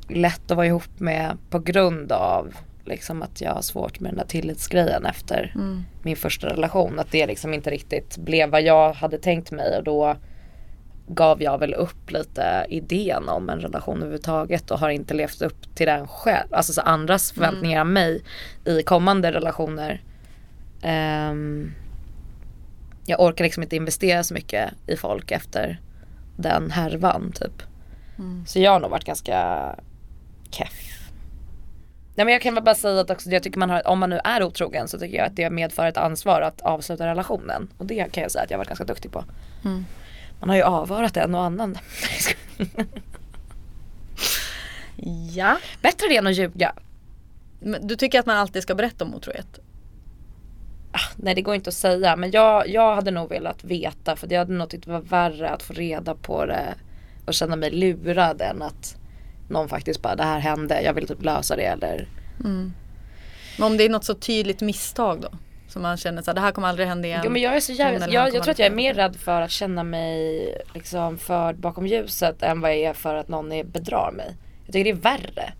lätt 0.08 0.50
att 0.50 0.56
vara 0.56 0.66
ihop 0.66 1.00
med 1.00 1.38
på 1.50 1.58
grund 1.58 2.12
av 2.12 2.54
liksom 2.88 3.22
att 3.22 3.40
jag 3.40 3.54
har 3.54 3.62
svårt 3.62 4.00
med 4.00 4.10
den 4.10 4.18
där 4.18 4.26
tillitsgrejen 4.26 5.06
efter 5.06 5.52
min 6.02 6.16
första 6.16 6.46
relation. 6.46 6.98
Att 6.98 7.10
det 7.10 7.26
liksom 7.26 7.54
inte 7.54 7.70
riktigt 7.70 8.16
blev 8.16 8.50
vad 8.50 8.62
jag 8.62 8.92
hade 8.92 9.18
tänkt 9.18 9.50
mig 9.50 9.76
och 9.76 9.84
då 9.84 10.16
gav 11.08 11.42
jag 11.42 11.58
väl 11.58 11.74
upp 11.74 12.10
lite 12.10 12.66
idén 12.68 13.28
om 13.28 13.48
en 13.48 13.60
relation 13.60 13.96
överhuvudtaget 13.96 14.70
och 14.70 14.78
har 14.78 14.88
inte 14.88 15.14
levt 15.14 15.42
upp 15.42 15.74
till 15.74 15.86
den 15.86 16.06
själv. 16.08 16.54
Alltså 16.54 16.72
så 16.72 16.80
andras 16.80 17.32
förväntningar 17.32 17.80
av 17.80 17.86
mig 17.86 18.22
i 18.64 18.82
kommande 18.82 19.32
relationer. 19.32 20.02
Ehm, 20.82 21.72
jag 23.06 23.20
orkar 23.20 23.44
liksom 23.44 23.62
inte 23.62 23.76
investera 23.76 24.24
så 24.24 24.34
mycket 24.34 24.70
i 24.86 24.96
folk 24.96 25.30
efter 25.30 25.80
den 26.36 26.70
härvan 26.70 27.32
typ. 27.32 27.62
Så 28.46 28.58
jag 28.58 28.70
har 28.70 28.80
nog 28.80 28.90
varit 28.90 29.04
ganska 29.04 29.74
keff. 30.50 30.97
Nej 32.18 32.24
men 32.24 32.32
jag 32.32 32.42
kan 32.42 32.54
väl 32.54 32.64
bara 32.64 32.74
säga 32.74 33.00
att 33.00 33.10
också, 33.10 33.30
jag 33.30 33.42
tycker 33.42 33.58
man 33.58 33.70
har, 33.70 33.88
om 33.88 33.98
man 33.98 34.10
nu 34.10 34.20
är 34.24 34.42
otrogen 34.42 34.88
så 34.88 34.98
tycker 34.98 35.16
jag 35.16 35.26
att 35.26 35.36
det 35.36 35.50
medför 35.50 35.86
ett 35.86 35.96
ansvar 35.96 36.40
att 36.40 36.60
avsluta 36.60 37.06
relationen. 37.06 37.68
Och 37.78 37.86
det 37.86 38.12
kan 38.12 38.22
jag 38.22 38.32
säga 38.32 38.44
att 38.44 38.50
jag 38.50 38.58
varit 38.58 38.68
ganska 38.68 38.84
duktig 38.84 39.12
på. 39.12 39.24
Man 40.40 40.48
har 40.48 40.56
ju 40.56 40.62
avvarat 40.62 41.16
en 41.16 41.34
och 41.34 41.42
annan. 41.42 41.78
Ja. 45.34 45.56
Bättre 45.82 46.08
det 46.08 46.16
än 46.16 46.26
att 46.26 46.34
ljuga. 46.34 46.72
Men 47.60 47.86
du 47.86 47.96
tycker 47.96 48.20
att 48.20 48.26
man 48.26 48.36
alltid 48.36 48.62
ska 48.62 48.74
berätta 48.74 49.04
om 49.04 49.14
otrohet? 49.14 49.58
Nej 51.16 51.34
det 51.34 51.42
går 51.42 51.54
inte 51.54 51.68
att 51.68 51.74
säga 51.74 52.16
men 52.16 52.30
jag, 52.30 52.68
jag 52.68 52.94
hade 52.94 53.10
nog 53.10 53.28
velat 53.28 53.64
veta 53.64 54.16
för 54.16 54.32
jag 54.32 54.38
hade 54.38 54.52
nog 54.52 54.68
tyckt 54.68 54.84
det 54.84 54.92
var 54.92 55.00
värre 55.00 55.50
att 55.50 55.62
få 55.62 55.72
reda 55.72 56.14
på 56.14 56.46
det 56.46 56.74
och 57.26 57.34
känna 57.34 57.56
mig 57.56 57.70
lurad 57.70 58.40
än 58.40 58.62
att 58.62 58.96
någon 59.48 59.68
faktiskt 59.68 60.02
bara 60.02 60.16
det 60.16 60.22
här 60.22 60.38
hände, 60.38 60.82
jag 60.82 60.94
vill 60.94 61.06
typ 61.08 61.24
lösa 61.24 61.56
det 61.56 61.64
eller 61.64 62.08
Men 63.56 63.66
om 63.66 63.76
det 63.76 63.84
är 63.84 63.88
något 63.88 64.04
så 64.04 64.14
tydligt 64.14 64.60
misstag 64.60 65.20
då? 65.20 65.28
Som 65.68 65.82
man 65.82 65.96
känner 65.96 66.22
så 66.22 66.30
här, 66.30 66.34
det 66.34 66.40
här 66.40 66.52
kommer 66.52 66.68
aldrig 66.68 66.88
hända 66.88 67.08
igen. 67.08 67.20
Jo 67.24 67.30
men 67.30 67.42
jag 67.42 67.56
är 67.56 67.60
så 67.60 67.72
jävla, 67.72 68.08
jag, 68.08 68.34
jag 68.34 68.42
tror 68.42 68.50
att 68.50 68.58
jag 68.58 68.66
är 68.66 68.74
mer 68.74 68.94
rädd 68.94 69.16
för 69.16 69.42
att 69.42 69.50
känna 69.50 69.82
mig 69.84 70.62
liksom 70.74 71.18
förd 71.18 71.56
bakom 71.56 71.86
ljuset 71.86 72.42
än 72.42 72.60
vad 72.60 72.70
jag 72.70 72.78
är 72.78 72.92
för 72.92 73.14
att 73.14 73.28
någon 73.28 73.52
är, 73.52 73.64
bedrar 73.64 74.12
mig. 74.12 74.36
Jag 74.64 74.72
tycker 74.72 74.84
det 74.84 74.90
är 74.90 75.02
värre. 75.18 75.52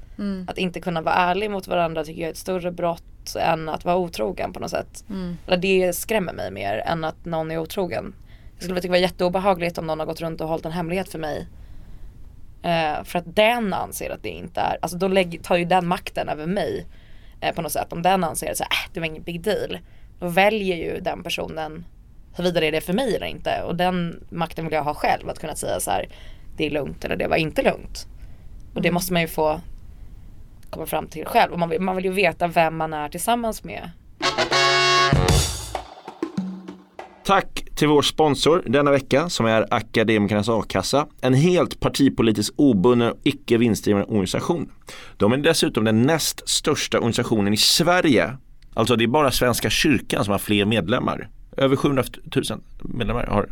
Att 0.48 0.58
inte 0.58 0.80
kunna 0.80 1.02
vara 1.02 1.14
ärlig 1.14 1.50
mot 1.50 1.68
varandra 1.68 2.04
tycker 2.04 2.20
jag 2.20 2.26
är 2.28 2.32
ett 2.32 2.38
större 2.38 2.70
brott 2.72 3.36
än 3.40 3.68
att 3.68 3.84
vara 3.84 3.96
otrogen 3.96 4.52
på 4.52 4.60
något 4.60 4.70
sätt. 4.70 5.04
Eller 5.46 5.56
det 5.56 5.92
skrämmer 5.92 6.32
mig 6.32 6.50
mer 6.50 6.82
än 6.86 7.04
att 7.04 7.24
någon 7.24 7.50
är 7.50 7.58
otrogen. 7.58 8.14
Jag 8.54 8.64
skulle 8.64 8.80
tycka 8.80 8.92
det 8.92 8.98
var 8.98 9.02
jätteobehagligt 9.02 9.78
om 9.78 9.86
någon 9.86 9.98
har 9.98 10.06
gått 10.06 10.20
runt 10.20 10.40
och 10.40 10.48
hållit 10.48 10.66
en 10.66 10.72
hemlighet 10.72 11.08
för 11.08 11.18
mig. 11.18 11.46
Eh, 12.62 13.04
för 13.04 13.18
att 13.18 13.36
den 13.36 13.74
anser 13.74 14.10
att 14.10 14.22
det 14.22 14.28
inte 14.28 14.60
är, 14.60 14.78
alltså 14.82 14.98
då 14.98 15.08
lägg, 15.08 15.42
tar 15.42 15.56
ju 15.56 15.64
den 15.64 15.86
makten 15.86 16.28
över 16.28 16.46
mig. 16.46 16.86
Eh, 17.40 17.54
på 17.54 17.62
något 17.62 17.72
sätt. 17.72 17.92
Om 17.92 18.02
den 18.02 18.24
anser 18.24 18.50
att 18.50 18.60
äh, 18.60 18.66
det 18.92 19.00
var 19.00 19.06
ingen 19.06 19.22
big 19.22 19.40
deal. 19.40 19.78
Då 20.20 20.28
väljer 20.28 20.76
ju 20.76 21.00
den 21.00 21.22
personen 21.22 21.84
huruvida 22.36 22.60
det 22.60 22.66
är 22.66 22.72
det 22.72 22.80
för 22.80 22.92
mig 22.92 23.16
eller 23.16 23.26
inte. 23.26 23.62
Och 23.62 23.76
den 23.76 24.24
makten 24.30 24.64
vill 24.64 24.74
jag 24.74 24.84
ha 24.84 24.94
själv. 24.94 25.28
Att 25.28 25.38
kunna 25.38 25.54
säga 25.54 25.80
så 25.80 25.90
här, 25.90 26.08
det 26.56 26.66
är 26.66 26.70
lugnt 26.70 27.04
eller 27.04 27.16
det 27.16 27.28
var 27.28 27.36
inte 27.36 27.62
lugnt. 27.62 28.06
Och 28.74 28.82
det 28.82 28.90
måste 28.90 29.12
man 29.12 29.22
ju 29.22 29.28
få 29.28 29.60
komma 30.70 30.86
fram 30.86 31.06
till 31.06 31.26
själv. 31.26 31.52
Och 31.52 31.58
man 31.58 31.68
vill, 31.68 31.80
man 31.80 31.96
vill 31.96 32.04
ju 32.04 32.10
veta 32.10 32.46
vem 32.46 32.76
man 32.76 32.92
är 32.92 33.08
tillsammans 33.08 33.64
med. 33.64 33.90
Till 37.78 37.88
vår 37.88 38.02
sponsor 38.02 38.62
denna 38.66 38.90
vecka 38.90 39.28
som 39.28 39.46
är 39.46 39.66
Akademikernas 39.70 40.48
A-kassa. 40.48 41.06
En 41.20 41.34
helt 41.34 41.80
partipolitiskt 41.80 42.54
obunden 42.56 43.10
och 43.10 43.18
icke 43.24 43.58
vinstdrivande 43.58 44.06
organisation. 44.06 44.72
De 45.16 45.32
är 45.32 45.36
dessutom 45.36 45.84
den 45.84 46.02
näst 46.02 46.48
största 46.48 46.98
organisationen 46.98 47.54
i 47.54 47.56
Sverige. 47.56 48.36
Alltså 48.74 48.96
det 48.96 49.04
är 49.04 49.08
bara 49.08 49.30
Svenska 49.30 49.70
kyrkan 49.70 50.24
som 50.24 50.32
har 50.32 50.38
fler 50.38 50.64
medlemmar. 50.64 51.28
Över 51.56 51.76
700 51.76 52.04
000 52.34 52.44
medlemmar 52.78 53.26
har 53.26 53.50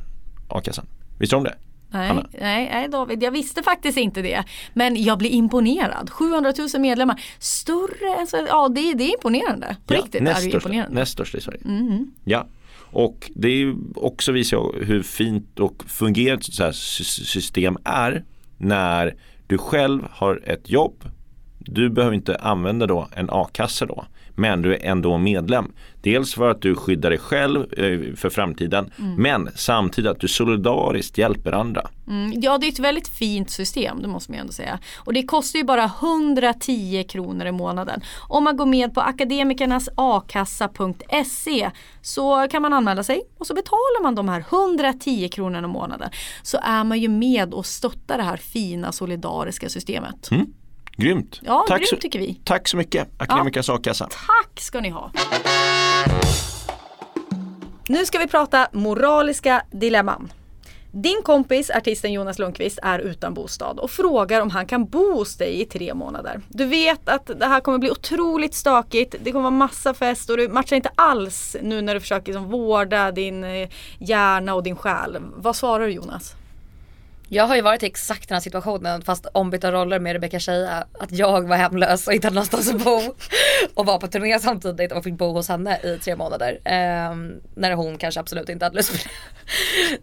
A-kassan. 0.48 0.86
Visste 1.18 1.36
du 1.36 1.38
om 1.38 1.44
det? 1.44 1.54
Nej, 1.90 2.10
Anna? 2.10 2.26
nej, 2.40 2.70
nej 2.72 2.88
David, 2.88 3.22
jag 3.22 3.30
visste 3.30 3.62
faktiskt 3.62 3.98
inte 3.98 4.22
det. 4.22 4.44
Men 4.74 5.02
jag 5.02 5.18
blir 5.18 5.30
imponerad. 5.30 6.10
700 6.10 6.52
000 6.74 6.82
medlemmar. 6.82 7.22
Större 7.38 8.20
än 8.20 8.26
så, 8.26 8.46
ja 8.48 8.68
det, 8.68 8.94
det 8.94 9.04
är 9.04 9.14
imponerande. 9.14 9.76
På 9.86 9.94
riktigt 9.94 10.22
näst 10.22 10.40
är 10.40 10.44
det 10.44 10.50
största, 10.50 10.68
imponerande. 10.68 11.00
näst 11.00 11.12
största 11.12 11.38
i 11.38 11.40
Sverige. 11.40 11.60
Ja. 12.24 12.46
Och 12.96 13.30
det 13.34 13.48
är 13.48 13.74
också 13.94 14.32
visar 14.32 14.84
hur 14.84 15.02
fint 15.02 15.60
och 15.60 15.84
fungerande 15.86 16.40
ett 16.40 16.54
så 16.54 16.64
här 16.64 16.72
system 16.72 17.78
är 17.84 18.24
när 18.56 19.14
du 19.46 19.58
själv 19.58 20.02
har 20.10 20.42
ett 20.44 20.70
jobb. 20.70 21.04
Du 21.58 21.90
behöver 21.90 22.14
inte 22.14 22.36
använda 22.36 22.86
då 22.86 23.08
en 23.12 23.30
a-kassa 23.30 23.86
då. 23.86 24.04
Men 24.36 24.62
du 24.62 24.74
är 24.74 24.84
ändå 24.84 25.18
medlem. 25.18 25.72
Dels 26.00 26.34
för 26.34 26.50
att 26.50 26.62
du 26.62 26.74
skyddar 26.74 27.10
dig 27.10 27.18
själv 27.18 27.72
eh, 27.72 28.14
för 28.16 28.30
framtiden. 28.30 28.90
Men 29.18 29.48
samtidigt 29.54 30.10
att 30.10 30.20
du 30.20 30.28
solidariskt 30.28 31.18
hjälper 31.18 31.52
andra. 31.52 31.88
Mm, 32.08 32.32
ja 32.40 32.58
det 32.58 32.66
är 32.66 32.72
ett 32.72 32.78
väldigt 32.78 33.08
fint 33.08 33.50
system, 33.50 34.02
det 34.02 34.08
måste 34.08 34.30
man 34.30 34.36
ju 34.36 34.40
ändå 34.40 34.52
säga. 34.52 34.78
Och 34.96 35.12
det 35.12 35.22
kostar 35.22 35.58
ju 35.58 35.64
bara 35.64 35.84
110 35.84 37.04
kronor 37.08 37.46
i 37.46 37.52
månaden. 37.52 38.00
Om 38.28 38.44
man 38.44 38.56
går 38.56 38.66
med 38.66 38.94
på 38.94 39.00
akademikernasakassa.se 39.00 41.70
så 42.02 42.48
kan 42.50 42.62
man 42.62 42.72
anmäla 42.72 43.02
sig 43.02 43.22
och 43.38 43.46
så 43.46 43.54
betalar 43.54 44.02
man 44.02 44.14
de 44.14 44.28
här 44.28 44.44
110 44.50 45.28
kronorna 45.28 45.68
i 45.68 45.70
månaden. 45.70 46.10
Så 46.42 46.58
är 46.62 46.84
man 46.84 47.00
ju 47.00 47.08
med 47.08 47.54
och 47.54 47.66
stöttar 47.66 48.16
det 48.16 48.24
här 48.24 48.36
fina 48.36 48.92
solidariska 48.92 49.68
systemet. 49.68 50.28
Grymt! 50.96 51.40
Ja, 51.42 51.64
tack, 51.68 51.78
grymt 51.78 51.88
så, 51.88 51.96
tycker 51.96 52.18
vi. 52.18 52.40
tack 52.44 52.68
så 52.68 52.76
mycket 52.76 53.08
Akademikernas 53.18 53.68
a-kassa. 53.68 54.04
Tack 54.04 54.60
ska 54.60 54.80
ni 54.80 54.90
ha! 54.90 55.10
Nu 57.88 58.06
ska 58.06 58.18
vi 58.18 58.26
prata 58.26 58.68
moraliska 58.72 59.62
dilemman. 59.70 60.32
Din 60.90 61.22
kompis, 61.22 61.70
artisten 61.70 62.12
Jonas 62.12 62.38
Lundqvist, 62.38 62.78
är 62.82 62.98
utan 62.98 63.34
bostad 63.34 63.78
och 63.78 63.90
frågar 63.90 64.40
om 64.40 64.50
han 64.50 64.66
kan 64.66 64.84
bo 64.86 65.12
hos 65.12 65.36
dig 65.36 65.60
i 65.60 65.64
tre 65.64 65.94
månader. 65.94 66.40
Du 66.48 66.64
vet 66.64 67.08
att 67.08 67.26
det 67.26 67.46
här 67.46 67.60
kommer 67.60 67.78
bli 67.78 67.90
otroligt 67.90 68.54
stökigt, 68.54 69.14
det 69.20 69.32
kommer 69.32 69.42
vara 69.42 69.50
massa 69.50 69.94
fest 69.94 70.30
och 70.30 70.36
du 70.36 70.48
matchar 70.48 70.76
inte 70.76 70.90
alls 70.94 71.56
nu 71.62 71.82
när 71.82 71.94
du 71.94 72.00
försöker 72.00 72.26
liksom 72.26 72.50
vårda 72.50 73.12
din 73.12 73.44
eh, 73.44 73.68
hjärna 73.98 74.54
och 74.54 74.62
din 74.62 74.76
själ. 74.76 75.18
Vad 75.36 75.56
svarar 75.56 75.86
du 75.86 75.92
Jonas? 75.92 76.34
Jag 77.28 77.44
har 77.46 77.56
ju 77.56 77.62
varit 77.62 77.82
i 77.82 77.86
exakt 77.86 78.28
den 78.28 78.36
här 78.36 78.40
situationen 78.40 79.02
fast 79.02 79.26
ombytta 79.32 79.72
roller 79.72 79.98
med 79.98 80.12
Rebecca 80.12 80.40
Shea. 80.40 80.84
Att 80.98 81.12
jag 81.12 81.48
var 81.48 81.56
hemlös 81.56 82.06
och 82.06 82.12
inte 82.12 82.26
hade 82.26 82.34
någonstans 82.34 82.68
att 82.74 82.84
bo. 82.84 83.00
Och 83.74 83.86
var 83.86 83.98
på 83.98 84.06
turné 84.06 84.38
samtidigt 84.38 84.92
och 84.92 85.04
fick 85.04 85.14
bo 85.14 85.32
hos 85.32 85.48
henne 85.48 85.78
i 85.82 85.98
tre 86.04 86.16
månader. 86.16 86.58
Ehm, 86.64 87.32
när 87.54 87.72
hon 87.72 87.98
kanske 87.98 88.20
absolut 88.20 88.48
inte 88.48 88.64
hade 88.64 88.76
lust 88.76 88.92
med 88.92 89.00
det. 89.04 89.10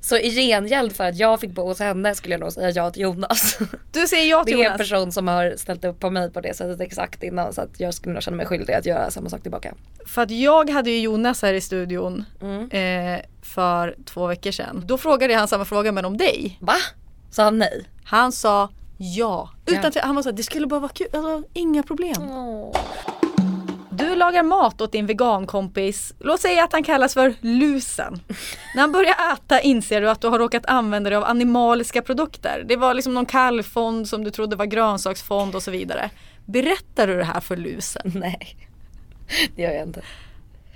Så 0.06 0.18
i 0.18 0.30
gengäld 0.30 0.96
för 0.96 1.04
att 1.04 1.16
jag 1.18 1.40
fick 1.40 1.52
bo 1.52 1.68
hos 1.68 1.80
henne 1.80 2.16
skulle 2.16 2.34
jag 2.34 2.40
nog 2.42 2.52
säga 2.54 2.70
ja 2.70 2.92
till 2.92 3.02
Jonas. 3.02 3.58
Du 3.92 4.08
säger 4.08 4.30
ja 4.30 4.44
till 4.44 4.54
Det 4.58 4.60
är 4.64 4.66
en 4.66 4.66
Jonas. 4.66 4.78
person 4.78 5.12
som 5.12 5.28
har 5.28 5.54
ställt 5.58 5.86
upp 5.86 6.00
på 6.00 6.10
mig 6.10 6.32
på 6.32 6.42
det 6.42 6.54
sättet 6.58 6.82
exakt 6.82 7.24
innan 7.24 7.54
så 7.54 7.62
att 7.62 7.80
jag 7.80 7.94
skulle 7.94 8.14
nog 8.14 8.24
känna 8.24 8.38
mig 8.38 8.46
skyldig 8.46 8.74
att 8.74 8.86
göra 8.86 9.12
samma 9.12 9.30
sak 9.30 9.42
tillbaka. 9.42 9.74
För 10.08 10.22
att 10.22 10.32
jag 10.32 10.70
hade 10.70 10.90
ju 10.92 11.00
Jonas 11.00 11.42
här 11.42 11.54
i 11.54 11.62
studion 11.62 12.26
Mm. 12.42 12.70
eh, 13.16 13.22
för 13.42 13.96
två 14.06 14.28
veckor 14.28 14.52
sedan. 14.52 14.84
Då 14.86 14.98
frågade 14.98 15.34
jag 15.34 15.40
han 15.40 15.48
samma 15.48 15.66
fråga 15.66 15.92
men 15.92 16.06
om 16.06 16.18
dig. 16.18 16.58
Va? 16.62 16.76
Sa 17.34 17.44
han 17.44 17.58
nej? 17.58 17.86
Han 18.06 18.32
sa 18.32 18.70
ja. 18.98 19.50
Utan 19.66 19.92
Ja. 19.96 20.02
han 20.04 20.16
var 20.16 20.24
så 20.24 20.30
här, 20.30 20.38
det 20.38 20.44
skulle 20.44 20.68
bara 20.68 20.80
vara 20.80 20.92
kul, 20.92 21.08
alltså, 21.14 21.44
inga 21.54 21.84
problem. 21.84 22.16
Du 23.90 24.16
lagar 24.16 24.44
mat 24.44 24.82
åt 24.82 24.92
din 24.92 25.06
vegankompis. 25.06 26.14
Låt 26.20 26.42
säga 26.42 26.64
att 26.64 26.72
han 26.74 26.84
kallas 26.84 27.14
för 27.14 27.34
lusen. 27.42 28.22
När 28.76 28.82
han 28.82 28.92
börjar 28.92 29.34
äta 29.34 29.62
inser 29.62 30.02
du 30.02 30.10
att 30.10 30.22
du 30.22 30.28
har 30.28 30.40
råkat 30.40 30.66
använda 30.66 31.10
dig 31.10 31.18
av 31.18 31.24
animaliska 31.24 32.02
produkter. 32.02 32.64
Det 32.68 32.76
var 32.76 32.94
liksom 32.94 33.14
någon 33.14 33.26
kalvfond 33.26 34.08
som 34.10 34.24
du 34.24 34.32
trodde 34.32 34.56
var 34.56 34.66
grönsaksfond 34.66 35.56
och 35.56 35.64
så 35.64 35.72
vidare. 35.72 36.10
Berättar 36.46 37.08
du 37.08 37.18
det 37.18 37.24
här 37.24 37.40
för 37.40 37.58
lusen? 37.58 38.02
Nej, 38.16 38.58
det 39.56 39.62
gör 39.62 39.72
jag 39.72 39.84
inte. 39.84 40.02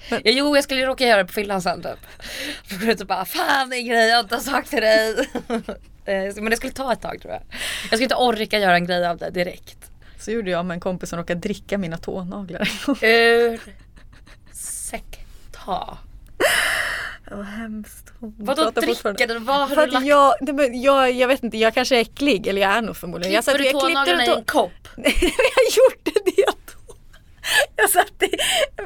Ja, 0.10 0.20
jo, 0.24 0.56
jag 0.56 0.64
skulle 0.64 0.86
råka 0.86 1.06
göra 1.08 1.18
det 1.18 1.26
på 1.28 1.34
fyllan 1.34 1.62
sen 1.62 1.82
typ. 1.84 2.00
Går 2.82 2.90
ut 2.90 3.02
och 3.02 3.08
bara, 3.08 3.26
fan 3.26 3.70
det 3.70 3.76
är 3.76 3.80
en 3.80 3.88
grej 3.88 4.08
jag 4.10 4.20
inte 4.20 4.36
har 4.36 4.42
sagt 4.42 4.70
till 4.70 4.82
dig. 4.82 5.30
Eh, 6.08 6.34
Men 6.36 6.50
det 6.50 6.58
skulle 6.58 6.74
ta 6.74 6.94
ett 6.94 7.02
tag 7.02 7.22
tror 7.22 7.34
jag. 7.34 7.42
Jag 7.52 7.88
skulle 7.88 8.04
inte 8.04 8.16
orka 8.16 8.60
göra 8.60 8.76
en 8.76 8.86
grej 8.86 9.08
av 9.08 9.18
det 9.18 9.30
direkt. 9.30 9.92
Så 10.20 10.32
gjorde 10.32 10.52
jag 10.52 10.66
med 10.66 10.76
en 10.76 10.82
kompis 10.82 11.10
som 11.10 11.20
råkade 11.20 11.40
dricka 11.40 11.78
mina 11.78 11.98
tånaglar. 11.98 12.70
Ursäkta. 14.52 15.98
Vad 17.32 17.46
hemskt. 17.46 18.14
Vadå 18.20 18.72
dricka 18.72 19.14
den? 19.14 19.46
Vad 19.46 19.56
har 19.60 19.68
För 19.76 19.86
du 19.86 19.92
lagt? 19.92 20.06
jag, 20.06 20.34
det, 20.42 20.54
men 20.54 20.82
jag, 20.82 21.12
jag 21.12 21.28
vet 21.28 21.44
inte, 21.44 21.58
jag 21.58 21.74
kanske 21.74 21.96
är 21.98 22.02
äcklig 22.02 22.48
eller 22.48 22.62
jag 22.62 22.72
är 22.72 22.82
nog 22.82 22.98
förmodligen. 22.98 23.34
Jag 23.34 23.44
Klipper 23.44 23.60
du 23.60 23.66
jag 23.66 23.80
tånaglarna 23.82 24.26
i 24.26 24.30
en 24.30 24.44
kopp? 24.44 24.72
Nej, 24.96 25.16
jag 25.22 25.66
gjorde 25.78 26.12
det. 26.26 26.54
Jag 27.82 27.90
satt, 27.90 28.24
i, 28.24 28.32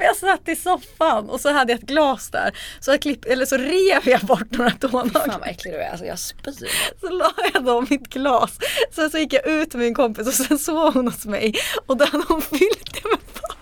jag 0.01 0.15
satt 0.15 0.49
i 0.49 0.55
soffan 0.55 1.29
och 1.29 1.39
så 1.41 1.51
hade 1.51 1.73
jag 1.73 1.79
ett 1.79 1.87
glas 1.87 2.29
där. 2.29 2.57
Så, 2.79 2.91
jag 2.91 3.01
klipp, 3.01 3.25
eller 3.25 3.45
så 3.45 3.57
rev 3.57 4.01
jag 4.09 4.21
bort 4.21 4.51
några 4.51 4.71
tånaglar. 4.71 5.27
Fan 5.27 5.39
vad 5.39 5.49
äcklig 5.49 5.73
du 5.73 5.77
är, 5.77 5.89
alltså 5.89 6.05
jag 6.05 6.19
spyr. 6.19 6.99
Så 6.99 7.09
la 7.09 7.31
jag 7.53 7.63
dem 7.63 7.87
i 7.89 7.95
ett 7.95 8.07
glas. 8.07 8.59
Sen 8.91 9.09
så 9.09 9.17
gick 9.17 9.33
jag 9.33 9.47
ut 9.47 9.73
med 9.73 9.83
min 9.83 9.93
kompis 9.93 10.27
och 10.27 10.33
sen 10.33 10.59
sov 10.59 10.93
hon 10.93 11.07
hos 11.07 11.25
mig. 11.25 11.55
Och 11.85 11.97
då 11.97 12.05
hade 12.05 12.23
hon 12.27 12.41
fyllt 12.41 12.93
det 12.93 13.09
med 13.09 13.11
vatten. 13.11 13.57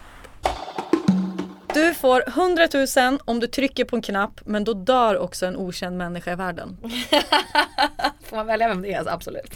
Du 1.74 1.94
får 1.94 2.24
100 2.28 2.68
000 2.98 3.20
om 3.26 3.40
du 3.40 3.48
trycker 3.48 3.86
på 3.86 3.96
en 3.96 4.02
knapp 4.02 4.42
men 4.46 4.64
då 4.64 4.74
dör 4.74 5.18
också 5.18 5.46
en 5.46 5.58
okänd 5.58 5.98
människa 5.98 6.32
i 6.32 6.36
världen. 6.36 6.78
Får 8.24 8.36
man 8.36 8.48
välja 8.48 8.68
vem 8.68 8.82
det 8.82 8.94
är? 8.94 8.98
Alltså, 8.98 9.14
absolut. 9.14 9.52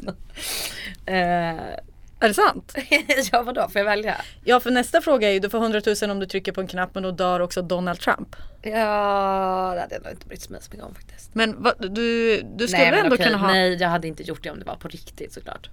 Eh, 1.05 1.55
Är 2.23 2.27
det 2.27 2.33
sant? 2.33 2.75
ja 3.31 3.41
vadå, 3.41 3.69
får 3.69 3.79
jag 3.79 3.85
välja? 3.85 4.15
Ja 4.43 4.59
för 4.59 4.71
nästa 4.71 5.01
fråga 5.01 5.29
är 5.29 5.33
ju 5.33 5.39
du 5.39 5.49
får 5.49 5.57
100 5.57 5.81
000 6.01 6.11
om 6.11 6.19
du 6.19 6.25
trycker 6.25 6.51
på 6.51 6.61
en 6.61 6.67
knapp 6.67 6.89
men 6.93 7.03
då 7.03 7.11
dör 7.11 7.39
också 7.39 7.61
Donald 7.61 7.99
Trump. 7.99 8.35
Ja, 8.61 9.71
det 9.75 9.81
hade 9.81 9.95
jag 9.95 10.03
nog 10.03 10.11
inte 10.11 10.27
brytt 10.27 10.49
mig 10.49 10.61
så 10.61 10.71
mycket 10.71 10.85
om 10.85 10.95
faktiskt. 10.95 11.35
Men 11.35 11.63
va, 11.63 11.73
du, 11.79 12.41
du 12.41 12.67
skulle 12.67 12.91
nej, 12.91 12.99
ändå 12.99 13.15
okej, 13.15 13.25
kunna 13.25 13.37
ha... 13.37 13.47
Nej, 13.47 13.73
jag 13.73 13.89
hade 13.89 14.07
inte 14.07 14.23
gjort 14.23 14.43
det 14.43 14.49
om 14.49 14.59
det 14.59 14.65
var 14.65 14.75
på 14.75 14.87
riktigt 14.87 15.33
såklart. 15.33 15.69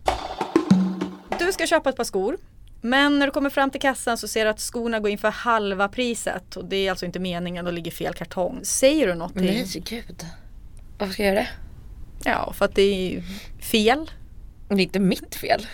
Du 1.38 1.52
ska 1.52 1.66
köpa 1.66 1.90
ett 1.90 1.96
par 1.96 2.04
skor. 2.04 2.38
Men 2.80 3.18
när 3.18 3.26
du 3.26 3.32
kommer 3.32 3.50
fram 3.50 3.70
till 3.70 3.80
kassan 3.80 4.18
så 4.18 4.28
ser 4.28 4.44
du 4.44 4.50
att 4.50 4.60
skorna 4.60 5.00
går 5.00 5.10
in 5.10 5.18
för 5.18 5.30
halva 5.30 5.88
priset. 5.88 6.56
Och 6.56 6.64
det 6.64 6.76
är 6.76 6.90
alltså 6.90 7.06
inte 7.06 7.18
meningen, 7.18 7.64
då 7.64 7.70
ligger 7.70 7.90
fel 7.90 8.14
kartong. 8.14 8.60
Säger 8.62 9.06
du 9.06 9.14
något 9.14 9.32
till... 9.32 9.44
Nej, 9.44 9.82
gud. 9.84 10.26
Varför 10.98 11.12
ska 11.12 11.22
jag 11.22 11.34
göra 11.34 11.44
det? 11.44 11.48
Ja, 12.30 12.52
för 12.52 12.64
att 12.64 12.74
det 12.74 12.82
är 12.82 13.22
fel. 13.62 14.10
Det 14.76 14.82
är 14.82 14.84
inte 14.84 15.00
mitt 15.00 15.34
fel. 15.34 15.66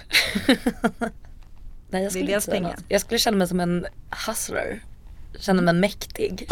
Nej, 1.90 2.02
jag 2.02 2.12
skulle 2.12 2.32
inte 2.32 2.40
säga 2.40 2.60
något. 2.60 2.84
Jag 2.88 3.00
skulle 3.00 3.18
känna 3.18 3.36
mig 3.36 3.48
som 3.48 3.60
en 3.60 3.86
hustler. 4.26 4.80
Känna 5.38 5.62
mig 5.62 5.74
mäktig. 5.74 6.48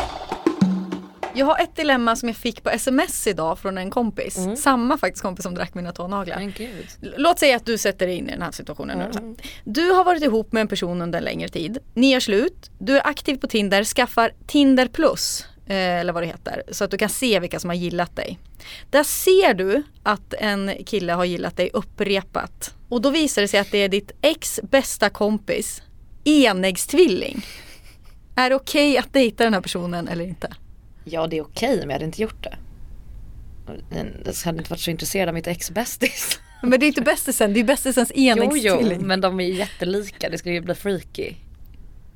Jag 1.37 1.47
har 1.47 1.59
ett 1.59 1.77
dilemma 1.77 2.17
som 2.17 2.29
jag 2.29 2.37
fick 2.37 2.63
på 2.63 2.71
sms 2.71 3.27
idag 3.27 3.59
från 3.59 3.79
en 3.79 3.91
kompis. 3.91 4.39
Mm. 4.39 4.57
Samma 4.57 4.99
faktiskt 4.99 5.23
kompis 5.23 5.43
som 5.43 5.55
drack 5.55 5.75
mina 5.75 5.93
tånaglar. 5.93 6.53
Låt 7.01 7.39
säga 7.39 7.57
att 7.57 7.67
du 7.67 7.79
sätter 7.79 8.07
dig 8.07 8.17
in 8.17 8.29
i 8.29 8.33
den 8.33 8.43
här 8.43 8.51
situationen 8.51 8.99
nu. 8.99 9.37
Du 9.65 9.91
har 9.91 10.05
varit 10.05 10.23
ihop 10.23 10.53
med 10.53 10.61
en 10.61 10.69
person 10.69 11.03
under 11.03 11.19
en 11.19 11.25
längre 11.25 11.49
tid. 11.49 11.79
Ni 11.95 12.13
gör 12.13 12.21
slut. 12.21 12.71
Du 12.79 12.97
är 12.97 13.07
aktiv 13.07 13.37
på 13.37 13.47
Tinder, 13.47 13.85
skaffar 13.85 14.33
Tinder 14.47 14.89
plus. 14.89 15.47
Eh, 15.67 15.77
Eller 15.77 16.13
vad 16.13 16.23
det 16.23 16.27
heter. 16.27 16.63
Så 16.71 16.85
att 16.85 16.91
du 16.91 16.99
kan 16.99 17.09
se 17.09 17.41
vilka 17.41 17.61
som 17.61 17.71
har 17.71 17.75
gillat 17.77 18.17
dig. 18.17 18.39
Där 18.91 19.03
ser 19.03 19.55
du 19.55 19.83
att 20.03 20.35
en 20.35 20.71
kille 20.87 21.13
har 21.13 21.25
gillat 21.25 21.57
dig 21.57 21.71
upprepat. 21.73 22.75
Och 22.89 23.01
då 23.03 23.11
visar 23.11 23.43
det 23.43 23.49
sig 23.49 23.61
att 23.61 23.71
det 23.71 23.79
är 23.79 23.89
ditt 23.89 24.13
ex 24.23 24.61
bästa 24.63 25.11
kompis. 25.11 25.83
Enäggstvilling. 26.25 27.47
Är 28.37 28.51
det 28.51 28.57
okej 28.57 28.99
att 28.99 29.13
dejta 29.13 29.45
den 29.45 29.55
här 29.55 29.61
personen 29.61 30.09
eller 30.09 30.25
inte? 30.25 30.53
Ja, 31.05 31.27
det 31.27 31.39
är 31.39 31.43
okej 31.43 31.77
men 31.79 31.87
jag 31.89 31.93
hade 31.95 32.05
inte 32.05 32.23
gjort 32.23 32.43
det. 32.45 32.57
Jag 33.91 34.35
hade 34.45 34.59
inte 34.59 34.71
varit 34.71 34.81
så 34.81 34.91
intresserad 34.91 35.29
av 35.29 35.35
mitt 35.35 35.47
ex-bästis. 35.47 36.39
Men 36.63 36.81
det 36.81 36.87
är 36.87 36.89
inte 36.89 37.01
bästisen, 37.03 37.53
det 37.55 37.61
är 37.61 37.65
bästisens 37.65 38.13
Jo, 38.15 38.35
jo, 38.37 38.45
enäggstvilling. 38.45 39.07
men 39.07 39.21
de 39.21 39.41
är 39.41 39.45
jättelika. 39.45 40.29
Det 40.31 40.39
skulle 40.39 40.55
ju 40.55 40.61
bli 40.61 40.75
freaky. 40.75 41.35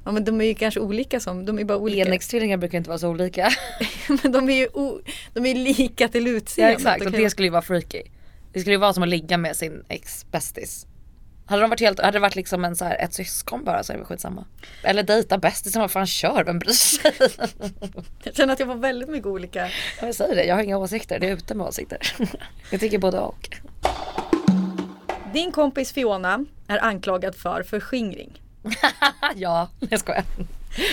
Ja 0.09 0.13
men 0.13 0.25
de 0.25 0.41
är 0.41 0.45
ju 0.45 0.55
kanske 0.55 0.81
olika 0.81 1.21
som, 1.21 1.45
de 1.45 1.59
är 1.59 1.65
bara 1.65 1.79
olika. 1.79 2.07
Enäggstvillingar 2.07 2.57
brukar 2.57 2.79
inte 2.79 2.91
vara 2.91 2.99
så 2.99 3.09
olika. 3.09 3.51
Men 4.23 4.33
de 4.33 4.51
är 4.51 4.55
ju 4.55 4.67
o, 4.67 5.01
de 5.35 5.47
är 5.47 5.55
lika 5.55 6.09
till 6.09 6.27
Ja 6.27 6.33
utseendet. 6.33 6.79
exakt, 6.79 7.07
och 7.07 7.13
det 7.13 7.31
skulle 7.31 7.47
ju 7.47 7.51
vara 7.51 7.63
freaky. 7.63 8.03
Det 8.53 8.61
skulle 8.61 8.75
ju 8.75 8.79
vara 8.81 8.93
som 8.93 9.03
att 9.03 9.09
ligga 9.09 9.39
med 9.39 9.57
sin 9.57 9.85
ex-bästis. 9.89 10.87
Hade 11.47 11.63
de 11.63 11.71
varit 11.71 11.81
helt, 11.81 12.01
hade 12.01 12.13
det 12.13 12.19
varit 12.21 12.37
liksom 12.37 12.65
en 12.65 12.77
så 12.77 12.85
här, 12.85 12.97
ett 12.97 13.15
syskon 13.15 13.65
bara 13.65 13.83
så 13.83 13.93
är 13.93 13.95
det 13.97 14.01
väl 14.01 14.07
skitsamma. 14.07 14.45
Eller 14.83 15.03
dejta 15.03 15.39
bästisen, 15.39 15.81
vad 15.81 15.91
fan 15.91 16.07
kör, 16.07 16.45
vem 16.45 16.59
bryr 16.59 16.73
sig? 16.73 17.13
Jag 18.23 18.35
känner 18.35 18.53
att 18.53 18.61
jag 18.61 18.69
får 18.69 18.77
väldigt 18.77 19.09
mycket 19.09 19.27
olika. 19.27 19.69
Jag 20.01 20.15
säger 20.15 20.35
det, 20.35 20.45
jag 20.45 20.55
har 20.55 20.63
inga 20.63 20.79
åsikter, 20.79 21.19
det 21.19 21.29
är 21.29 21.33
ute 21.33 21.55
med 21.55 21.67
åsikter. 21.67 21.99
Jag 22.71 22.81
tycker 22.81 22.99
både 22.99 23.19
och. 23.19 23.49
Din 25.33 25.53
kompis 25.53 25.93
Fiona 25.93 26.45
är 26.69 26.85
anklagad 26.85 27.35
för 27.35 27.63
förskingring. 27.63 28.43
ja, 29.37 29.69
jag 29.91 30.01
skojar. 30.01 30.25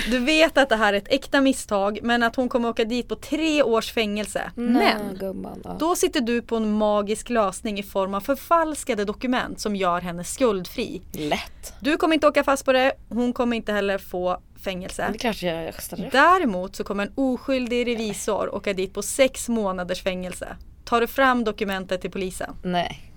Du 0.09 0.19
vet 0.19 0.57
att 0.57 0.69
det 0.69 0.75
här 0.75 0.93
är 0.93 0.97
ett 0.97 1.07
äkta 1.13 1.41
misstag 1.41 1.99
men 2.03 2.23
att 2.23 2.35
hon 2.35 2.49
kommer 2.49 2.69
åka 2.69 2.85
dit 2.85 3.07
på 3.07 3.15
tre 3.15 3.63
års 3.63 3.93
fängelse. 3.93 4.51
Nej, 4.55 4.95
Men 4.97 5.17
gumman. 5.17 5.61
Ja. 5.63 5.75
då 5.79 5.95
sitter 5.95 6.21
du 6.21 6.41
på 6.41 6.55
en 6.55 6.71
magisk 6.71 7.29
lösning 7.29 7.79
i 7.79 7.83
form 7.83 8.13
av 8.13 8.21
förfalskade 8.21 9.05
dokument 9.05 9.59
som 9.59 9.75
gör 9.75 10.01
henne 10.01 10.23
skuldfri. 10.23 11.01
Lätt. 11.11 11.73
Du 11.79 11.97
kommer 11.97 12.13
inte 12.13 12.27
åka 12.27 12.43
fast 12.43 12.65
på 12.65 12.73
det, 12.73 12.93
hon 13.09 13.33
kommer 13.33 13.57
inte 13.57 13.73
heller 13.73 13.97
få 13.97 14.41
fängelse. 14.63 15.09
Det 15.11 15.17
kanske 15.17 15.47
jag 15.47 15.69
upp. 15.69 16.11
Däremot 16.11 16.75
så 16.75 16.83
kommer 16.83 17.03
en 17.05 17.13
oskyldig 17.15 17.87
revisor 17.87 18.55
åka 18.55 18.73
dit 18.73 18.93
på 18.93 19.01
sex 19.01 19.49
månaders 19.49 20.03
fängelse. 20.03 20.55
Tar 20.85 21.01
du 21.01 21.07
fram 21.07 21.43
dokumentet 21.43 22.01
till 22.01 22.11
polisen? 22.11 22.55
Nej. 22.63 23.11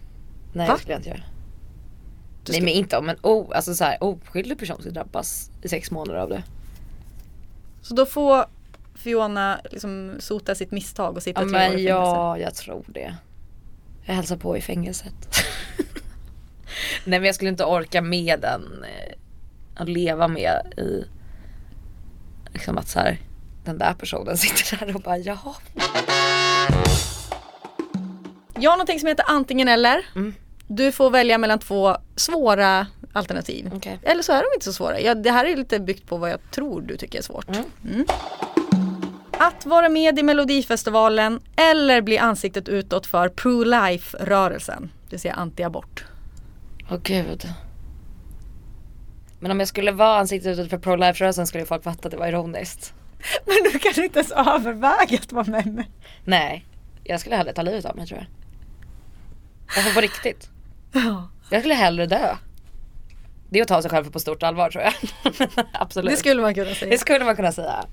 Nej 0.52 0.68
Va? 0.68 0.74
det 0.74 0.80
skulle 0.80 0.92
jag 0.92 1.00
inte 1.00 1.08
göra. 1.10 1.22
Nej 2.52 2.60
men 2.60 2.70
inte 2.74 2.96
om 2.96 3.08
en 3.08 3.16
o, 3.22 3.52
alltså 3.52 3.74
så 3.74 3.84
här, 3.84 4.02
oskyldig 4.04 4.58
person 4.58 4.80
ska 4.80 4.90
drabbas 4.90 5.50
i 5.62 5.68
sex 5.68 5.90
månader 5.90 6.20
av 6.20 6.28
det. 6.28 6.42
Så 7.82 7.94
då 7.94 8.06
får 8.06 8.44
Fiona 8.94 9.60
liksom 9.70 10.16
sota 10.18 10.54
sitt 10.54 10.70
misstag 10.70 11.16
och 11.16 11.22
sitta 11.22 11.42
Ja 11.42 11.48
tre 11.48 11.56
år 11.56 11.64
i 11.64 11.68
fängelse. 11.68 11.88
ja, 11.88 12.38
jag 12.38 12.54
tror 12.54 12.84
det. 12.86 13.16
Jag 14.04 14.14
hälsar 14.14 14.36
på 14.36 14.56
i 14.56 14.60
fängelset. 14.60 15.14
Nej 17.04 17.18
men 17.18 17.24
jag 17.24 17.34
skulle 17.34 17.50
inte 17.50 17.64
orka 17.64 18.02
med 18.02 18.40
den, 18.40 18.84
eh, 18.84 19.14
att 19.74 19.88
leva 19.88 20.28
med 20.28 20.72
i, 20.76 21.04
liksom 22.52 22.78
att 22.78 22.88
så 22.88 22.98
här, 22.98 23.18
den 23.64 23.78
där 23.78 23.94
personen 23.94 24.36
sitter 24.38 24.86
där 24.86 24.94
och 24.94 25.00
bara 25.02 25.18
jaha. 25.18 25.54
Jag 28.60 28.70
har 28.70 28.76
någonting 28.76 29.00
som 29.00 29.08
heter 29.08 29.24
antingen 29.28 29.68
eller. 29.68 30.06
Mm. 30.16 30.34
Du 30.70 30.92
får 30.92 31.10
välja 31.10 31.38
mellan 31.38 31.58
två 31.58 31.96
svåra 32.16 32.86
alternativ. 33.12 33.70
Okej. 33.74 33.98
Eller 34.02 34.22
så 34.22 34.32
är 34.32 34.42
de 34.42 34.48
inte 34.54 34.64
så 34.64 34.72
svåra. 34.72 35.00
Ja, 35.00 35.14
det 35.14 35.30
här 35.30 35.44
är 35.44 35.56
lite 35.56 35.80
byggt 35.80 36.08
på 36.08 36.16
vad 36.16 36.30
jag 36.30 36.50
tror 36.50 36.80
du 36.80 36.96
tycker 36.96 37.18
är 37.18 37.22
svårt. 37.22 37.48
Mm. 37.48 37.64
Mm. 37.84 38.06
Att 39.32 39.66
vara 39.66 39.88
med 39.88 40.18
i 40.18 40.22
Melodifestivalen 40.22 41.40
eller 41.56 42.00
bli 42.00 42.18
ansiktet 42.18 42.68
utåt 42.68 43.06
för 43.06 43.28
pro-life-rörelsen. 43.28 44.90
Det 45.04 45.10
vill 45.10 45.20
säga 45.20 45.34
anti-abort. 45.34 46.04
Åh 46.90 46.98
gud. 47.02 47.48
Men 49.40 49.50
om 49.50 49.58
jag 49.58 49.68
skulle 49.68 49.92
vara 49.92 50.18
ansiktet 50.18 50.58
utåt 50.58 50.70
för 50.70 50.78
pro-life-rörelsen 50.78 51.46
skulle 51.46 51.64
folk 51.64 51.84
fatta 51.84 52.08
att 52.08 52.10
det 52.10 52.16
var 52.16 52.26
ironiskt. 52.26 52.94
Men 53.46 53.72
du 53.72 53.78
kan 53.78 54.04
inte 54.04 54.18
ens 54.18 54.32
överväga 54.32 55.18
att 55.22 55.32
vara 55.32 55.44
med 55.44 55.66
mig. 55.66 55.90
Nej, 56.24 56.64
jag 57.04 57.20
skulle 57.20 57.36
hellre 57.36 57.52
ta 57.52 57.62
livet 57.62 57.84
av 57.84 57.96
mig 57.96 58.06
tror 58.06 58.18
jag. 58.18 58.26
Alltså 59.76 59.94
på 59.94 60.00
riktigt. 60.00 60.50
Jag 61.50 61.60
skulle 61.60 61.74
hellre 61.74 62.06
dö. 62.06 62.36
Det 63.50 63.58
är 63.58 63.62
att 63.62 63.68
ta 63.68 63.82
sig 63.82 63.90
själv 63.90 64.10
på 64.10 64.20
stort 64.20 64.42
allvar 64.42 64.70
tror 64.70 64.84
jag. 64.84 64.94
Absolut. 65.72 66.10
Det 66.10 66.16
skulle 66.16 66.42
man 66.42 66.54
kunna 66.54 66.74
säga. 66.74 66.90
Det 66.90 66.98
skulle 66.98 67.24
man 67.24 67.36
kunna 67.36 67.52
säga. 67.52 67.84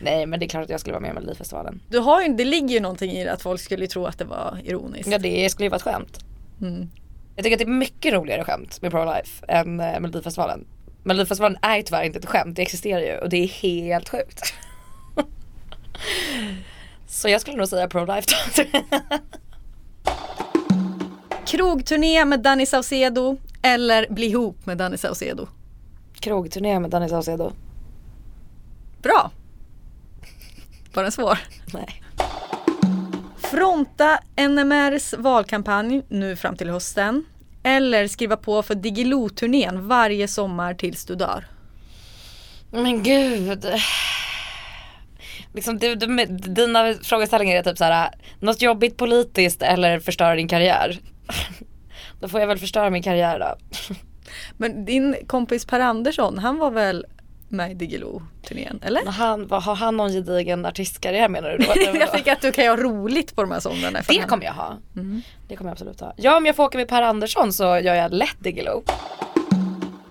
Nej 0.00 0.26
men 0.26 0.40
det 0.40 0.46
är 0.46 0.48
klart 0.48 0.64
att 0.64 0.70
jag 0.70 0.80
skulle 0.80 0.92
vara 0.92 1.00
med 1.00 1.10
i 1.10 1.14
Melodifestivalen. 1.14 1.80
Du 1.88 1.98
har 1.98 2.22
ju, 2.22 2.34
det 2.34 2.44
ligger 2.44 2.68
ju 2.68 2.80
någonting 2.80 3.10
i 3.10 3.24
det 3.24 3.32
att 3.32 3.42
folk 3.42 3.60
skulle 3.60 3.86
tro 3.86 4.06
att 4.06 4.18
det 4.18 4.24
var 4.24 4.58
ironiskt. 4.64 5.08
Ja 5.10 5.18
det 5.18 5.50
skulle 5.50 5.66
ju 5.66 5.70
vara 5.70 5.76
ett 5.76 5.82
skämt. 5.82 6.24
Mm. 6.60 6.90
Jag 7.36 7.44
tycker 7.44 7.56
att 7.56 7.58
det 7.58 7.64
är 7.64 7.78
mycket 7.78 8.12
roligare 8.12 8.44
skämt 8.44 8.82
med 8.82 8.92
pro-life 8.92 9.44
än 9.48 9.80
eh, 9.80 10.00
Melodifestivalen. 10.00 10.66
Melodifestivalen 11.02 11.58
är 11.62 11.76
ju 11.76 11.82
tyvärr 11.82 12.02
inte 12.02 12.18
ett 12.18 12.26
skämt, 12.26 12.56
det 12.56 12.62
existerar 12.62 13.00
ju 13.00 13.18
och 13.18 13.28
det 13.28 13.36
är 13.36 13.48
helt 13.48 14.08
sjukt. 14.08 14.54
Så 17.06 17.28
jag 17.28 17.40
skulle 17.40 17.56
nog 17.56 17.68
säga 17.68 17.86
pro-life 17.86 18.26
då. 18.56 18.62
Krogturné 21.46 22.24
med 22.24 22.40
Danny 22.40 22.66
Saucedo 22.66 23.36
eller 23.62 24.06
bli 24.10 24.26
ihop 24.26 24.66
med 24.66 24.78
Danny 24.78 24.96
Saucedo? 24.96 25.48
Krogturné 26.20 26.80
med 26.80 26.90
Danny 26.90 27.08
Saucedo. 27.08 27.52
Bra! 29.02 29.30
Var 30.94 31.02
den 31.02 31.12
svår? 31.12 31.38
Nej. 31.72 32.02
Fronta 33.38 34.18
NMRs 34.36 35.14
valkampanj 35.18 36.02
nu 36.08 36.36
fram 36.36 36.56
till 36.56 36.70
hösten. 36.70 37.24
Eller 37.62 38.08
skriva 38.08 38.36
på 38.36 38.62
för 38.62 38.74
Diggiloo-turnén 38.74 39.88
varje 39.88 40.28
sommar 40.28 40.74
tills 40.74 41.04
du 41.04 41.14
dör. 41.14 41.46
Men 42.70 43.02
gud. 43.02 43.66
Liksom, 45.54 45.78
du, 45.78 45.94
du, 45.94 46.26
dina 46.26 46.94
frågeställningar 47.02 47.56
är 47.56 47.62
typ 47.62 47.78
såhär, 47.78 48.10
något 48.40 48.62
jobbigt 48.62 48.96
politiskt 48.96 49.62
eller 49.62 50.00
förstöra 50.00 50.34
din 50.36 50.48
karriär. 50.48 51.00
Då 52.20 52.28
får 52.28 52.40
jag 52.40 52.46
väl 52.46 52.58
förstöra 52.58 52.90
min 52.90 53.02
karriär 53.02 53.38
då. 53.38 53.56
Men 54.56 54.84
din 54.84 55.16
kompis 55.26 55.64
Per 55.64 55.80
Andersson, 55.80 56.38
han 56.38 56.58
var 56.58 56.70
väl 56.70 57.06
med 57.48 57.70
i 57.70 57.74
Diggiloo-turnén, 57.74 58.80
eller? 58.82 59.06
Han, 59.06 59.46
vad, 59.46 59.62
har 59.62 59.74
han 59.74 59.96
någon 59.96 60.12
gedigen 60.12 60.66
artistkarriär 60.66 61.28
menar 61.28 61.50
du 61.50 61.56
då? 61.56 61.72
jag 62.00 62.12
fick 62.12 62.28
att 62.28 62.40
du 62.40 62.52
kan 62.52 62.66
ha 62.66 62.76
roligt 62.76 63.36
på 63.36 63.42
de 63.42 63.50
här 63.50 63.60
somrarna. 63.60 64.00
Det 64.08 64.22
kommer 64.22 64.44
jag 64.44 64.52
ha. 64.52 64.76
Det 65.48 65.56
kommer 65.56 65.70
jag 65.70 65.72
absolut 65.72 66.00
ha. 66.00 66.14
Ja 66.16 66.36
om 66.36 66.46
jag 66.46 66.56
får 66.56 66.64
åka 66.64 66.78
med 66.78 66.88
Per 66.88 67.02
Andersson 67.02 67.52
så 67.52 67.64
gör 67.64 67.94
jag 67.94 68.12
lätt 68.12 68.36
Diggiloo. 68.38 68.82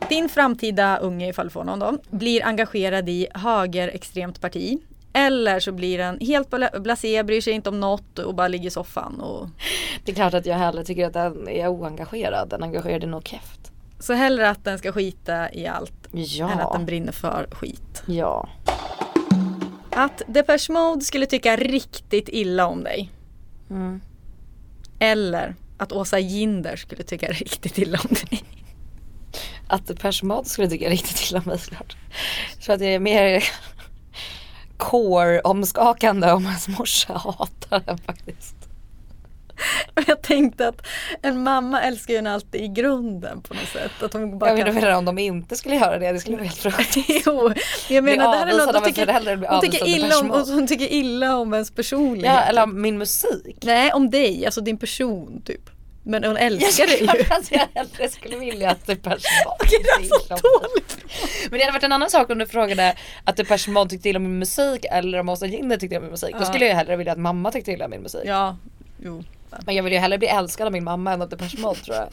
Din 0.09 0.29
framtida 0.29 0.97
unge, 0.97 1.29
ifall 1.29 1.45
du 1.45 1.51
får 1.51 1.63
någon 1.63 1.79
då, 1.79 1.97
blir 2.09 2.45
engagerad 2.45 3.09
i 3.09 3.27
högerextremt 3.33 4.41
parti. 4.41 4.79
Eller 5.13 5.59
så 5.59 5.71
blir 5.71 5.97
den 5.97 6.19
helt 6.19 6.49
bla- 6.49 6.79
blasé, 6.79 7.23
bryr 7.23 7.41
sig 7.41 7.53
inte 7.53 7.69
om 7.69 7.79
något 7.79 8.19
och 8.19 8.35
bara 8.35 8.47
ligger 8.47 8.67
i 8.67 8.71
soffan. 8.71 9.19
Och... 9.19 9.49
Det 10.05 10.11
är 10.11 10.15
klart 10.15 10.33
att 10.33 10.45
jag 10.45 10.55
hellre 10.57 10.83
tycker 10.83 11.07
att 11.07 11.13
den 11.13 11.47
är 11.47 11.67
oengagerad 11.67 12.53
än 12.53 12.63
engagerad 12.63 13.03
i 13.03 13.07
något 13.07 13.23
kräft. 13.23 13.71
Så 13.99 14.13
hellre 14.13 14.49
att 14.49 14.63
den 14.63 14.77
ska 14.77 14.91
skita 14.91 15.53
i 15.53 15.67
allt 15.67 15.93
Ja. 16.11 16.51
än 16.51 16.59
att 16.59 16.73
den 16.73 16.85
brinner 16.85 17.11
för 17.11 17.47
skit. 17.51 18.03
Ja. 18.05 18.49
Att 19.91 20.21
Depeche 20.27 20.69
Mode 20.73 21.01
skulle 21.01 21.25
tycka 21.25 21.55
riktigt 21.55 22.29
illa 22.29 22.67
om 22.67 22.83
dig. 22.83 23.11
Mm. 23.69 24.01
Eller 24.99 25.55
att 25.77 25.91
Åsa 25.91 26.19
Ginder 26.19 26.75
skulle 26.75 27.03
tycka 27.03 27.27
riktigt 27.31 27.77
illa 27.77 27.99
om 28.09 28.15
dig. 28.29 28.43
Att 29.67 29.87
Depeche 29.87 30.23
Mode 30.25 30.49
skulle 30.49 30.69
tycka 30.69 30.89
riktigt 30.89 31.29
illa 31.31 31.39
om 31.39 31.45
mig 31.45 31.59
såklart. 31.59 31.95
Så 32.59 32.71
att 32.73 32.81
jag 32.81 32.89
är 32.89 32.99
mer 32.99 33.43
core-omskakande 34.77 36.31
om 36.31 36.45
hans 36.45 36.67
morsa 36.67 37.13
hatar 37.13 37.79
den 37.85 37.97
faktiskt. 37.97 38.55
Jag 40.07 40.21
tänkte 40.21 40.67
att 40.67 40.87
en 41.21 41.43
mamma 41.43 41.81
älskar 41.81 42.13
ju 42.13 42.17
en 42.17 42.27
alltid 42.27 42.61
i 42.61 42.67
grunden 42.67 43.41
på 43.41 43.53
något 43.53 43.67
sätt. 43.67 44.03
Att 44.03 44.13
hon 44.13 44.39
bara 44.39 44.49
Jag 44.49 44.65
kan... 44.65 44.75
menar 44.75 44.91
om 44.91 45.05
de 45.05 45.19
inte 45.19 45.55
skulle 45.55 45.75
göra 45.75 45.99
det, 45.99 46.11
det 46.11 46.19
skulle 46.19 46.37
vara 46.37 46.45
helt 46.45 46.57
fruktansvärt. 46.57 47.23
Jo, 47.25 47.53
jag 47.89 48.03
menar 48.03 48.45
Bli 48.45 48.53
där 48.55 48.61
är 48.61 48.65
något, 48.65 48.75
hon 48.75 48.83
tycker, 48.83 49.49
hon, 49.49 49.61
tycker 49.61 49.87
illa 49.87 50.19
om, 50.19 50.29
hon 50.29 50.67
tycker 50.67 50.91
illa 50.91 51.37
om 51.37 51.53
ens 51.53 51.71
personlighet. 51.71 52.33
Ja, 52.33 52.41
eller 52.41 52.63
om 52.63 52.81
min 52.81 52.97
musik. 52.97 53.57
Nej, 53.61 53.91
om 53.93 54.09
dig, 54.09 54.45
alltså 54.45 54.61
din 54.61 54.77
person 54.77 55.41
typ. 55.45 55.69
Men 56.05 56.23
hon 56.23 56.37
älskar 56.37 56.87
dig 56.87 56.99
ju. 56.99 57.05
Jag 57.05 57.19
att 57.39 57.51
jag 57.51 57.67
hellre 57.75 58.09
skulle 58.09 58.37
vilja 58.37 58.69
att 58.71 58.85
Depeche 58.87 59.11
Mode 59.45 59.55
Okej, 59.59 59.79
det 59.83 59.89
är 59.89 59.97
tyckte 59.97 60.17
så 60.27 60.59
dåligt. 60.59 60.97
Men 61.49 61.59
det 61.59 61.65
hade 61.65 61.71
varit 61.73 61.83
en 61.83 61.91
annan 61.91 62.09
sak 62.09 62.29
om 62.29 62.37
du 62.37 62.45
frågade 62.47 62.95
att 63.23 63.37
Depeche 63.37 63.69
Mode 63.71 63.89
tyckte 63.89 64.09
illa 64.09 64.17
om 64.17 64.23
min 64.23 64.39
musik 64.39 64.85
eller 64.91 65.19
om 65.19 65.29
Åsa 65.29 65.45
Jinder 65.45 65.77
tyckte 65.77 65.95
illa 65.95 65.99
om 65.99 66.03
min 66.03 66.11
musik. 66.11 66.31
Då 66.33 66.37
Ja. 66.41 66.45
skulle 66.45 66.65
jag 66.67 66.75
hellre 66.75 66.95
vilja 66.95 67.13
att 67.13 67.19
mamma 67.19 67.51
tyckte 67.51 67.71
illa 67.71 67.85
om 67.85 67.91
min 67.91 68.01
musik. 68.01 68.21
Ja, 68.25 68.57
jo. 69.03 69.23
Men 69.65 69.75
jag 69.75 69.83
vill 69.83 69.93
ju 69.93 69.99
hellre 69.99 70.17
bli 70.17 70.27
älskad 70.27 70.65
av 70.67 70.73
min 70.73 70.83
mamma 70.83 71.13
än 71.13 71.21
av 71.21 71.29
Depeche 71.29 71.57
Mode 71.59 71.79
tror 71.79 71.95
jag. 71.97 72.07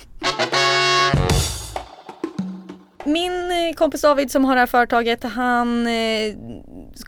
Min 3.05 3.51
eh, 3.51 3.75
kompis 3.75 4.01
David 4.03 4.31
som 4.31 4.45
har 4.45 4.55
det 4.55 4.61
här 4.61 4.67
företaget, 4.67 5.23
han 5.25 5.87
eh, 5.87 6.35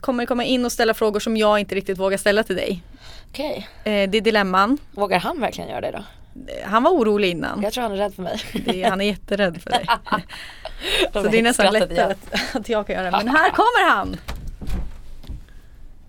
kommer 0.00 0.26
komma 0.26 0.44
in 0.44 0.64
och 0.64 0.72
ställa 0.72 0.94
frågor 0.94 1.20
som 1.20 1.36
jag 1.36 1.58
inte 1.58 1.74
riktigt 1.74 1.98
vågar 1.98 2.16
ställa 2.18 2.42
till 2.42 2.56
dig. 2.56 2.82
Okej. 3.30 3.68
Eh, 3.84 4.10
det 4.10 4.18
är 4.18 4.20
dilemman. 4.20 4.78
Vågar 4.92 5.18
han 5.18 5.40
verkligen 5.40 5.70
göra 5.70 5.80
det 5.80 5.90
då? 5.90 6.04
Han 6.64 6.82
var 6.82 6.90
orolig 6.90 7.30
innan. 7.30 7.62
Jag 7.62 7.72
tror 7.72 7.82
han 7.82 7.92
är 7.92 7.96
rädd 7.96 8.14
för 8.14 8.22
mig. 8.22 8.40
Det, 8.64 8.82
han 8.82 9.00
är 9.00 9.04
jätterädd 9.04 9.62
för 9.62 9.70
dig. 9.70 9.86
De 11.12 11.22
Så 11.22 11.28
det 11.28 11.38
är 11.38 11.42
nästan 11.42 11.72
lättare 11.72 12.00
att, 12.00 12.54
att 12.56 12.68
jag 12.68 12.86
kan 12.86 12.96
göra 12.96 13.04
det. 13.10 13.16
Men 13.16 13.28
här 13.28 13.50
kommer 13.54 13.90
han! 13.90 14.16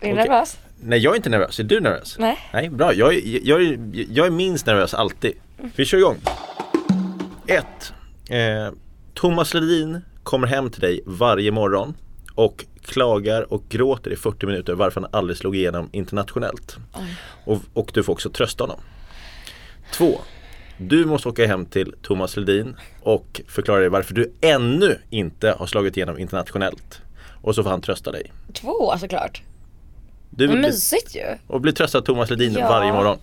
Är 0.01 0.07
du 0.09 0.13
nervös? 0.13 0.57
Nej 0.85 0.99
jag 0.99 1.11
är 1.11 1.15
inte 1.17 1.29
nervös, 1.29 1.59
är 1.59 1.63
du 1.63 1.79
nervös? 1.81 2.15
Nej. 2.19 2.37
Nej, 2.53 2.69
bra. 2.69 2.93
Jag, 2.93 3.13
är- 3.13 3.47
jag, 3.47 3.61
är- 3.61 3.79
jag 4.09 4.27
är 4.27 4.31
minst 4.31 4.65
nervös 4.65 4.93
alltid. 4.93 5.33
Vi 5.75 5.85
kör 5.85 5.97
igång. 5.97 6.17
1. 7.47 7.65
Eh, 8.29 8.37
Thomas 9.13 9.53
Ledin 9.53 10.01
kommer 10.23 10.47
hem 10.47 10.69
till 10.69 10.81
dig 10.81 11.01
varje 11.05 11.51
morgon 11.51 11.93
och 12.35 12.65
klagar 12.85 13.53
och 13.53 13.63
gråter 13.69 14.11
i 14.11 14.15
40 14.15 14.45
minuter 14.45 14.73
varför 14.73 15.01
han 15.01 15.09
aldrig 15.13 15.37
slog 15.37 15.55
igenom 15.55 15.89
internationellt. 15.91 16.77
Och, 17.45 17.57
och 17.73 17.91
du 17.93 18.03
får 18.03 18.13
också 18.13 18.29
trösta 18.29 18.63
honom. 18.63 18.79
2. 19.93 20.19
Du 20.77 21.05
måste 21.05 21.29
åka 21.29 21.47
hem 21.47 21.65
till 21.65 21.95
Thomas 22.01 22.37
Ledin 22.37 22.75
och 23.01 23.41
förklara 23.47 23.79
dig 23.79 23.89
varför 23.89 24.13
du 24.13 24.33
ännu 24.41 24.97
inte 25.09 25.55
har 25.59 25.65
slagit 25.67 25.97
igenom 25.97 26.17
internationellt. 26.19 27.01
Och 27.41 27.55
så 27.55 27.63
får 27.63 27.69
han 27.69 27.81
trösta 27.81 28.11
dig. 28.11 28.31
Två 28.53 28.97
såklart. 28.97 29.41
Du 30.29 30.47
Men 30.47 30.61
mysigt 30.61 31.15
ju. 31.15 31.23
och 31.47 31.61
blir 31.61 31.73
tröstad 31.73 31.97
av 31.97 32.01
Thomas 32.03 32.29
Ledin 32.29 32.53
Ja. 32.53 32.67
varje 32.69 32.93
morgon. 32.93 33.17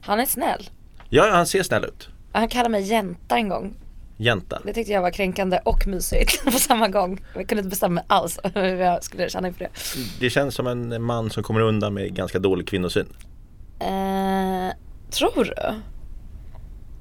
Han 0.00 0.20
är 0.20 0.24
snäll. 0.26 0.70
Ja, 1.08 1.30
han 1.32 1.46
ser 1.46 1.62
snäll 1.62 1.84
ut. 1.84 2.08
Han 2.32 2.48
kallade 2.48 2.68
mig 2.68 2.82
jänta 2.82 3.36
en 3.36 3.48
gång. 3.48 3.74
Jänta. 4.16 4.60
Det 4.64 4.72
tyckte 4.72 4.92
jag 4.92 5.02
var 5.02 5.10
kränkande 5.10 5.58
och 5.64 5.86
mysigt 5.86 6.44
på 6.44 6.50
samma 6.50 6.88
gång. 6.88 7.20
Jag 7.34 7.48
kunde 7.48 7.60
inte 7.60 7.70
bestämma 7.70 7.94
mig 7.94 8.04
alls 8.06 8.38
hur 8.54 8.62
jag 8.76 9.04
skulle 9.04 9.28
känna 9.28 9.48
inför 9.48 9.64
det. 9.64 9.70
Det 10.20 10.30
känns 10.30 10.54
som 10.54 10.66
en 10.66 11.02
man 11.02 11.30
som 11.30 11.42
kommer 11.42 11.60
undan 11.60 11.94
med 11.94 12.14
ganska 12.14 12.38
dålig 12.38 12.68
kvinnosyn. 12.68 13.06
Eh, 13.80 14.72
tror 15.10 15.44
du? 15.44 15.74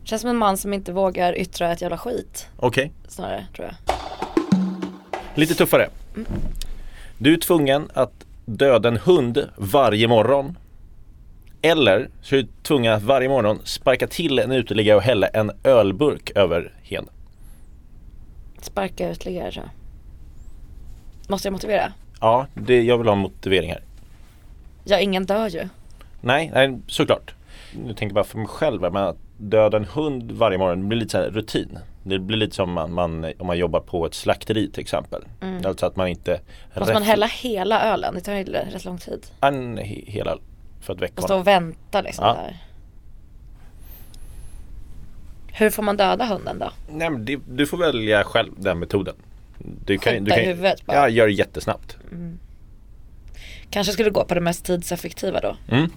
Känns 0.03 0.21
som 0.21 0.29
en 0.29 0.37
man 0.37 0.57
som 0.57 0.73
inte 0.73 0.91
vågar 0.93 1.37
yttra 1.37 1.71
ett 1.71 1.81
jävla 1.81 1.97
skit 1.97 2.47
Okej, 2.57 2.91
snarare 3.07 3.45
tror 3.55 3.67
jag. 3.67 3.95
lite 5.35 5.53
tuffare. 5.55 5.89
Du 7.17 7.33
är 7.33 7.37
tvungen 7.37 7.89
att 7.93 8.25
döda 8.45 8.89
en 8.89 8.97
hund 8.97 9.49
varje 9.57 10.07
morgon. 10.07 10.57
Eller 11.61 12.09
så 12.21 12.35
är 12.35 12.41
du 12.41 12.47
tvungen 12.63 12.93
att 12.93 13.03
varje 13.03 13.29
morgon 13.29 13.59
sparka 13.63 14.07
till 14.07 14.39
en 14.39 14.51
uteliggare 14.51 14.95
och 14.97 15.03
hälla 15.03 15.27
en 15.27 15.51
ölburk 15.63 16.31
över 16.35 16.73
hen. 16.83 17.09
Sparka 18.61 19.09
uteliggare 19.09 19.51
jag. 19.55 19.69
Måste 21.27 21.47
jag 21.47 21.53
motivera? 21.53 21.93
Ja, 22.19 22.47
det, 22.53 22.81
jag 22.83 22.97
vill 22.97 23.07
ha 23.07 23.13
en 23.13 23.19
motivering 23.19 23.69
här. 23.69 23.81
Ja, 24.83 24.99
ingen 24.99 25.25
dör 25.25 25.47
ju. 25.49 25.67
Nej, 26.21 26.51
nej 26.53 26.79
såklart. 26.87 27.33
Nu 27.75 27.87
tänker 27.87 28.05
jag 28.05 28.13
bara 28.13 28.23
för 28.23 28.37
mig 28.37 28.47
själv 28.47 28.81
men 28.81 28.95
att 28.97 29.17
döda 29.41 29.77
en 29.77 29.85
hund 29.85 30.31
varje 30.31 30.57
morgon 30.57 30.81
det 30.81 30.87
blir 30.87 30.97
lite 30.99 31.11
så 31.11 31.31
rutin. 31.31 31.79
Det 32.03 32.19
blir 32.19 32.37
lite 32.37 32.55
som 32.55 32.71
man, 32.71 32.93
man, 32.93 33.25
om 33.39 33.47
man 33.47 33.57
jobbar 33.57 33.79
på 33.79 34.05
ett 34.05 34.13
slakteri 34.13 34.71
till 34.71 34.81
exempel. 34.81 35.23
Alltså 35.65 35.85
att 35.85 35.95
man 35.95 36.07
inte 36.07 36.39
Måste 36.77 36.93
man 36.93 37.03
hälla 37.03 37.25
hela 37.25 37.81
ölen? 37.93 38.13
Det 38.15 38.21
tar 38.21 38.33
ju 38.33 38.43
rätt 38.43 38.85
lång 38.85 38.97
tid. 38.97 39.25
en 39.41 39.79
he- 39.79 40.03
hela 40.07 40.37
för 40.81 40.93
att 40.93 41.01
väcka 41.01 41.13
Och 41.17 41.23
stå 41.23 41.37
och 41.37 41.47
vänta 41.47 42.01
liksom 42.01 42.25
Ja. 42.25 42.33
där. 42.33 42.57
Hur 45.53 45.69
får 45.69 45.83
man 45.83 45.97
döda 45.97 46.25
hunden 46.25 46.59
då? 46.59 46.71
Nej, 46.91 47.09
men 47.09 47.25
det, 47.25 47.39
du 47.49 47.67
får 47.67 47.77
välja 47.77 48.23
själv 48.23 48.51
den 48.57 48.79
metoden. 48.79 49.15
Du 49.85 49.97
kan, 49.97 50.13
Skjuta 50.13 50.23
du 50.25 50.31
kan, 50.31 50.39
huvudet 50.39 50.85
bara. 50.85 50.97
Ja, 50.97 51.09
gör 51.09 51.27
det 51.27 51.33
jättesnabbt. 51.33 51.97
Kanske 53.69 53.93
skulle 53.93 54.09
gå 54.09 54.25
på 54.25 54.33
det 54.33 54.41
mest 54.41 54.65
tidseffektiva 54.65 55.39
då. 55.39 55.55
Mm. 55.75 55.89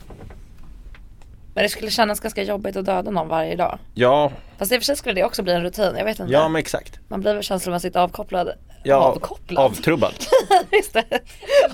Men 1.54 1.62
det 1.62 1.68
skulle 1.68 1.90
kännas 1.90 2.20
ganska 2.20 2.42
jobbigt 2.42 2.76
att 2.76 2.84
döda 2.84 3.10
någon 3.10 3.28
varje 3.28 3.56
dag. 3.56 3.78
Ja, 3.94 4.32
Fast 4.58 4.72
i 4.72 4.76
och 4.76 4.80
för 4.80 4.84
sig 4.84 4.96
skulle 4.96 5.14
det 5.14 5.24
också 5.24 5.42
bli 5.42 5.52
en 5.52 5.62
rutin, 5.62 5.94
jag 5.98 6.04
vet 6.04 6.18
inte. 6.20 6.32
ja 6.32 6.48
men 6.48 6.60
exakt. 6.60 6.98
Man 7.08 7.20
blir 7.20 7.34
väl 7.34 7.42
känslomässigt 7.42 7.96
avkopplad 7.96 8.48
Ja, 8.86 8.96
Avkopplad. 8.96 9.64
avtrubbad. 9.64 10.12
Just 10.72 10.92
det. 10.92 11.04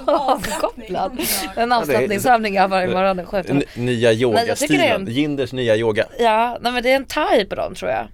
Avkopplad. 0.07 1.21
En 1.57 1.73
avslappningsövning 1.73 2.55
jag 2.55 2.69
varje 2.69 2.89
morgon. 2.89 3.19
N- 3.49 3.63
nya 3.77 4.13
yogastilen, 4.13 4.81
en- 5.07 5.07
Ginders 5.15 5.53
nya 5.53 5.77
yoga. 5.77 6.05
Ja, 6.19 6.59
nej, 6.61 6.73
men 6.73 6.83
det 6.83 6.93
är 6.93 6.97
en 6.97 7.05
typ 7.39 7.49
på 7.49 7.55
dem 7.55 7.75
tror 7.75 7.91
jag. 7.91 8.09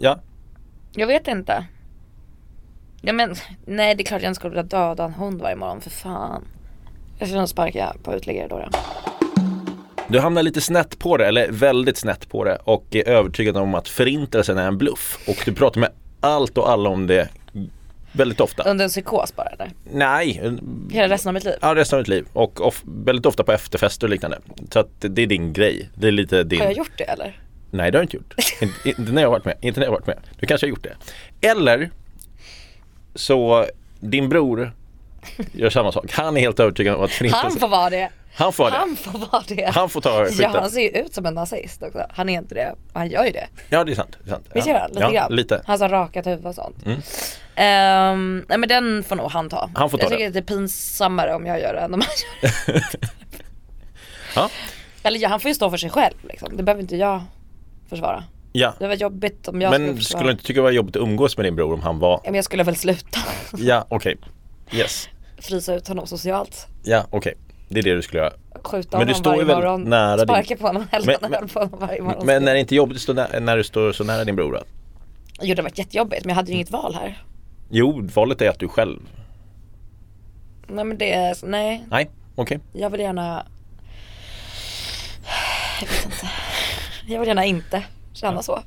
Ja, 0.00 0.20
Jag 0.92 1.06
vet 1.06 1.28
inte. 1.28 1.64
Ja 3.02 3.12
men, 3.12 3.34
nej 3.66 3.94
det 3.94 4.02
är 4.02 4.04
klart 4.04 4.22
jag 4.22 4.30
inte 4.30 4.34
skulle 4.38 4.50
vilja 4.50 4.62
döda 4.62 5.04
en 5.04 5.14
hund 5.14 5.42
varje 5.42 5.56
morgon 5.56 5.80
för 5.80 5.90
fan. 5.90 6.44
Jag 7.18 7.28
skulle 7.28 7.40
nog 7.40 7.48
sparka 7.48 7.94
på 8.02 8.14
uteliggare 8.14 8.48
då. 8.48 8.58
då. 8.58 8.78
Du 10.08 10.20
hamnar 10.20 10.42
lite 10.42 10.60
snett 10.60 10.98
på 10.98 11.16
det, 11.16 11.26
eller 11.26 11.48
väldigt 11.50 11.96
snett 11.98 12.28
på 12.28 12.44
det 12.44 12.56
och 12.64 12.86
är 12.90 13.08
övertygad 13.08 13.56
om 13.56 13.74
att 13.74 13.88
förintelsen 13.88 14.58
är 14.58 14.66
en 14.66 14.78
bluff. 14.78 15.18
Och 15.28 15.36
du 15.44 15.52
pratar 15.54 15.80
med 15.80 15.90
allt 16.20 16.58
och 16.58 16.70
alla 16.70 16.88
om 16.88 17.06
det 17.06 17.28
väldigt 18.12 18.40
ofta. 18.40 18.62
Under 18.62 18.84
en 18.84 18.88
psykos 18.90 19.36
bara 19.36 19.46
eller? 19.48 19.70
Nej, 19.92 20.50
Hela 20.90 21.14
resten 21.14 21.28
av 21.28 21.34
mitt 21.34 21.44
liv? 21.44 21.54
ja, 21.60 21.74
resten 21.74 21.96
av 21.98 22.02
ditt 22.04 22.08
liv. 22.08 22.26
Och 22.32 22.66
of, 22.66 22.82
väldigt 22.84 23.26
ofta 23.26 23.44
på 23.44 23.52
efterfester 23.52 24.06
och 24.06 24.10
liknande. 24.10 24.38
Så 24.72 24.78
att 24.78 24.88
det 24.98 25.22
är 25.22 25.26
din 25.26 25.52
grej. 25.52 25.88
Det 25.94 26.06
är 26.08 26.12
lite 26.12 26.42
din... 26.44 26.58
Har 26.60 26.66
jag 26.66 26.76
gjort 26.76 26.98
det 26.98 27.04
eller? 27.04 27.40
Nej 27.70 27.90
det 27.90 27.98
har 27.98 28.02
du 28.02 28.04
inte 28.04 28.16
gjort. 28.16 28.34
inte, 28.84 29.12
när 29.12 29.22
jag 29.22 29.28
har 29.28 29.32
varit 29.32 29.44
med. 29.44 29.56
Inte 29.60 29.80
när 29.80 29.86
jag 29.86 29.92
har 29.92 29.98
varit 29.98 30.06
med. 30.06 30.18
Du 30.40 30.46
kanske 30.46 30.66
har 30.66 30.70
gjort 30.70 30.82
det. 31.40 31.48
Eller 31.48 31.90
så 33.14 33.66
din 34.00 34.28
bror 34.28 34.72
gör 35.52 35.70
samma 35.70 35.92
sak. 35.92 36.12
Han 36.12 36.36
är 36.36 36.40
helt 36.40 36.60
övertygad 36.60 36.94
om 36.96 37.02
att 37.04 37.10
Han 37.10 37.16
förintelsen... 37.18 37.60
får 37.60 37.68
vara 37.68 37.90
det. 37.90 38.08
Han 38.38 38.52
får 38.52 38.70
det. 38.70 38.76
Han 38.76 38.96
får 38.96 39.18
vara 39.18 39.42
det. 39.48 39.70
Han 39.74 39.88
får 39.90 40.00
ta 40.00 40.24
skiten. 40.24 40.38
Ja 40.52 40.60
han 40.60 40.70
ser 40.70 40.80
ju 40.80 40.88
ut 40.88 41.14
som 41.14 41.26
en 41.26 41.34
nazist 41.34 41.82
också. 41.82 42.06
Han 42.10 42.28
är 42.28 42.38
inte 42.38 42.54
det. 42.54 42.74
Han 42.92 43.08
gör 43.10 43.24
ju 43.24 43.30
det. 43.30 43.46
Ja 43.68 43.84
det 43.84 43.92
är 43.92 43.96
sant. 43.96 44.16
Det 44.24 44.30
är 44.30 44.34
sant. 44.34 44.46
Visst 44.54 44.66
gör 44.68 44.78
han? 44.78 44.90
Lite 44.90 45.00
ja, 45.02 45.10
grann? 45.10 45.32
lite. 45.36 45.62
Han 45.66 45.80
har 45.80 45.88
rakat 45.88 46.26
huvud 46.26 46.46
och 46.46 46.54
sånt. 46.54 46.76
Mm. 46.86 47.00
Ehm, 47.54 48.44
nej 48.48 48.58
men 48.58 48.68
den 48.68 49.04
får 49.04 49.16
nog 49.16 49.30
han 49.30 49.48
ta. 49.48 49.70
Han 49.74 49.90
får 49.90 49.98
ta 49.98 50.02
jag 50.04 50.10
tycker 50.10 50.22
det. 50.24 50.26
att 50.28 50.32
det 50.32 50.38
är 50.54 50.56
pinsammare 50.56 51.34
om 51.34 51.46
jag 51.46 51.60
gör 51.60 51.74
det 51.74 51.80
än 51.80 51.94
om 51.94 52.00
han 52.00 52.10
gör 52.66 52.74
det. 52.74 53.08
Ja. 54.34 54.50
Eller 55.02 55.18
ja, 55.20 55.28
han 55.28 55.40
får 55.40 55.48
ju 55.48 55.54
stå 55.54 55.70
för 55.70 55.76
sig 55.76 55.90
själv 55.90 56.14
liksom. 56.22 56.56
Det 56.56 56.62
behöver 56.62 56.82
inte 56.82 56.96
jag 56.96 57.22
försvara. 57.88 58.24
ja. 58.52 58.74
Det 58.78 58.86
var 58.86 58.94
jobbigt 58.94 59.48
om 59.48 59.60
jag 59.60 59.70
Men 59.70 59.86
skulle 59.86 60.00
skulle 60.04 60.24
du 60.24 60.30
inte 60.30 60.44
tycka 60.44 60.58
det 60.60 60.62
var 60.64 60.70
jobbigt 60.70 60.96
att 60.96 61.02
umgås 61.02 61.36
med 61.36 61.46
din 61.46 61.56
bror 61.56 61.72
om 61.74 61.82
han 61.82 61.98
var... 61.98 62.12
Ja, 62.12 62.20
Men 62.30 62.34
jag 62.34 62.44
skulle 62.44 62.62
väl 62.62 62.76
sluta 62.76 63.18
Ja 63.58 63.86
okej. 63.88 64.16
Yes. 64.72 65.08
frysa 65.38 65.74
ut 65.74 65.88
honom 65.88 66.06
socialt. 66.06 66.66
Ja 66.84 67.04
okej. 67.10 67.34
Det 67.68 67.78
är 67.78 67.82
det 67.82 67.94
du 67.94 68.02
skulle 68.02 68.22
göra. 68.22 68.32
Skjuta 68.64 68.98
Men 68.98 69.06
du 69.06 69.14
står 69.14 69.30
varje 69.30 69.44
morgon. 69.44 69.82
nära 69.82 70.16
din- 70.16 70.26
Sparka 70.26 70.56
på 70.56 70.66
honom, 70.66 70.86
hälla 70.92 71.12
öl 71.12 71.48
på 71.48 71.58
honom 71.60 71.78
varje 71.80 72.02
morgon. 72.02 72.26
Men 72.26 72.48
är 72.48 72.54
det 72.54 72.60
inte 72.60 72.74
jobbigt 72.74 73.00
stå 73.00 73.12
nä- 73.12 73.40
när 73.40 73.56
du 73.56 73.64
står 73.64 73.92
så 73.92 74.04
nära 74.04 74.24
din 74.24 74.36
bror 74.36 74.52
då? 74.52 74.58
Jo 75.40 75.54
det 75.54 75.60
har 75.62 75.62
varit 75.64 75.78
jättejobbigt 75.78 76.24
men 76.24 76.28
jag 76.28 76.36
hade 76.36 76.48
ju 76.48 76.54
inget 76.54 76.70
val 76.70 76.94
här. 76.94 77.22
Jo, 77.70 78.08
valet 78.14 78.42
är 78.42 78.50
att 78.50 78.58
du 78.58 78.68
själv. 78.68 79.00
Nej 80.66 80.84
men 80.84 80.98
det 80.98 81.12
är, 81.12 81.36
nej. 81.42 81.84
Nej, 81.90 82.10
okej. 82.34 82.60
Jag 82.72 82.90
vill 82.90 83.00
gärna 83.00 83.46
Jag 85.80 85.88
vet 85.88 86.04
inte. 86.04 86.28
Jag 87.06 87.18
vill 87.20 87.28
gärna 87.28 87.44
inte 87.44 87.82
känna 88.12 88.42
så. 88.42 88.60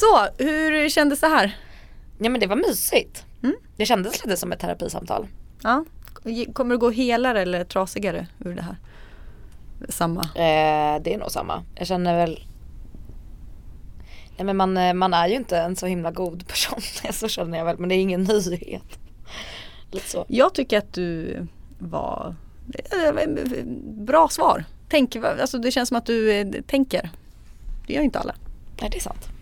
Så, 0.00 0.44
hur 0.44 0.88
kändes 0.88 1.20
det 1.20 1.26
här? 1.26 1.56
Ja 2.18 2.30
men 2.30 2.40
det 2.40 2.46
var 2.46 2.56
mysigt. 2.56 3.24
Mm. 3.42 3.56
Det 3.76 3.86
kändes 3.86 4.24
lite 4.24 4.36
som 4.36 4.52
ett 4.52 4.60
terapisamtal. 4.60 5.26
Ja. 5.62 5.84
Kommer 6.52 6.74
du 6.74 6.78
gå 6.78 6.90
helare 6.90 7.42
eller 7.42 7.64
trasigare 7.64 8.26
ur 8.38 8.54
det 8.54 8.62
här? 8.62 8.76
Samma. 9.88 10.20
Eh, 10.20 11.02
det 11.02 11.14
är 11.14 11.18
nog 11.18 11.30
samma. 11.30 11.64
Jag 11.74 11.86
känner 11.86 12.16
väl 12.16 12.44
Nej 14.36 14.44
men 14.44 14.56
man, 14.56 14.76
eh, 14.76 14.94
man 14.94 15.14
är 15.14 15.28
ju 15.28 15.34
inte 15.34 15.58
en 15.58 15.76
så 15.76 15.86
himla 15.86 16.10
god 16.10 16.48
person. 16.48 16.80
så 17.12 17.28
känner 17.28 17.58
jag 17.58 17.64
väl. 17.64 17.78
Men 17.78 17.88
det 17.88 17.94
är 17.94 18.00
ingen 18.00 18.22
nyhet. 18.50 18.98
Lite 19.90 20.10
så. 20.10 20.24
Jag 20.28 20.54
tycker 20.54 20.78
att 20.78 20.92
du 20.92 21.36
var 21.78 22.34
eh, 22.74 23.26
bra 23.84 24.28
svar. 24.28 24.64
Tänk, 24.88 25.16
alltså 25.16 25.58
det 25.58 25.70
känns 25.70 25.88
som 25.88 25.98
att 25.98 26.06
du 26.06 26.32
eh, 26.32 26.46
tänker. 26.66 27.10
Det 27.86 27.92
gör 27.92 28.02
inte 28.02 28.18
alla. 28.18 28.34
Nej 28.80 28.90
det 28.90 28.96
är 28.96 29.00
sant. 29.00 29.39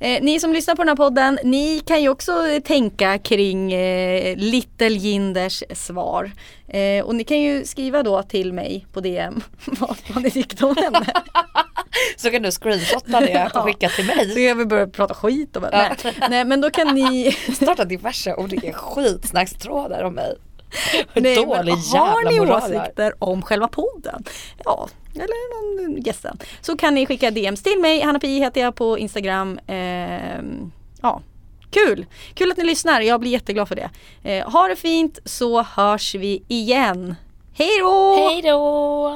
Eh, 0.00 0.22
ni 0.22 0.40
som 0.40 0.52
lyssnar 0.52 0.74
på 0.74 0.82
den 0.82 0.88
här 0.88 0.96
podden, 0.96 1.38
ni 1.44 1.80
kan 1.80 2.02
ju 2.02 2.08
också 2.08 2.32
tänka 2.64 3.18
kring 3.18 3.72
eh, 3.72 4.36
Little 4.36 4.88
Ginders 4.88 5.62
svar. 5.70 6.32
Eh, 6.68 7.04
och 7.04 7.14
ni 7.14 7.24
kan 7.24 7.40
ju 7.40 7.64
skriva 7.64 8.02
då 8.02 8.22
till 8.22 8.52
mig 8.52 8.86
på 8.92 9.00
DM 9.00 9.42
vad, 9.66 9.96
vad 10.14 10.22
ni 10.22 10.30
tyckte 10.30 10.66
om 10.66 10.76
henne. 10.76 11.06
Så 12.16 12.30
kan 12.30 12.42
du 12.42 12.50
screenshotta 12.50 13.20
det 13.20 13.50
och 13.54 13.62
skicka 13.64 13.88
till 13.88 14.06
Så 14.08 14.16
mig. 14.16 14.44
jag 14.44 14.54
vill 14.54 14.66
börja 14.66 14.86
prata 14.86 15.14
skit 15.14 15.56
och 15.56 15.62
bara, 15.62 15.70
nej. 16.04 16.14
nej 16.30 16.44
men 16.44 16.60
då 16.60 16.70
kan 16.70 16.94
ni 16.94 17.32
Starta 17.32 17.84
diverse 17.84 18.34
olika 18.34 18.72
skitsnackstrådar 18.72 20.02
om 20.02 20.14
mig. 20.14 20.36
Nej, 20.94 21.04
men 21.14 21.48
dålig 21.48 21.72
har 21.72 22.16
jävla 22.16 22.30
ni 22.30 22.38
moral 22.38 22.60
har. 22.62 22.68
åsikter 22.80 23.14
om 23.18 23.42
själva 23.42 23.68
podden? 23.68 24.24
Ja, 24.64 24.88
eller 25.14 25.86
någon 25.88 26.02
gästen. 26.02 26.38
Så 26.60 26.76
kan 26.76 26.94
ni 26.94 27.06
skicka 27.06 27.30
DMs 27.30 27.62
till 27.62 27.78
mig. 27.80 28.00
Hanna 28.00 28.18
Pi 28.18 28.38
heter 28.38 28.60
jag 28.60 28.74
på 28.74 28.98
Instagram. 28.98 29.58
Ehm, 29.66 30.72
ja, 31.02 31.22
kul! 31.70 32.06
Kul 32.34 32.50
att 32.50 32.56
ni 32.56 32.64
lyssnar. 32.64 33.00
Jag 33.00 33.20
blir 33.20 33.30
jätteglad 33.30 33.68
för 33.68 33.76
det. 33.76 33.90
Eh, 34.22 34.50
ha 34.50 34.68
det 34.68 34.76
fint 34.76 35.18
så 35.24 35.62
hörs 35.62 36.14
vi 36.14 36.42
igen. 36.48 37.14
Hej 37.56 37.78
då! 37.80 38.16
Hej 38.16 38.42
då! 38.42 38.58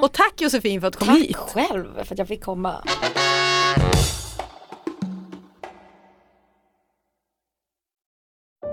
Och 0.02 0.12
tack 0.12 0.34
Josefin 0.40 0.80
för 0.80 0.88
att 0.88 0.92
du 0.92 0.98
kom 0.98 1.08
Tack 1.08 1.18
hit. 1.18 1.36
själv 1.36 2.04
för 2.04 2.14
att 2.14 2.18
jag 2.18 2.28
fick 2.28 2.44
komma. 2.44 2.74